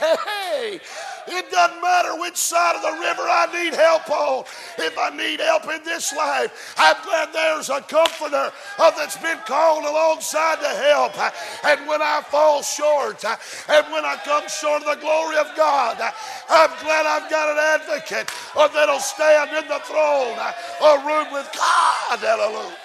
Hey, 0.00 0.80
it 1.28 1.50
doesn't 1.50 1.82
matter 1.82 2.18
which 2.20 2.36
side 2.36 2.76
of 2.76 2.82
the 2.82 3.00
river 3.00 3.22
I 3.22 3.46
need 3.52 3.74
help 3.74 4.08
on. 4.10 4.44
If 4.78 4.96
I 4.98 5.10
need 5.10 5.40
help 5.40 5.64
in 5.64 5.82
this 5.84 6.14
life, 6.14 6.74
I'm 6.78 6.96
glad 7.04 7.32
there's 7.32 7.70
a 7.70 7.80
comforter 7.80 8.52
uh, 8.78 8.90
that's 8.92 9.16
been 9.16 9.38
called 9.46 9.84
alongside 9.84 10.60
to 10.60 10.68
help. 10.68 11.18
And 11.64 11.88
when 11.88 12.02
I 12.02 12.22
fall 12.22 12.62
short, 12.62 13.24
uh, 13.24 13.36
and 13.68 13.86
when 13.92 14.04
I 14.04 14.16
come 14.24 14.48
short 14.48 14.82
of 14.82 14.94
the 14.96 15.00
glory 15.00 15.36
of 15.36 15.48
God, 15.56 16.00
uh, 16.00 16.10
I'm 16.48 16.70
glad 16.82 17.06
I've 17.06 17.30
got 17.30 17.50
an 17.50 17.58
advocate 17.58 18.30
that'll 18.54 19.00
stand 19.00 19.50
in 19.50 19.68
the 19.68 19.80
throne 19.80 20.38
or 20.82 20.98
room 21.06 21.32
with 21.32 21.50
God. 21.54 22.18
Hallelujah. 22.18 22.76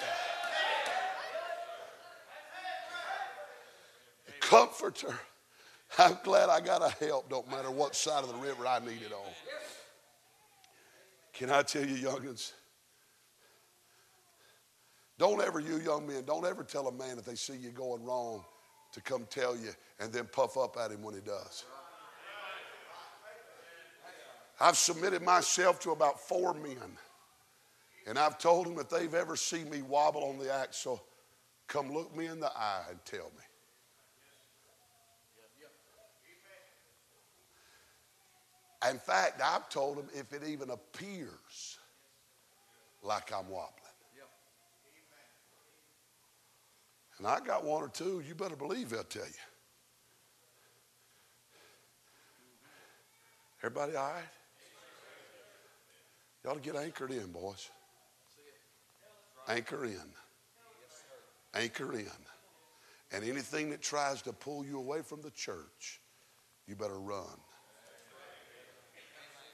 Comforter. 4.40 5.14
I'm 5.98 6.18
glad 6.22 6.48
I 6.48 6.60
got 6.60 6.82
a 6.82 7.04
help, 7.04 7.28
don't 7.28 7.50
matter 7.50 7.70
what 7.70 7.94
side 7.94 8.24
of 8.24 8.28
the 8.28 8.38
river 8.38 8.66
I 8.66 8.78
need 8.78 9.02
it 9.02 9.12
on. 9.12 9.32
Can 11.34 11.50
I 11.50 11.62
tell 11.62 11.84
you, 11.84 11.96
youngins? 12.08 12.52
Don't 15.18 15.40
ever, 15.42 15.60
you 15.60 15.78
young 15.78 16.06
men, 16.06 16.24
don't 16.24 16.46
ever 16.46 16.64
tell 16.64 16.88
a 16.88 16.92
man 16.92 17.18
if 17.18 17.24
they 17.24 17.34
see 17.34 17.56
you 17.56 17.70
going 17.70 18.02
wrong 18.04 18.44
to 18.92 19.00
come 19.00 19.26
tell 19.30 19.56
you 19.56 19.70
and 20.00 20.12
then 20.12 20.26
puff 20.32 20.56
up 20.56 20.76
at 20.78 20.90
him 20.90 21.02
when 21.02 21.14
he 21.14 21.20
does. 21.20 21.64
I've 24.60 24.76
submitted 24.76 25.22
myself 25.22 25.80
to 25.80 25.90
about 25.90 26.20
four 26.20 26.54
men, 26.54 26.96
and 28.06 28.18
I've 28.18 28.38
told 28.38 28.66
them 28.66 28.78
if 28.78 28.88
they've 28.88 29.14
ever 29.14 29.36
seen 29.36 29.68
me 29.68 29.82
wobble 29.82 30.24
on 30.24 30.38
the 30.38 30.52
axle, 30.52 31.02
come 31.66 31.92
look 31.92 32.16
me 32.16 32.26
in 32.26 32.38
the 32.38 32.50
eye 32.56 32.84
and 32.90 32.98
tell 33.04 33.30
me. 33.36 33.44
In 38.90 38.98
fact, 38.98 39.40
I've 39.44 39.68
told 39.68 39.98
them 39.98 40.08
if 40.14 40.32
it 40.32 40.42
even 40.46 40.70
appears 40.70 41.78
like 43.02 43.32
I'm 43.32 43.48
wobbling. 43.48 43.78
And 47.18 47.26
I 47.26 47.38
got 47.40 47.64
one 47.64 47.82
or 47.82 47.88
two, 47.88 48.22
you 48.26 48.34
better 48.34 48.56
believe 48.56 48.90
they'll 48.90 49.04
tell 49.04 49.22
you. 49.22 49.30
Everybody 53.62 53.94
all 53.94 54.10
right? 54.12 54.22
Ought 56.48 56.54
to 56.54 56.60
get 56.60 56.74
anchored 56.74 57.12
in, 57.12 57.30
boys. 57.30 57.70
Anchor 59.48 59.84
in. 59.84 59.94
Anchor 61.54 61.92
in. 61.92 62.06
And 63.12 63.24
anything 63.24 63.70
that 63.70 63.82
tries 63.82 64.22
to 64.22 64.32
pull 64.32 64.64
you 64.64 64.78
away 64.78 65.02
from 65.02 65.22
the 65.22 65.30
church, 65.30 66.00
you 66.66 66.74
better 66.74 66.98
run. 66.98 67.38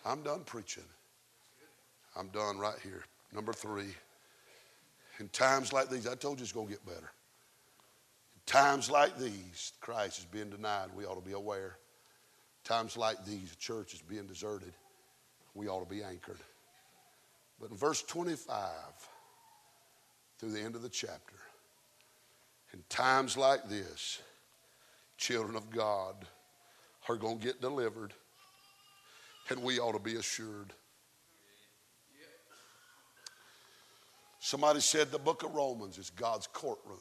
I'm 0.04 0.22
done 0.22 0.42
preaching. 0.44 0.84
I'm 2.16 2.28
done 2.28 2.58
right 2.58 2.78
here. 2.82 3.04
Number 3.32 3.52
three. 3.52 3.94
In 5.20 5.28
times 5.28 5.72
like 5.72 5.90
these, 5.90 6.06
I 6.06 6.14
told 6.14 6.38
you 6.38 6.44
it's 6.44 6.52
going 6.52 6.66
to 6.66 6.72
get 6.72 6.84
better. 6.86 6.98
In 8.34 8.40
times 8.46 8.90
like 8.90 9.18
these, 9.18 9.72
Christ 9.80 10.20
is 10.20 10.24
being 10.24 10.50
denied. 10.50 10.88
We 10.96 11.04
ought 11.04 11.16
to 11.16 11.26
be 11.26 11.32
aware. 11.32 11.76
Times 12.64 12.96
like 12.96 13.24
these, 13.24 13.50
the 13.50 13.56
church 13.56 13.94
is 13.94 14.02
being 14.02 14.26
deserted. 14.26 14.72
We 15.54 15.68
ought 15.68 15.80
to 15.80 15.94
be 15.94 16.02
anchored. 16.02 16.38
But 17.60 17.70
in 17.70 17.76
verse 17.76 18.02
25, 18.02 18.68
through 20.38 20.52
the 20.52 20.60
end 20.60 20.76
of 20.76 20.82
the 20.82 20.88
chapter, 20.88 21.34
in 22.72 22.84
times 22.88 23.36
like 23.36 23.68
this, 23.68 24.20
children 25.16 25.56
of 25.56 25.70
God 25.70 26.26
are 27.08 27.16
going 27.16 27.38
to 27.38 27.44
get 27.44 27.60
delivered, 27.60 28.12
and 29.50 29.62
we 29.62 29.78
ought 29.78 29.92
to 29.92 29.98
be 29.98 30.16
assured. 30.16 30.72
Somebody 34.40 34.80
said 34.80 35.10
the 35.10 35.18
book 35.18 35.42
of 35.42 35.54
Romans 35.54 35.98
is 35.98 36.10
God's 36.10 36.46
courtroom. 36.46 36.98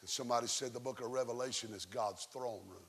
And 0.00 0.08
somebody 0.08 0.46
said 0.46 0.72
the 0.72 0.80
book 0.80 1.00
of 1.00 1.10
Revelation 1.10 1.70
is 1.74 1.84
God's 1.84 2.26
throne 2.32 2.62
room. 2.68 2.88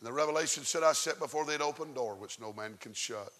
And 0.00 0.08
the 0.08 0.12
Revelation 0.12 0.62
said, 0.64 0.82
I 0.82 0.92
sat 0.92 1.18
before 1.18 1.44
the 1.44 1.60
open 1.62 1.92
door, 1.92 2.14
which 2.14 2.40
no 2.40 2.52
man 2.52 2.76
can 2.80 2.92
shut. 2.92 3.32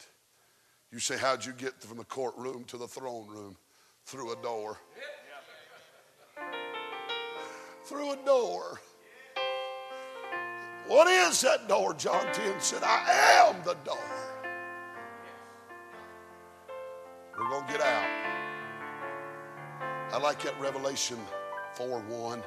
You 0.91 0.99
say, 0.99 1.17
How'd 1.17 1.45
you 1.45 1.53
get 1.53 1.81
from 1.81 1.99
the 1.99 2.05
courtroom 2.05 2.65
to 2.65 2.77
the 2.77 2.89
throne 2.89 3.27
room? 3.29 3.57
Through 4.07 4.33
a 4.33 4.43
door. 4.43 4.79
Through 7.85 8.13
a 8.13 8.17
door. 8.25 8.81
What 10.87 11.07
is 11.07 11.41
that 11.41 11.66
door? 11.66 11.95
John 11.95 12.26
10 12.32 12.61
said, 12.61 12.82
I 12.82 13.49
am 13.49 13.62
the 13.64 13.74
door. 13.85 13.99
We're 17.39 17.49
going 17.49 17.66
to 17.66 17.72
get 17.72 17.80
out. 17.80 18.24
I 20.12 20.18
like 20.18 20.43
that 20.43 20.61
Revelation 20.61 21.18
4 21.74 22.01
1. 22.01 22.43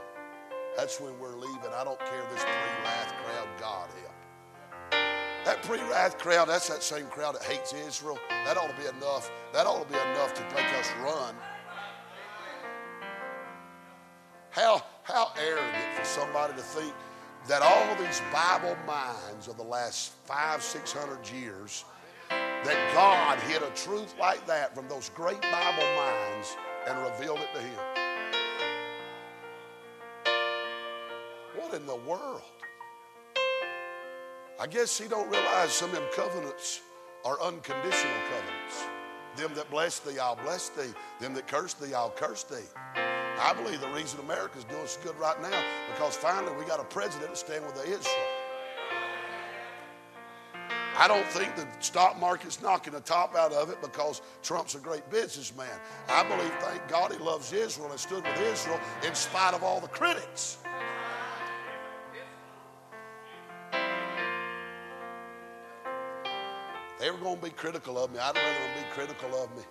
That's 0.78 1.02
when 1.02 1.20
we're 1.20 1.36
leaving. 1.36 1.72
I 1.76 1.84
don't 1.84 2.00
care 2.00 2.24
this 2.32 2.44
pre 2.44 2.52
wrath 2.84 3.14
crowd, 3.26 3.48
God 3.60 3.90
help. 4.02 4.14
That 5.44 5.64
pre 5.64 5.80
wrath 5.80 6.20
crowd, 6.20 6.48
that's 6.48 6.70
that 6.70 6.84
same 6.84 7.08
crowd 7.08 7.36
that 7.36 7.44
hates 7.44 7.74
Israel. 7.74 8.20
That 8.30 8.58
ought 8.58 8.70
to 8.70 8.76
be 8.76 8.88
enough. 8.88 9.32
That 9.54 9.66
ought 9.66 9.82
to 9.82 9.92
be 9.92 10.00
enough 10.00 10.34
to 10.36 10.42
make 10.56 10.72
us 10.80 10.92
run. 11.04 11.36
How, 14.52 14.84
how 15.04 15.32
arrogant 15.40 15.96
for 15.96 16.06
somebody 16.06 16.54
to 16.54 16.62
think 16.62 16.94
that 17.48 17.62
all 17.62 17.96
these 17.96 18.22
Bible 18.32 18.76
minds 18.86 19.48
of 19.48 19.56
the 19.56 19.64
last 19.64 20.12
five, 20.26 20.62
six 20.62 20.92
hundred 20.92 21.30
years 21.32 21.86
that 22.30 22.94
God 22.94 23.40
hid 23.50 23.62
a 23.62 23.70
truth 23.74 24.14
like 24.20 24.46
that 24.48 24.76
from 24.76 24.88
those 24.90 25.10
great 25.10 25.42
Bible 25.42 25.88
minds 25.96 26.58
and 26.88 26.98
revealed 27.00 27.40
it 27.40 27.54
to 27.54 27.62
him. 27.62 27.80
What 31.56 31.74
in 31.74 31.86
the 31.86 31.96
world? 31.96 32.42
I 34.60 34.68
guess 34.68 34.98
he 34.98 35.08
don't 35.08 35.30
realize 35.30 35.72
some 35.72 35.90
of 35.90 35.96
them 35.96 36.08
covenants 36.16 36.82
are 37.24 37.42
unconditional 37.42 38.14
covenants. 38.30 38.84
Them 39.38 39.54
that 39.56 39.70
bless 39.70 40.00
thee, 40.00 40.20
I'll 40.20 40.36
bless 40.36 40.70
thee. 40.70 40.94
Them 41.22 41.34
that 41.36 41.48
curse 41.48 41.76
thee, 41.76 41.94
I'll 41.94 42.10
curse 42.10 42.44
thee. 42.44 43.07
I 43.40 43.54
believe 43.54 43.82
the 43.82 43.88
reason 43.90 44.20
America's 44.20 44.64
doing 44.64 44.88
so 44.88 45.00
good 45.04 45.18
right 45.20 45.40
now 45.42 45.64
because 45.94 46.16
finally 46.16 46.56
we 46.58 46.66
got 46.66 46.80
a 46.80 46.86
president 46.86 47.32
to 47.32 47.36
stand 47.36 47.66
with 47.66 47.76
the 47.76 47.84
Israel. 47.84 48.28
I 51.00 51.08
don't 51.08 51.28
think 51.28 51.56
the 51.56 51.68
stock 51.80 52.20
market's 52.20 52.60
knocking 52.60 52.94
the 52.94 53.00
top 53.00 53.36
out 53.36 53.54
of 53.54 53.70
it 53.70 53.80
because 53.84 54.24
Trump's 54.42 54.74
a 54.74 54.80
great 54.80 55.08
businessman. 55.12 55.70
I 56.10 56.24
believe, 56.24 56.52
thank 56.60 56.88
God, 56.88 57.12
he 57.12 57.20
loves 57.20 57.54
Israel 57.54 57.92
and 57.92 58.00
stood 58.00 58.24
with 58.24 58.42
Israel 58.42 58.80
in 59.06 59.14
spite 59.14 59.54
of 59.54 59.62
all 59.62 59.80
the 59.80 59.88
critics. 59.90 60.58
They 67.00 67.12
were 67.12 67.18
going 67.20 67.38
to 67.38 67.44
be 67.44 67.52
critical 67.52 68.04
of 68.04 68.12
me. 68.12 68.18
I'd 68.18 68.36
rather 68.36 68.74
be 68.76 68.90
critical 68.92 69.36
of 69.36 69.56
me 69.56 69.64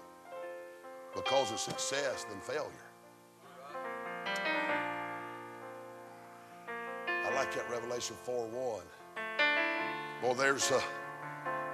because 1.12 1.50
of 1.50 1.58
success 1.58 2.24
than 2.30 2.40
failure. 2.40 2.85
Like 7.36 7.54
that 7.54 7.70
Revelation 7.70 8.16
4 8.24 8.46
1. 8.46 8.82
Well, 10.22 10.34
there's 10.34 10.70
a 10.70 10.82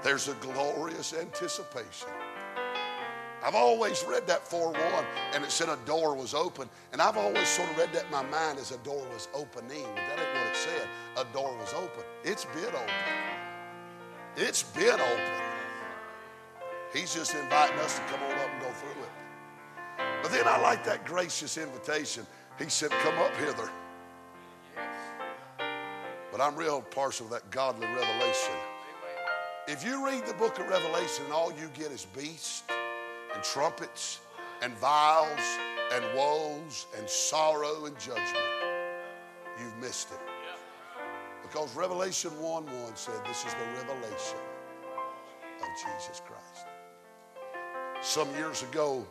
there's 0.03 0.27
a 0.27 0.35
glorious 0.35 1.15
anticipation. 1.15 2.09
I've 3.45 3.55
always 3.55 4.05
read 4.05 4.27
that 4.27 4.47
4 4.47 4.73
1, 4.73 4.77
and 5.35 5.45
it 5.45 5.53
said 5.53 5.69
a 5.69 5.79
door 5.87 6.17
was 6.17 6.35
open. 6.35 6.69
And 6.93 7.01
I've 7.01 7.17
always 7.17 7.47
sort 7.47 7.71
of 7.71 7.79
read 7.79 7.93
that 7.93 8.07
in 8.07 8.11
my 8.11 8.25
mind 8.25 8.59
as 8.59 8.73
a 8.73 8.79
door 8.79 9.07
was 9.13 9.29
opening. 9.35 9.85
But 9.85 9.95
that 9.95 10.19
ain't 10.19 10.35
what 10.37 10.47
it 10.49 10.57
said. 10.57 10.89
A 11.17 11.25
door 11.33 11.57
was 11.57 11.73
open. 11.75 12.03
It's 12.25 12.45
been 12.47 12.75
open. 12.75 12.95
It's 14.37 14.65
been 14.65 15.01
open. 15.01 15.43
He's 16.93 17.15
just 17.15 17.35
inviting 17.35 17.79
us 17.79 17.99
to 17.99 18.05
come 18.07 18.23
on 18.25 18.33
up 18.33 18.51
and 18.51 18.63
go 18.63 18.71
through 18.71 19.03
it. 19.03 19.11
But 20.23 20.33
then 20.33 20.49
I 20.49 20.61
like 20.61 20.85
that 20.85 21.07
gracious 21.07 21.57
invitation. 21.57 22.27
He 22.59 22.69
said, 22.69 22.91
Come 22.91 23.19
up 23.19 23.35
hither. 23.37 23.71
But 26.33 26.41
I'm 26.41 26.57
real 26.57 26.81
partial 26.81 27.27
to 27.27 27.33
that 27.35 27.51
godly 27.51 27.87
revelation. 27.87 28.55
If 29.69 29.85
you 29.85 30.05
read 30.05 30.27
the 30.27 30.33
book 30.33 30.59
of 30.59 30.67
Revelation 30.67 31.27
and 31.27 31.35
all 31.35 31.53
you 31.53 31.69
get 31.75 31.93
is 31.93 32.07
beasts 32.07 32.63
and 33.35 33.43
trumpets 33.45 34.21
and 34.63 34.73
vials 34.79 35.39
and 35.93 36.03
woes 36.17 36.87
and 36.99 37.09
sorrow 37.09 37.85
and 37.85 37.97
judgment, 37.99 38.45
you've 39.61 39.77
missed 39.77 40.11
it. 40.11 40.19
Because 41.43 41.77
Revelation 41.77 42.31
1 42.41 42.65
1 42.65 42.97
said 42.97 43.21
this 43.27 43.45
is 43.45 43.53
the 43.53 43.87
revelation 43.87 44.39
of 45.61 45.69
Jesus 45.77 46.23
Christ. 46.25 46.67
Some 48.01 48.31
years 48.37 48.63
ago, 48.63 49.07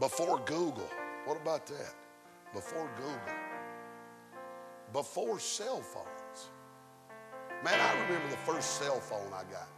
before 0.00 0.40
Google, 0.46 0.88
what 1.26 1.36
about 1.40 1.66
that? 1.66 1.94
Before 2.54 2.90
Google, 2.96 3.36
before 4.92 5.38
cell 5.38 5.82
phones. 5.82 6.21
Man, 7.64 7.78
I 7.78 7.92
remember 8.02 8.28
the 8.28 8.36
first 8.38 8.80
cell 8.80 8.98
phone 9.00 9.32
I 9.32 9.42
got. 9.52 9.68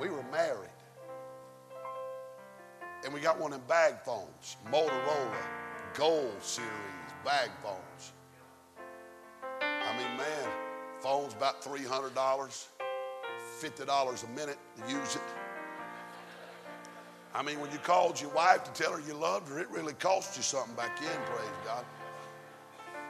We 0.00 0.08
were 0.08 0.24
married. 0.32 0.70
And 3.04 3.12
we 3.12 3.20
got 3.20 3.38
one 3.38 3.52
in 3.52 3.60
bag 3.68 3.96
phones, 4.04 4.56
Motorola, 4.72 5.36
Gold 5.94 6.34
Series 6.40 6.70
bag 7.24 7.50
phones. 7.62 8.12
I 9.60 9.96
mean, 9.96 10.16
man, 10.16 10.50
phone's 11.00 11.34
about 11.34 11.62
$300, 11.62 12.12
$50 13.60 14.24
a 14.24 14.28
minute 14.28 14.58
to 14.76 14.90
use 14.90 15.16
it. 15.16 15.22
I 17.34 17.42
mean, 17.42 17.60
when 17.60 17.70
you 17.72 17.78
called 17.78 18.20
your 18.20 18.30
wife 18.30 18.62
to 18.64 18.70
tell 18.82 18.92
her 18.92 19.00
you 19.00 19.14
loved 19.14 19.48
her, 19.48 19.58
it 19.58 19.68
really 19.70 19.94
cost 19.94 20.36
you 20.36 20.42
something 20.42 20.74
back 20.74 21.00
then, 21.00 21.18
praise 21.26 21.48
God. 21.64 21.84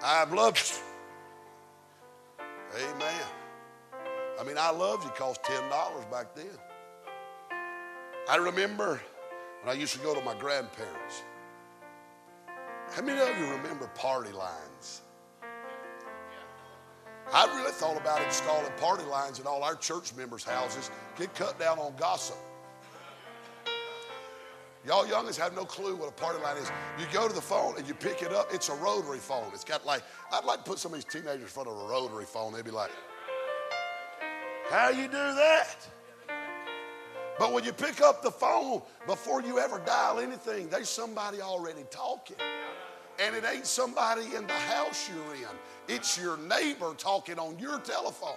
I've 0.02 0.32
loved 0.32 0.58
you. 0.58 2.44
Amen. 2.76 3.43
I 4.38 4.42
mean, 4.44 4.56
I 4.58 4.70
loved 4.70 5.04
you 5.04 5.10
cost 5.10 5.42
$10 5.44 6.10
back 6.10 6.34
then. 6.34 6.46
I 8.28 8.36
remember 8.36 9.00
when 9.62 9.76
I 9.76 9.78
used 9.78 9.94
to 9.94 10.00
go 10.00 10.14
to 10.14 10.20
my 10.22 10.34
grandparents. 10.34 11.22
How 12.92 13.02
many 13.02 13.20
of 13.20 13.38
you 13.38 13.46
remember 13.52 13.86
party 13.94 14.32
lines? 14.32 15.02
I 17.32 17.46
really 17.56 17.72
thought 17.72 17.96
about 17.96 18.22
installing 18.22 18.70
party 18.78 19.04
lines 19.04 19.40
in 19.40 19.46
all 19.46 19.62
our 19.62 19.74
church 19.74 20.14
members' 20.14 20.44
houses, 20.44 20.90
get 21.18 21.34
cut 21.34 21.58
down 21.58 21.78
on 21.78 21.94
gossip. 21.96 22.36
Y'all 24.86 25.06
youngins 25.06 25.38
have 25.38 25.54
no 25.56 25.64
clue 25.64 25.96
what 25.96 26.08
a 26.08 26.12
party 26.12 26.42
line 26.42 26.58
is. 26.58 26.70
You 26.98 27.06
go 27.12 27.26
to 27.26 27.34
the 27.34 27.40
phone 27.40 27.74
and 27.78 27.88
you 27.88 27.94
pick 27.94 28.22
it 28.22 28.32
up, 28.32 28.52
it's 28.52 28.68
a 28.68 28.74
rotary 28.74 29.18
phone. 29.18 29.46
It's 29.54 29.64
got 29.64 29.86
like, 29.86 30.02
I'd 30.32 30.44
like 30.44 30.64
to 30.64 30.70
put 30.70 30.78
some 30.78 30.92
of 30.92 30.98
these 30.98 31.10
teenagers 31.10 31.40
in 31.40 31.46
front 31.46 31.68
of 31.68 31.78
a 31.78 31.86
rotary 31.86 32.26
phone. 32.26 32.52
They'd 32.52 32.64
be 32.64 32.70
like, 32.70 32.90
How 34.70 34.88
you 34.88 35.06
do 35.06 35.12
that? 35.12 35.76
But 37.38 37.52
when 37.52 37.64
you 37.64 37.72
pick 37.72 38.00
up 38.00 38.22
the 38.22 38.30
phone, 38.30 38.82
before 39.06 39.42
you 39.42 39.58
ever 39.58 39.80
dial 39.84 40.20
anything, 40.20 40.68
there's 40.68 40.88
somebody 40.88 41.40
already 41.40 41.84
talking. 41.90 42.36
And 43.18 43.34
it 43.34 43.44
ain't 43.44 43.66
somebody 43.66 44.22
in 44.34 44.46
the 44.46 44.52
house 44.52 45.08
you're 45.08 45.34
in, 45.34 45.56
it's 45.88 46.18
your 46.18 46.36
neighbor 46.36 46.94
talking 46.96 47.38
on 47.38 47.58
your 47.58 47.78
telephone. 47.80 48.36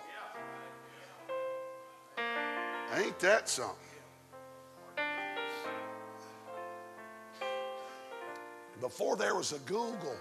Ain't 2.96 3.20
that 3.20 3.50
something? 3.50 3.76
Before 8.80 9.16
there 9.16 9.36
was 9.36 9.54
a 9.54 9.60
Google, 9.60 10.16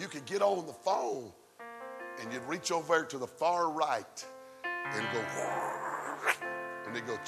you 0.00 0.06
could 0.06 0.24
get 0.24 0.42
on 0.42 0.66
the 0.66 0.72
phone 0.72 1.32
and 2.20 2.32
you'd 2.32 2.44
reach 2.44 2.70
over 2.70 3.04
to 3.04 3.18
the 3.18 3.26
far 3.26 3.70
right 3.70 4.24
and 4.92 5.06
go, 5.12 5.20
and 6.86 6.96
they 6.96 7.00
go, 7.00 7.18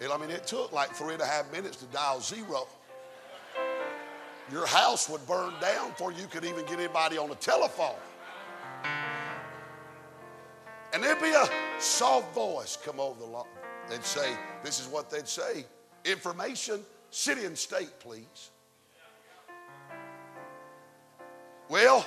and 0.00 0.12
I 0.12 0.16
mean, 0.16 0.30
it 0.30 0.46
took 0.46 0.72
like 0.72 0.90
three 0.90 1.12
and 1.12 1.22
a 1.22 1.26
half 1.26 1.50
minutes 1.52 1.76
to 1.78 1.84
dial 1.86 2.20
zero. 2.20 2.66
Your 4.50 4.66
house 4.66 5.08
would 5.08 5.24
burn 5.26 5.52
down 5.60 5.90
before 5.90 6.12
you 6.12 6.26
could 6.26 6.44
even 6.44 6.64
get 6.64 6.78
anybody 6.78 7.18
on 7.18 7.28
the 7.28 7.36
telephone. 7.36 7.94
And 10.92 11.04
there'd 11.04 11.20
be 11.20 11.30
a 11.30 11.48
soft 11.78 12.34
voice 12.34 12.76
come 12.76 12.98
over 12.98 13.20
the 13.20 13.26
line. 13.26 13.44
They'd 13.88 14.04
say, 14.04 14.34
This 14.64 14.80
is 14.80 14.88
what 14.88 15.10
they'd 15.10 15.28
say 15.28 15.64
information, 16.04 16.80
city 17.10 17.44
and 17.44 17.56
state, 17.56 17.92
please. 18.00 18.50
Well, 21.68 22.06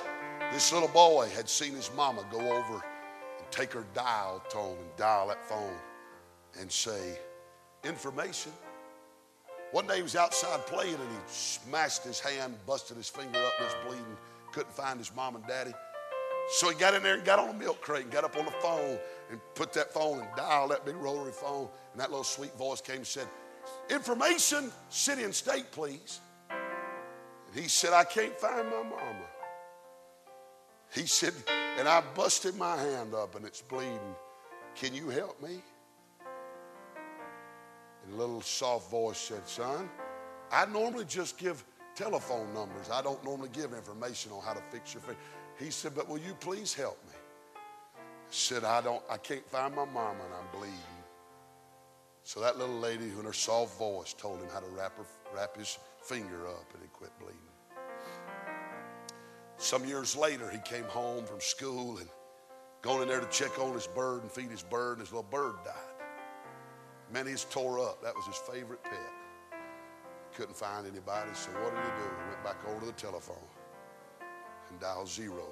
this 0.54 0.72
little 0.72 0.88
boy 0.88 1.28
had 1.34 1.48
seen 1.48 1.74
his 1.74 1.90
mama 1.96 2.24
go 2.30 2.38
over 2.38 2.74
and 2.74 3.50
take 3.50 3.72
her 3.72 3.84
dial 3.92 4.40
tone 4.48 4.76
and 4.80 4.96
dial 4.96 5.26
that 5.26 5.44
phone 5.44 5.76
and 6.60 6.70
say, 6.70 7.18
Information. 7.82 8.52
One 9.72 9.88
day 9.88 9.96
he 9.96 10.02
was 10.02 10.14
outside 10.14 10.64
playing 10.66 10.94
and 10.94 11.02
he 11.02 11.18
smashed 11.26 12.04
his 12.04 12.20
hand, 12.20 12.54
busted 12.66 12.96
his 12.96 13.08
finger 13.08 13.40
up, 13.40 13.52
it's 13.60 13.74
bleeding. 13.84 14.16
Couldn't 14.52 14.72
find 14.72 14.96
his 14.96 15.12
mom 15.14 15.34
and 15.34 15.44
daddy. 15.48 15.72
So 16.52 16.70
he 16.70 16.78
got 16.78 16.94
in 16.94 17.02
there 17.02 17.14
and 17.14 17.24
got 17.24 17.40
on 17.40 17.48
a 17.48 17.58
milk 17.58 17.80
crate 17.80 18.04
and 18.04 18.12
got 18.12 18.22
up 18.22 18.36
on 18.36 18.44
the 18.44 18.52
phone 18.52 18.96
and 19.32 19.40
put 19.56 19.72
that 19.72 19.92
phone 19.92 20.20
and 20.20 20.28
dialed 20.36 20.70
that 20.70 20.86
big 20.86 20.94
rotary 20.94 21.32
phone. 21.32 21.68
And 21.92 22.00
that 22.00 22.10
little 22.10 22.24
sweet 22.24 22.56
voice 22.56 22.80
came 22.80 22.98
and 22.98 23.06
said, 23.06 23.26
Information, 23.90 24.70
city 24.88 25.24
and 25.24 25.34
state, 25.34 25.72
please. 25.72 26.20
And 26.48 27.60
he 27.60 27.68
said, 27.68 27.92
I 27.92 28.04
can't 28.04 28.38
find 28.38 28.66
my 28.68 28.82
mama. 28.84 29.26
He 30.94 31.06
said, 31.06 31.34
and 31.76 31.88
I 31.88 32.02
busted 32.14 32.56
my 32.56 32.76
hand 32.76 33.14
up 33.14 33.34
and 33.34 33.44
it's 33.44 33.60
bleeding. 33.60 34.14
Can 34.76 34.94
you 34.94 35.08
help 35.08 35.42
me? 35.42 35.60
And 38.04 38.14
a 38.14 38.16
little 38.16 38.40
soft 38.40 38.90
voice 38.90 39.18
said, 39.18 39.46
Son, 39.48 39.88
I 40.52 40.66
normally 40.66 41.04
just 41.04 41.36
give 41.36 41.64
telephone 41.96 42.52
numbers. 42.54 42.90
I 42.92 43.02
don't 43.02 43.22
normally 43.24 43.48
give 43.52 43.72
information 43.72 44.30
on 44.30 44.42
how 44.42 44.52
to 44.52 44.62
fix 44.70 44.94
your 44.94 45.02
face. 45.02 45.16
He 45.58 45.70
said, 45.70 45.94
But 45.96 46.08
will 46.08 46.18
you 46.18 46.34
please 46.34 46.74
help 46.74 46.98
me? 47.08 47.14
I 47.56 48.00
said, 48.30 48.62
I 48.62 48.80
don't, 48.80 49.02
I 49.10 49.16
can't 49.16 49.48
find 49.50 49.74
my 49.74 49.84
mama 49.84 50.24
and 50.24 50.34
I'm 50.34 50.58
bleeding. 50.58 50.78
So 52.22 52.40
that 52.40 52.56
little 52.56 52.78
lady, 52.78 53.08
who 53.08 53.20
in 53.20 53.26
her 53.26 53.32
soft 53.32 53.78
voice, 53.78 54.14
told 54.14 54.40
him 54.40 54.48
how 54.52 54.60
to 54.60 54.66
wrap, 54.68 54.96
her, 54.96 55.04
wrap 55.34 55.56
his 55.56 55.76
finger 56.02 56.46
up 56.48 56.72
and 56.72 56.82
he 56.82 56.88
quit 56.88 57.10
bleeding. 57.18 57.53
Some 59.56 59.84
years 59.84 60.16
later, 60.16 60.50
he 60.50 60.58
came 60.58 60.84
home 60.84 61.24
from 61.24 61.40
school 61.40 61.98
and 61.98 62.08
gone 62.82 63.02
in 63.02 63.08
there 63.08 63.20
to 63.20 63.28
check 63.28 63.58
on 63.58 63.72
his 63.72 63.86
bird 63.86 64.22
and 64.22 64.30
feed 64.30 64.50
his 64.50 64.62
bird, 64.62 64.98
and 64.98 65.00
his 65.00 65.12
little 65.12 65.28
bird 65.30 65.54
died. 65.64 65.74
Man, 67.12 67.26
he's 67.26 67.44
tore 67.44 67.78
up. 67.78 68.02
That 68.02 68.14
was 68.14 68.26
his 68.26 68.36
favorite 68.36 68.82
pet. 68.82 69.12
Couldn't 70.34 70.56
find 70.56 70.86
anybody, 70.86 71.30
so 71.32 71.50
what 71.52 71.74
did 71.74 71.84
he 71.84 71.90
do? 71.90 72.10
He 72.22 72.30
went 72.30 72.44
back 72.44 72.56
over 72.68 72.80
to 72.80 72.86
the 72.86 72.92
telephone 72.92 73.36
and 74.70 74.80
dialed 74.80 75.08
zero. 75.08 75.46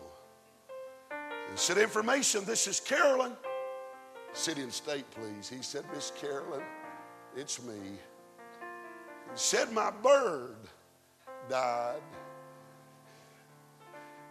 And 1.48 1.59
said, 1.59 1.78
Information, 1.78 2.44
this 2.44 2.66
is 2.66 2.80
Carolyn. 2.80 3.32
City 4.32 4.62
and 4.62 4.72
state, 4.72 5.05
please. 5.11 5.48
He 5.48 5.62
said, 5.62 5.84
Miss 5.94 6.11
Carolyn, 6.20 6.62
it's 7.36 7.62
me. 7.62 7.74
He 7.74 9.36
said, 9.36 9.70
My 9.72 9.90
bird 9.90 10.57
died. 11.48 12.00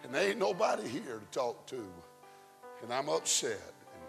And 0.03 0.13
there 0.13 0.29
ain't 0.29 0.39
nobody 0.39 0.87
here 0.87 1.19
to 1.19 1.37
talk 1.37 1.65
to. 1.67 1.83
And 2.83 2.91
I'm 2.91 3.09
upset. 3.09 3.51
And 3.51 4.03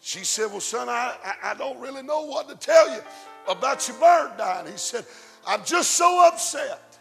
she 0.00 0.24
said, 0.24 0.50
Well, 0.50 0.60
son, 0.60 0.88
I, 0.88 1.14
I, 1.24 1.50
I 1.50 1.54
don't 1.54 1.80
really 1.80 2.02
know 2.02 2.24
what 2.26 2.48
to 2.48 2.56
tell 2.56 2.92
you 2.92 3.00
about 3.48 3.86
your 3.88 3.98
bird 3.98 4.32
dying. 4.36 4.66
He 4.66 4.76
said, 4.76 5.04
I'm 5.46 5.64
just 5.64 5.92
so 5.92 6.26
upset. 6.26 6.98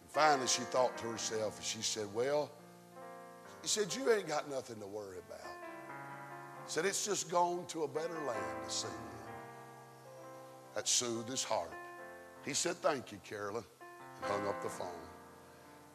And 0.00 0.10
finally, 0.10 0.48
she 0.48 0.62
thought 0.62 0.96
to 0.98 1.06
herself, 1.08 1.56
and 1.56 1.64
she 1.64 1.82
said, 1.82 2.06
Well, 2.12 2.50
he 3.62 3.68
said, 3.68 3.94
You 3.94 4.12
ain't 4.12 4.28
got 4.28 4.50
nothing 4.50 4.80
to 4.80 4.86
worry 4.86 5.18
about. 5.18 5.46
He 5.46 6.72
said, 6.72 6.84
It's 6.84 7.04
just 7.04 7.30
gone 7.30 7.64
to 7.68 7.84
a 7.84 7.88
better 7.88 8.18
land 8.26 8.64
to 8.66 8.70
see 8.70 8.88
you. 8.88 9.16
That 10.74 10.88
soothed 10.88 11.30
his 11.30 11.44
heart. 11.44 11.72
He 12.44 12.54
said, 12.54 12.76
Thank 12.76 13.12
you, 13.12 13.18
Carolyn, 13.28 13.64
and 14.22 14.30
hung 14.30 14.46
up 14.48 14.62
the 14.62 14.68
phone. 14.68 15.05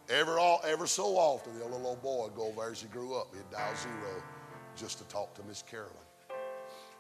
Ever, 0.10 0.39
all, 0.39 0.62
so 0.86 1.16
often, 1.16 1.58
the 1.58 1.66
little 1.66 1.88
old 1.88 2.02
boy 2.02 2.24
would 2.24 2.36
go 2.36 2.47
over 2.47 2.72
as 2.72 2.82
he 2.82 2.88
grew 2.88 3.16
up. 3.16 3.34
He'd 3.34 3.49
dial 3.49 3.76
zero 3.76 4.24
just 4.76 4.97
to 4.97 5.04
talk 5.06 5.34
to 5.36 5.43
Miss 5.43 5.62
Carolyn. 5.62 5.95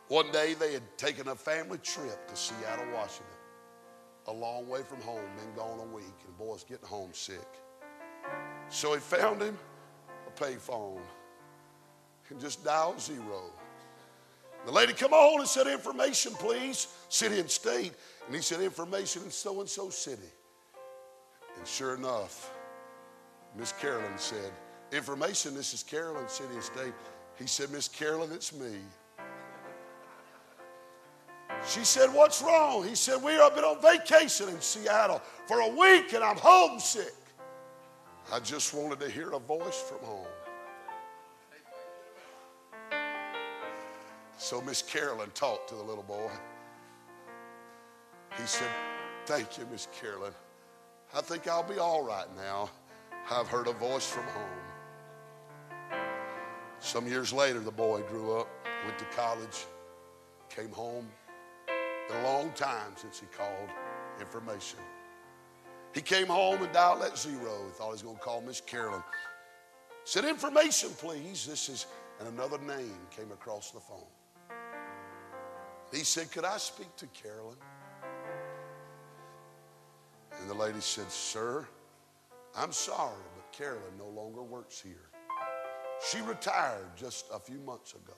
One 0.07 0.31
day 0.31 0.53
they 0.53 0.73
had 0.73 0.83
taken 0.97 1.27
a 1.29 1.35
family 1.35 1.77
trip 1.79 2.27
to 2.27 2.35
Seattle, 2.35 2.85
Washington, 2.93 3.25
a 4.27 4.31
long 4.31 4.67
way 4.67 4.81
from 4.83 5.01
home, 5.01 5.21
been 5.37 5.53
gone 5.55 5.79
a 5.79 5.95
week, 5.95 6.05
and 6.25 6.29
the 6.29 6.37
boy's 6.37 6.63
getting 6.63 6.85
homesick. 6.85 7.47
So 8.69 8.93
he 8.93 8.99
found 8.99 9.41
him 9.41 9.57
a 10.27 10.31
payphone 10.41 11.01
and 12.29 12.39
just 12.39 12.63
dialed 12.63 13.01
zero. 13.01 13.51
The 14.65 14.71
lady 14.71 14.93
come 14.93 15.11
on 15.11 15.39
and 15.39 15.49
said, 15.49 15.67
information, 15.67 16.33
please, 16.33 16.87
city 17.09 17.39
and 17.39 17.49
state. 17.49 17.93
And 18.25 18.35
he 18.35 18.41
said, 18.41 18.61
information 18.61 19.23
in 19.23 19.31
so-and-so 19.31 19.89
city. 19.89 20.21
And 21.57 21.67
sure 21.67 21.95
enough, 21.95 22.53
Miss 23.57 23.73
Carolyn 23.73 24.17
said, 24.17 24.51
Information, 24.91 25.55
this 25.55 25.73
is 25.73 25.83
Carolyn, 25.83 26.27
City 26.27 26.59
State. 26.59 26.93
He 27.37 27.47
said, 27.47 27.71
Miss 27.71 27.87
Carolyn, 27.87 28.31
it's 28.31 28.53
me. 28.53 28.77
She 31.67 31.83
said, 31.83 32.13
What's 32.13 32.41
wrong? 32.41 32.87
He 32.87 32.95
said, 32.95 33.21
We 33.23 33.33
have 33.33 33.55
been 33.55 33.63
on 33.63 33.81
vacation 33.81 34.49
in 34.49 34.59
Seattle 34.61 35.21
for 35.47 35.61
a 35.61 35.67
week 35.67 36.13
and 36.13 36.23
I'm 36.23 36.37
homesick. 36.37 37.13
I 38.31 38.39
just 38.39 38.73
wanted 38.73 38.99
to 38.99 39.09
hear 39.09 39.31
a 39.31 39.39
voice 39.39 39.81
from 39.81 39.99
home. 39.99 40.27
So 44.37 44.61
Miss 44.61 44.81
Carolyn 44.81 45.29
talked 45.33 45.69
to 45.69 45.75
the 45.75 45.83
little 45.83 46.03
boy. 46.03 46.31
He 48.37 48.45
said, 48.45 48.69
Thank 49.25 49.57
you, 49.57 49.67
Miss 49.71 49.87
Carolyn. 49.99 50.33
I 51.13 51.21
think 51.21 51.47
I'll 51.47 51.63
be 51.67 51.77
all 51.77 52.03
right 52.03 52.25
now. 52.37 52.69
I've 53.29 53.47
heard 53.47 53.67
a 53.67 53.73
voice 53.73 54.07
from 54.07 54.23
home. 54.23 54.49
Some 56.79 57.07
years 57.07 57.31
later, 57.31 57.59
the 57.59 57.71
boy 57.71 58.01
grew 58.09 58.37
up, 58.37 58.47
went 58.85 58.97
to 58.99 59.05
college, 59.05 59.65
came 60.49 60.71
home. 60.71 61.07
Been 62.09 62.17
a 62.17 62.23
long 62.23 62.51
time 62.53 62.93
since 62.95 63.19
he 63.19 63.27
called 63.27 63.69
information. 64.19 64.79
He 65.93 66.01
came 66.01 66.27
home 66.27 66.63
and 66.63 66.71
dialed 66.73 67.03
at 67.03 67.17
zero. 67.17 67.69
Thought 67.73 67.87
he 67.87 67.91
was 67.91 68.01
going 68.01 68.15
to 68.15 68.21
call 68.21 68.41
Miss 68.41 68.61
Carolyn. 68.61 69.03
Said, 70.03 70.25
information, 70.25 70.89
please. 70.97 71.45
This 71.45 71.69
is, 71.69 71.85
and 72.19 72.27
another 72.27 72.57
name 72.57 72.97
came 73.15 73.31
across 73.31 73.71
the 73.71 73.79
phone. 73.79 73.99
He 75.91 76.03
said, 76.03 76.31
Could 76.31 76.45
I 76.45 76.57
speak 76.57 76.95
to 76.97 77.07
Carolyn? 77.07 77.57
And 80.39 80.49
the 80.49 80.53
lady 80.53 80.79
said, 80.79 81.11
Sir, 81.11 81.67
I'm 82.55 82.71
sorry, 82.71 83.23
but 83.35 83.51
Carolyn 83.51 83.97
no 83.97 84.07
longer 84.07 84.43
works 84.43 84.79
here. 84.81 85.09
She 86.09 86.21
retired 86.21 86.87
just 86.97 87.25
a 87.33 87.39
few 87.39 87.59
months 87.59 87.93
ago. 87.93 88.13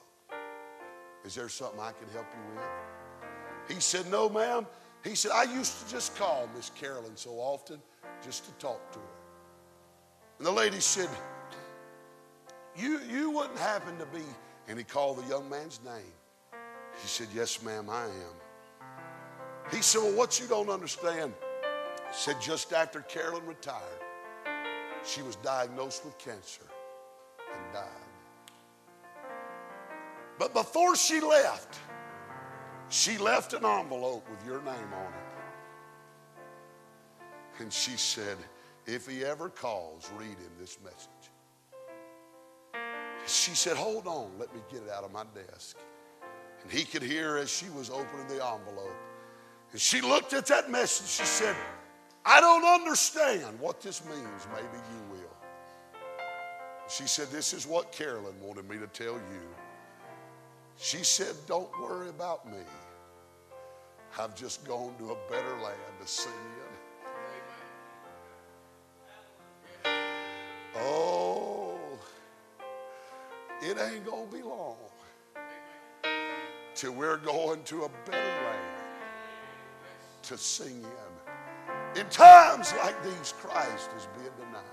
Is 1.25 1.35
there 1.35 1.49
something 1.49 1.79
I 1.79 1.91
can 1.91 2.07
help 2.09 2.25
you 2.33 2.55
with? 2.55 3.75
He 3.75 3.81
said, 3.81 4.09
No, 4.09 4.29
ma'am. 4.29 4.65
He 5.03 5.15
said, 5.15 5.31
I 5.31 5.43
used 5.43 5.85
to 5.85 5.91
just 5.91 6.15
call 6.15 6.49
Miss 6.55 6.69
Carolyn 6.69 7.15
so 7.15 7.31
often 7.31 7.79
just 8.23 8.45
to 8.45 8.51
talk 8.53 8.91
to 8.93 8.99
her. 8.99 9.05
And 10.37 10.47
the 10.47 10.51
lady 10.51 10.79
said, 10.79 11.09
You, 12.75 12.99
you 13.09 13.29
wouldn't 13.31 13.59
happen 13.59 13.97
to 13.99 14.05
be, 14.07 14.23
and 14.67 14.77
he 14.77 14.83
called 14.83 15.23
the 15.23 15.27
young 15.27 15.49
man's 15.49 15.79
name. 15.83 16.13
He 17.01 17.07
said, 17.07 17.27
Yes, 17.33 17.61
ma'am, 17.61 17.89
I 17.89 18.05
am. 18.05 19.71
He 19.71 19.81
said, 19.81 20.01
Well, 20.01 20.13
what 20.13 20.39
you 20.39 20.47
don't 20.47 20.69
understand, 20.69 21.33
said, 22.11 22.39
just 22.41 22.73
after 22.73 23.01
Carolyn 23.01 23.45
retired, 23.45 24.02
she 25.05 25.21
was 25.21 25.35
diagnosed 25.37 26.05
with 26.05 26.17
cancer 26.17 26.63
and 27.53 27.73
died. 27.73 27.89
But 30.39 30.53
before 30.53 30.95
she 30.95 31.19
left, 31.19 31.77
she 32.89 33.17
left 33.17 33.53
an 33.53 33.65
envelope 33.65 34.27
with 34.29 34.45
your 34.45 34.61
name 34.61 34.93
on 34.93 35.13
it. 35.13 35.33
And 37.59 37.71
she 37.71 37.91
said, 37.91 38.37
if 38.85 39.07
he 39.07 39.23
ever 39.23 39.49
calls, 39.49 40.09
read 40.17 40.29
him 40.29 40.51
this 40.59 40.77
message. 40.83 41.09
She 43.25 43.51
said, 43.51 43.77
hold 43.77 44.07
on, 44.07 44.31
let 44.37 44.53
me 44.53 44.61
get 44.71 44.81
it 44.83 44.89
out 44.89 45.03
of 45.03 45.11
my 45.11 45.23
desk. 45.33 45.77
And 46.61 46.71
he 46.71 46.83
could 46.83 47.03
hear 47.03 47.37
as 47.37 47.49
she 47.49 47.69
was 47.69 47.89
opening 47.89 48.27
the 48.27 48.43
envelope. 48.45 48.95
And 49.71 49.79
she 49.79 50.01
looked 50.01 50.33
at 50.33 50.45
that 50.47 50.69
message. 50.69 51.07
She 51.07 51.25
said, 51.25 51.55
I 52.25 52.39
don't 52.39 52.63
understand 52.63 53.59
what 53.59 53.81
this 53.81 54.03
means. 54.05 54.47
Maybe 54.53 54.81
you 54.91 55.11
will. 55.11 55.19
She 56.87 57.07
said, 57.07 57.27
This 57.29 57.53
is 57.53 57.67
what 57.67 57.91
Carolyn 57.91 58.33
wanted 58.41 58.69
me 58.69 58.77
to 58.77 58.87
tell 58.87 59.15
you. 59.15 59.41
She 60.77 61.03
said, 61.03 61.35
Don't 61.47 61.69
worry 61.81 62.09
about 62.09 62.49
me. 62.49 62.59
I've 64.17 64.35
just 64.35 64.63
gone 64.65 64.93
to 64.99 65.11
a 65.11 65.17
better 65.29 65.55
land 65.61 65.77
to 66.01 66.07
sing 66.07 66.31
in. 66.33 66.73
Oh, 70.75 71.77
it 73.61 73.77
ain't 73.79 74.05
going 74.05 74.29
to 74.29 74.35
be 74.35 74.43
long 74.43 74.75
till 76.75 76.93
we're 76.93 77.17
going 77.17 77.63
to 77.63 77.83
a 77.83 77.89
better 78.05 78.45
land 78.45 78.83
to 80.23 80.37
sing 80.37 80.81
in. 80.81 81.33
In 81.95 82.07
times 82.09 82.73
like 82.83 83.03
these, 83.03 83.33
Christ 83.37 83.89
is 83.95 84.07
being 84.17 84.31
denied. 84.37 84.63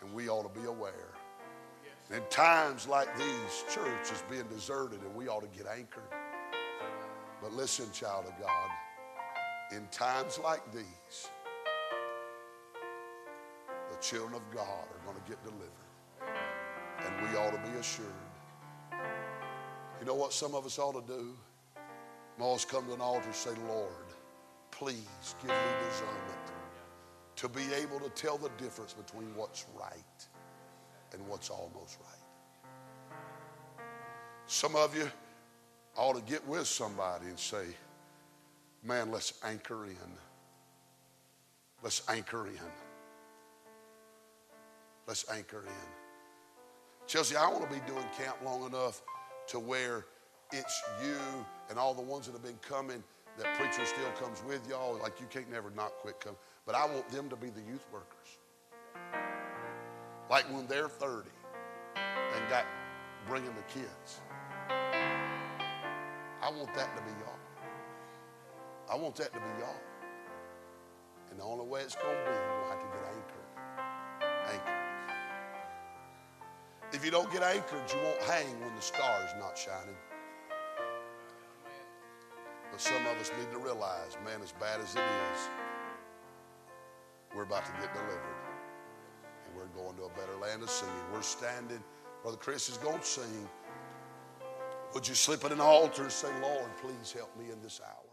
And 0.00 0.12
we 0.12 0.28
ought 0.28 0.42
to 0.52 0.60
be 0.60 0.66
aware. 0.66 1.12
In 2.10 2.22
times 2.28 2.88
like 2.88 3.16
these, 3.16 3.64
church 3.72 4.12
is 4.12 4.22
being 4.28 4.46
deserted 4.48 5.00
and 5.00 5.14
we 5.14 5.28
ought 5.28 5.40
to 5.40 5.58
get 5.58 5.66
anchored. 5.66 6.02
But 7.40 7.52
listen, 7.52 7.86
child 7.92 8.26
of 8.26 8.32
God, 8.40 8.70
in 9.70 9.86
times 9.92 10.40
like 10.42 10.60
these, 10.72 11.30
the 13.90 13.96
children 13.98 14.34
of 14.34 14.42
God 14.54 14.64
are 14.66 15.04
going 15.06 15.16
to 15.22 15.30
get 15.30 15.42
delivered. 15.44 15.70
And 17.04 17.30
we 17.30 17.38
ought 17.38 17.52
to 17.52 17.70
be 17.70 17.78
assured. 17.78 18.08
You 20.00 20.06
know 20.06 20.14
what 20.14 20.32
some 20.32 20.54
of 20.54 20.66
us 20.66 20.78
ought 20.78 21.06
to 21.06 21.12
do? 21.12 21.36
Always 22.40 22.64
come 22.64 22.86
to 22.86 22.94
an 22.94 23.00
altar 23.00 23.26
and 23.26 23.34
say, 23.34 23.50
Lord, 23.68 24.11
please 24.72 25.36
give 25.40 25.50
me 25.50 25.56
discernment 25.88 26.52
to 27.36 27.48
be 27.48 27.62
able 27.74 28.00
to 28.00 28.10
tell 28.10 28.36
the 28.36 28.50
difference 28.58 28.92
between 28.92 29.34
what's 29.36 29.66
right 29.78 30.26
and 31.12 31.26
what's 31.28 31.50
almost 31.50 31.98
right. 32.00 33.86
Some 34.46 34.74
of 34.74 34.96
you 34.96 35.08
ought 35.96 36.16
to 36.16 36.22
get 36.22 36.46
with 36.48 36.66
somebody 36.66 37.26
and 37.26 37.38
say, 37.38 37.64
man, 38.82 39.10
let's 39.12 39.34
anchor 39.44 39.86
in. 39.86 39.96
Let's 41.82 42.02
anchor 42.08 42.46
in. 42.46 42.52
Let's 45.06 45.28
anchor 45.30 45.62
in. 45.62 47.06
Chelsea, 47.06 47.36
I 47.36 47.48
want 47.48 47.68
to 47.68 47.74
be 47.74 47.80
doing 47.86 48.04
camp 48.16 48.36
long 48.44 48.66
enough 48.66 49.02
to 49.48 49.58
where 49.58 50.06
it's 50.52 50.82
you 51.02 51.16
and 51.70 51.78
all 51.78 51.94
the 51.94 52.02
ones 52.02 52.26
that 52.26 52.32
have 52.32 52.42
been 52.42 52.58
coming 52.66 53.02
that 53.38 53.54
preacher 53.56 53.84
still 53.86 54.10
comes 54.20 54.42
with 54.44 54.68
y'all. 54.68 54.98
Like 55.02 55.20
you 55.20 55.26
can't 55.30 55.50
never 55.50 55.70
not 55.70 55.92
quit 56.00 56.20
coming. 56.20 56.38
But 56.66 56.74
I 56.74 56.86
want 56.86 57.08
them 57.08 57.28
to 57.30 57.36
be 57.36 57.48
the 57.48 57.62
youth 57.62 57.86
workers. 57.92 58.38
Like 60.30 60.44
when 60.52 60.66
they're 60.66 60.88
30 60.88 61.28
and 61.96 62.48
got 62.48 62.64
bringing 63.26 63.54
the 63.54 63.62
kids. 63.72 64.20
I 64.68 66.50
want 66.50 66.74
that 66.74 66.96
to 66.96 67.02
be 67.02 67.10
y'all. 67.20 67.38
I 68.90 68.96
want 68.96 69.14
that 69.16 69.32
to 69.32 69.38
be 69.38 69.46
y'all. 69.60 69.80
And 71.30 71.38
the 71.38 71.44
only 71.44 71.64
way 71.64 71.80
it's 71.80 71.94
going 71.94 72.14
to 72.14 72.24
be, 72.24 72.30
we'll 72.30 72.68
have 72.68 72.80
to 72.80 72.86
get 72.92 73.04
anchored. 73.08 73.48
Anchored. 74.52 74.82
If 76.92 77.04
you 77.04 77.10
don't 77.10 77.32
get 77.32 77.42
anchored, 77.42 77.90
you 77.90 78.00
won't 78.02 78.20
hang 78.22 78.60
when 78.60 78.74
the 78.74 78.82
star's 78.82 79.30
not 79.38 79.56
shining. 79.56 79.96
Some 82.82 83.06
of 83.06 83.16
us 83.18 83.30
need 83.38 83.48
to 83.52 83.58
realize, 83.58 84.16
man, 84.24 84.42
as 84.42 84.50
bad 84.50 84.80
as 84.80 84.96
it 84.96 84.98
is, 84.98 85.48
we're 87.32 87.44
about 87.44 87.64
to 87.64 87.70
get 87.80 87.94
delivered. 87.94 88.18
And 89.46 89.56
we're 89.56 89.66
going 89.66 89.96
to 89.98 90.02
a 90.02 90.08
better 90.08 90.36
land 90.42 90.64
of 90.64 90.68
singing. 90.68 90.92
We're 91.12 91.22
standing. 91.22 91.80
Brother 92.22 92.38
Chris 92.38 92.68
is 92.68 92.78
going 92.78 92.98
to 92.98 93.06
sing. 93.06 93.48
Would 94.94 95.06
you 95.06 95.14
slip 95.14 95.44
at 95.44 95.52
an 95.52 95.60
altar 95.60 96.02
and 96.02 96.10
say, 96.10 96.26
Lord, 96.40 96.76
please 96.80 97.12
help 97.12 97.30
me 97.38 97.52
in 97.52 97.62
this 97.62 97.80
hour? 97.86 98.11